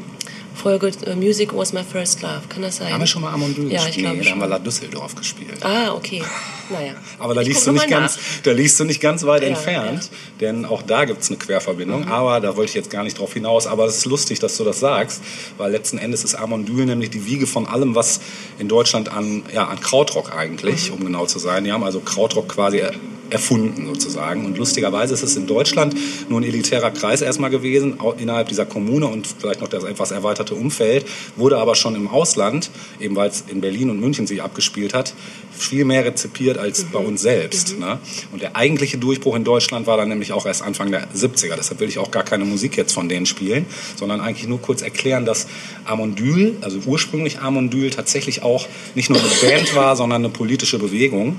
Folge 0.57 0.91
äh, 1.05 1.15
Music 1.15 1.55
Was 1.55 1.71
My 1.73 1.81
First 1.83 2.21
Love. 2.21 2.41
Kann 2.49 2.61
das 2.63 2.77
sein? 2.77 2.91
Haben 2.91 2.99
wir 3.01 3.07
schon 3.07 3.21
mal 3.21 3.31
Amondyl 3.33 3.71
Ja, 3.71 3.79
ich 3.81 3.85
gespielt? 3.87 4.05
glaube 4.05 4.17
nee, 4.17 4.23
da 4.25 4.31
haben 4.31 4.39
wir. 4.41 4.47
La 4.47 4.59
Düsseldorf 4.59 5.15
gespielt. 5.15 5.63
Ah, 5.63 5.93
okay. 5.93 6.23
Naja. 6.69 6.93
Aber 7.19 7.33
da 7.33 7.41
Ich 7.41 7.47
liegst, 7.47 7.65
du 7.67 7.71
nicht 7.71 7.87
ganz, 7.87 8.17
da 8.43 8.51
liegst 8.51 8.79
du 8.79 8.83
nicht 8.83 8.99
ganz 8.99 9.23
weit 9.25 9.41
Ja, 9.43 9.49
entfernt, 9.49 10.09
denn 10.41 10.65
auch 10.65 10.81
da 10.81 11.05
gibt 11.05 11.21
es 11.21 11.29
eine 11.29 11.37
Querverbindung. 11.37 12.05
Mhm. 12.05 12.11
Aber 12.11 12.39
da 12.41 12.55
wollte 12.57 12.69
ich 12.71 12.75
jetzt 12.75 12.89
gar 12.89 13.03
nicht 13.03 13.19
drauf 13.19 13.33
hinaus. 13.33 13.67
Aber 13.67 13.85
es 13.85 13.97
ist 13.97 14.05
lustig, 14.05 14.39
dass 14.39 14.57
du 14.57 14.63
das 14.63 14.79
sagst, 14.79 15.21
weil 15.57 15.71
letzten 15.71 15.97
Endes 15.97 16.23
ist 16.23 16.35
Amondyl 16.35 16.85
nämlich 16.85 17.09
die 17.11 17.25
Wiege 17.25 17.47
von 17.47 17.67
allem, 17.67 17.95
was 17.95 18.19
in 18.59 18.67
Deutschland 18.67 19.09
an, 19.11 19.43
ja, 19.53 19.65
an 19.67 19.79
Krautrock 19.79 20.33
eigentlich, 20.35 20.89
Mhm. 20.89 20.95
um 20.97 21.05
genau 21.05 21.25
zu 21.25 21.39
sein. 21.39 21.63
Die 21.63 21.71
haben 21.71 21.83
also 21.83 21.99
Krautrock 22.01 22.49
quasi 22.49 22.79
er- 22.79 22.93
erfunden 23.29 23.85
sozusagen. 23.87 24.45
Und 24.45 24.57
lustigerweise 24.57 25.13
ist 25.13 25.21
es 25.21 25.35
in 25.35 25.47
Deutschland 25.47 25.93
nur 26.29 26.39
ein 26.39 26.45
elitärer 26.45 26.91
Kreis 26.91 27.21
erstmal 27.21 27.49
gewesen, 27.49 27.97
innerhalb 28.19 28.47
dieser 28.47 28.65
Kommune 28.65 29.05
und 29.07 29.27
vielleicht 29.27 29.59
noch 29.59 29.67
das 29.67 29.83
etwas 29.83 30.11
erweiterte 30.11 30.46
Umfeld, 30.55 31.05
wurde 31.35 31.57
aber 31.57 31.75
schon 31.75 31.95
im 31.95 32.07
Ausland, 32.07 32.69
eben 32.99 33.15
weil 33.15 33.29
es 33.29 33.43
in 33.47 33.61
Berlin 33.61 33.89
und 33.89 33.99
München 33.99 34.27
sich 34.27 34.41
abgespielt 34.41 34.93
hat, 34.93 35.13
viel 35.57 35.85
mehr 35.85 36.05
rezipiert 36.05 36.57
als 36.57 36.83
bei 36.85 36.99
uns 36.99 37.21
selbst. 37.21 37.77
Ne? 37.79 37.99
Und 38.31 38.41
der 38.41 38.55
eigentliche 38.55 38.97
Durchbruch 38.97 39.35
in 39.35 39.43
Deutschland 39.43 39.87
war 39.87 39.97
dann 39.97 40.09
nämlich 40.09 40.31
auch 40.31 40.45
erst 40.45 40.61
Anfang 40.61 40.91
der 40.91 41.07
70er. 41.09 41.55
Deshalb 41.55 41.79
will 41.79 41.89
ich 41.89 41.99
auch 41.99 42.11
gar 42.11 42.23
keine 42.23 42.45
Musik 42.45 42.77
jetzt 42.77 42.93
von 42.93 43.09
denen 43.09 43.25
spielen, 43.25 43.65
sondern 43.95 44.21
eigentlich 44.21 44.47
nur 44.47 44.61
kurz 44.61 44.81
erklären, 44.81 45.25
dass 45.25 45.47
Amondyl, 45.85 46.57
also 46.61 46.79
ursprünglich 46.85 47.39
Amondyl, 47.39 47.89
tatsächlich 47.89 48.43
auch 48.43 48.67
nicht 48.95 49.09
nur 49.09 49.19
eine 49.19 49.29
Band 49.41 49.75
war, 49.75 49.95
sondern 49.95 50.23
eine 50.23 50.29
politische 50.29 50.79
Bewegung, 50.79 51.37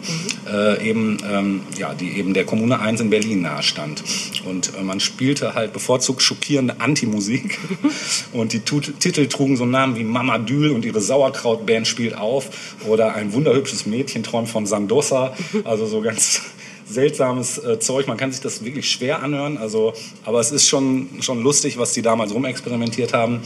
äh, 0.50 0.88
eben, 0.88 1.18
ähm, 1.30 1.60
ja, 1.76 1.94
die 1.94 2.10
eben 2.18 2.34
der 2.34 2.44
Kommune 2.44 2.80
1 2.80 3.00
in 3.00 3.10
Berlin 3.10 3.42
nahestand. 3.42 4.02
Und 4.44 4.72
äh, 4.78 4.82
man 4.82 5.00
spielte 5.00 5.54
halt 5.54 5.72
bevorzugt 5.72 6.22
schockierende 6.22 6.80
Antimusik. 6.80 7.58
Und 8.32 8.52
die 8.52 8.60
Tut 8.60 9.00
Titel 9.00 9.26
trugen 9.26 9.56
so 9.56 9.66
Namen 9.66 9.96
wie 9.96 10.04
Mama 10.04 10.38
Dül 10.38 10.70
und 10.70 10.84
ihre 10.84 11.00
Sauerkrautband 11.00 11.86
spielt 11.86 12.16
auf 12.16 12.76
oder 12.86 13.14
ein 13.14 13.32
wunderhübsches 13.32 13.86
Mädchen 13.86 14.07
träumt 14.22 14.48
von 14.48 14.66
Sandossa. 14.66 15.34
Also 15.64 15.86
so 15.86 16.00
ganz 16.00 16.42
seltsames 16.86 17.58
äh, 17.58 17.78
Zeug. 17.78 18.06
Man 18.06 18.16
kann 18.16 18.32
sich 18.32 18.40
das 18.40 18.64
wirklich 18.64 18.90
schwer 18.90 19.22
anhören. 19.22 19.58
Also, 19.58 19.92
aber 20.24 20.40
es 20.40 20.50
ist 20.50 20.68
schon, 20.68 21.08
schon 21.20 21.42
lustig, 21.42 21.78
was 21.78 21.92
die 21.92 22.02
damals 22.02 22.34
rumexperimentiert 22.34 23.12
haben. 23.12 23.42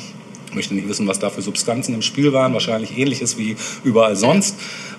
Ich 0.52 0.56
möchte 0.56 0.74
nicht 0.74 0.86
wissen, 0.86 1.08
was 1.08 1.18
da 1.18 1.30
für 1.30 1.40
Substanzen 1.40 1.94
im 1.94 2.02
Spiel 2.02 2.34
waren. 2.34 2.52
Wahrscheinlich 2.52 2.98
ähnliches 2.98 3.38
wie 3.38 3.56
überall 3.84 4.16
sonst. 4.16 4.54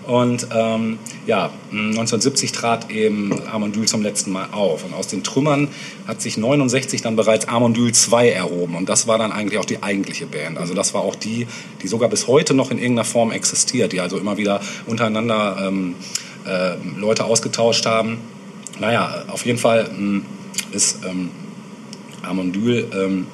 Und 0.08 0.48
ähm, 0.52 0.98
ja, 1.28 1.52
1970 1.70 2.52
trat 2.52 2.90
eben 2.90 3.40
Amondyl 3.48 3.88
zum 3.88 4.02
letzten 4.02 4.32
Mal 4.32 4.48
auf. 4.52 4.84
Und 4.84 4.96
aus 4.96 5.10
den 5.10 5.24
Trümmern 5.24 5.68
hat 6.08 6.24
sich 6.24 6.38
69 6.38 7.04
dann 7.04 7.16
bereits 7.16 7.48
Amondyl 7.48 7.94
2 7.94 8.30
erhoben. 8.30 8.74
Und 8.76 8.90
das 8.90 9.06
war 9.06 9.20
dann 9.20 9.32
eigentlich 9.32 9.60
auch 9.60 9.66
die 9.66 9.84
eigentliche 9.84 10.26
Band. 10.26 10.58
Also 10.58 10.74
das 10.74 10.96
war 10.96 11.02
auch 11.02 11.14
die, 11.14 11.46
die 11.84 11.88
sogar 11.88 12.10
bis 12.10 12.28
heute 12.28 12.56
noch 12.56 12.72
in 12.72 12.80
irgendeiner 12.80 13.06
Form 13.06 13.32
existiert, 13.32 13.94
die 13.94 14.00
also 14.00 14.18
immer 14.18 14.38
wieder 14.38 14.60
untereinander 14.88 15.68
ähm, 15.68 15.94
äh, 16.48 16.78
Leute 16.98 17.26
ausgetauscht 17.26 17.86
haben. 17.86 18.18
Naja, 18.80 19.26
auf 19.28 19.46
jeden 19.46 19.60
Fall 19.60 19.88
mh, 19.96 20.22
ist 20.72 21.06
ähm, 21.06 21.30
Amondyl 22.24 22.88
ähm, 22.92 23.28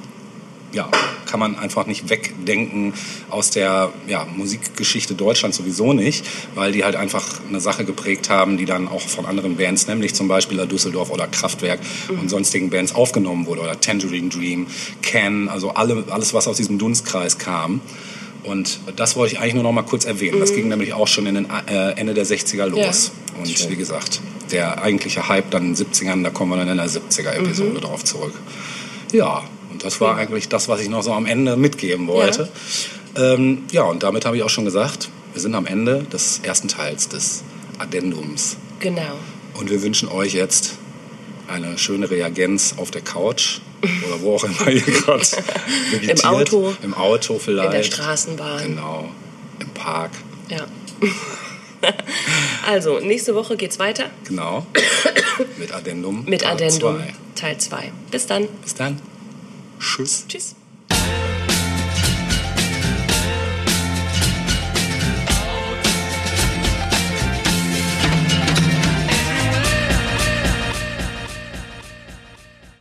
ja, 0.73 0.89
kann 1.29 1.39
man 1.39 1.57
einfach 1.57 1.85
nicht 1.85 2.09
wegdenken 2.09 2.93
aus 3.29 3.51
der 3.51 3.93
ja, 4.07 4.25
Musikgeschichte 4.25 5.13
Deutschlands 5.13 5.57
sowieso 5.57 5.93
nicht, 5.93 6.25
weil 6.55 6.71
die 6.71 6.83
halt 6.83 6.95
einfach 6.95 7.25
eine 7.47 7.59
Sache 7.59 7.85
geprägt 7.85 8.29
haben, 8.29 8.57
die 8.57 8.65
dann 8.65 8.87
auch 8.87 9.01
von 9.01 9.25
anderen 9.25 9.57
Bands, 9.57 9.87
nämlich 9.87 10.15
zum 10.15 10.27
Beispiel 10.27 10.57
La 10.57 10.65
Düsseldorf 10.65 11.11
oder 11.11 11.27
Kraftwerk 11.27 11.79
und 12.09 12.29
sonstigen 12.29 12.69
Bands 12.69 12.95
aufgenommen 12.95 13.45
wurde 13.45 13.61
oder 13.61 13.79
Tangerine 13.79 14.29
Dream, 14.29 14.67
Can, 15.01 15.49
also 15.49 15.69
alle, 15.69 16.05
alles, 16.09 16.33
was 16.33 16.47
aus 16.47 16.57
diesem 16.57 16.79
Dunstkreis 16.79 17.37
kam. 17.37 17.81
Und 18.43 18.79
das 18.95 19.15
wollte 19.15 19.35
ich 19.35 19.39
eigentlich 19.39 19.53
nur 19.53 19.63
noch 19.63 19.73
mal 19.73 19.83
kurz 19.83 20.05
erwähnen. 20.05 20.39
Das 20.39 20.53
ging 20.53 20.69
nämlich 20.69 20.93
auch 20.93 21.07
schon 21.07 21.27
in 21.27 21.35
den 21.35 21.47
äh, 21.67 21.91
Ende 21.91 22.13
der 22.13 22.25
60er 22.25 22.65
los. 22.65 23.11
Ja, 23.33 23.39
und 23.39 23.49
schön. 23.49 23.69
wie 23.69 23.75
gesagt, 23.75 24.21
der 24.51 24.81
eigentliche 24.81 25.27
Hype 25.27 25.51
dann 25.51 25.67
in 25.67 25.75
den 25.75 25.85
70ern, 25.85 26.23
da 26.23 26.29
kommen 26.29 26.51
wir 26.51 26.57
dann 26.57 26.69
in 26.69 26.77
der 26.77 26.87
70er-Episode 26.87 27.81
drauf 27.81 28.03
zurück. 28.03 28.33
Ja, 29.11 29.43
das 29.79 30.01
war 30.01 30.17
eigentlich 30.17 30.49
das, 30.49 30.67
was 30.67 30.81
ich 30.81 30.89
noch 30.89 31.03
so 31.03 31.13
am 31.13 31.25
Ende 31.25 31.55
mitgeben 31.55 32.07
wollte. 32.07 32.49
Ja, 33.15 33.33
ähm, 33.33 33.63
ja 33.71 33.83
und 33.83 34.03
damit 34.03 34.25
habe 34.25 34.37
ich 34.37 34.43
auch 34.43 34.49
schon 34.49 34.65
gesagt, 34.65 35.09
wir 35.33 35.41
sind 35.41 35.55
am 35.55 35.65
Ende 35.65 36.03
des 36.03 36.39
ersten 36.43 36.67
Teils 36.67 37.09
des 37.09 37.43
Addendums. 37.77 38.57
Genau. 38.79 39.17
Und 39.55 39.69
wir 39.69 39.81
wünschen 39.81 40.09
euch 40.09 40.33
jetzt 40.33 40.75
eine 41.47 41.77
schöne 41.77 42.09
Reagenz 42.09 42.75
auf 42.77 42.91
der 42.91 43.01
Couch 43.01 43.59
oder 44.07 44.21
wo 44.21 44.35
auch 44.35 44.43
immer 44.43 44.69
ihr 44.69 44.81
gerade 44.81 45.23
vegetiert. 45.91 46.25
Auto. 46.25 46.73
Im 46.83 46.93
Auto 46.93 47.39
vielleicht. 47.39 47.67
In 47.67 47.77
der 47.77 47.83
Straßenbahn. 47.83 48.63
Genau. 48.63 49.09
Im 49.59 49.69
Park. 49.69 50.11
Ja. 50.49 50.65
also, 52.67 52.99
nächste 52.99 53.35
Woche 53.35 53.55
geht's 53.55 53.79
weiter 53.79 54.05
Genau. 54.27 54.67
Mit 55.57 55.73
Addendum. 55.73 56.25
mit 56.25 56.41
Teil 56.41 56.53
Addendum 56.53 56.97
zwei. 56.97 57.13
Teil 57.35 57.57
2. 57.57 57.91
Bis 58.11 58.27
dann. 58.27 58.47
Bis 58.61 58.75
dann. 58.75 58.99
Tschüss. 59.79 60.25
Tschüss. 60.27 60.55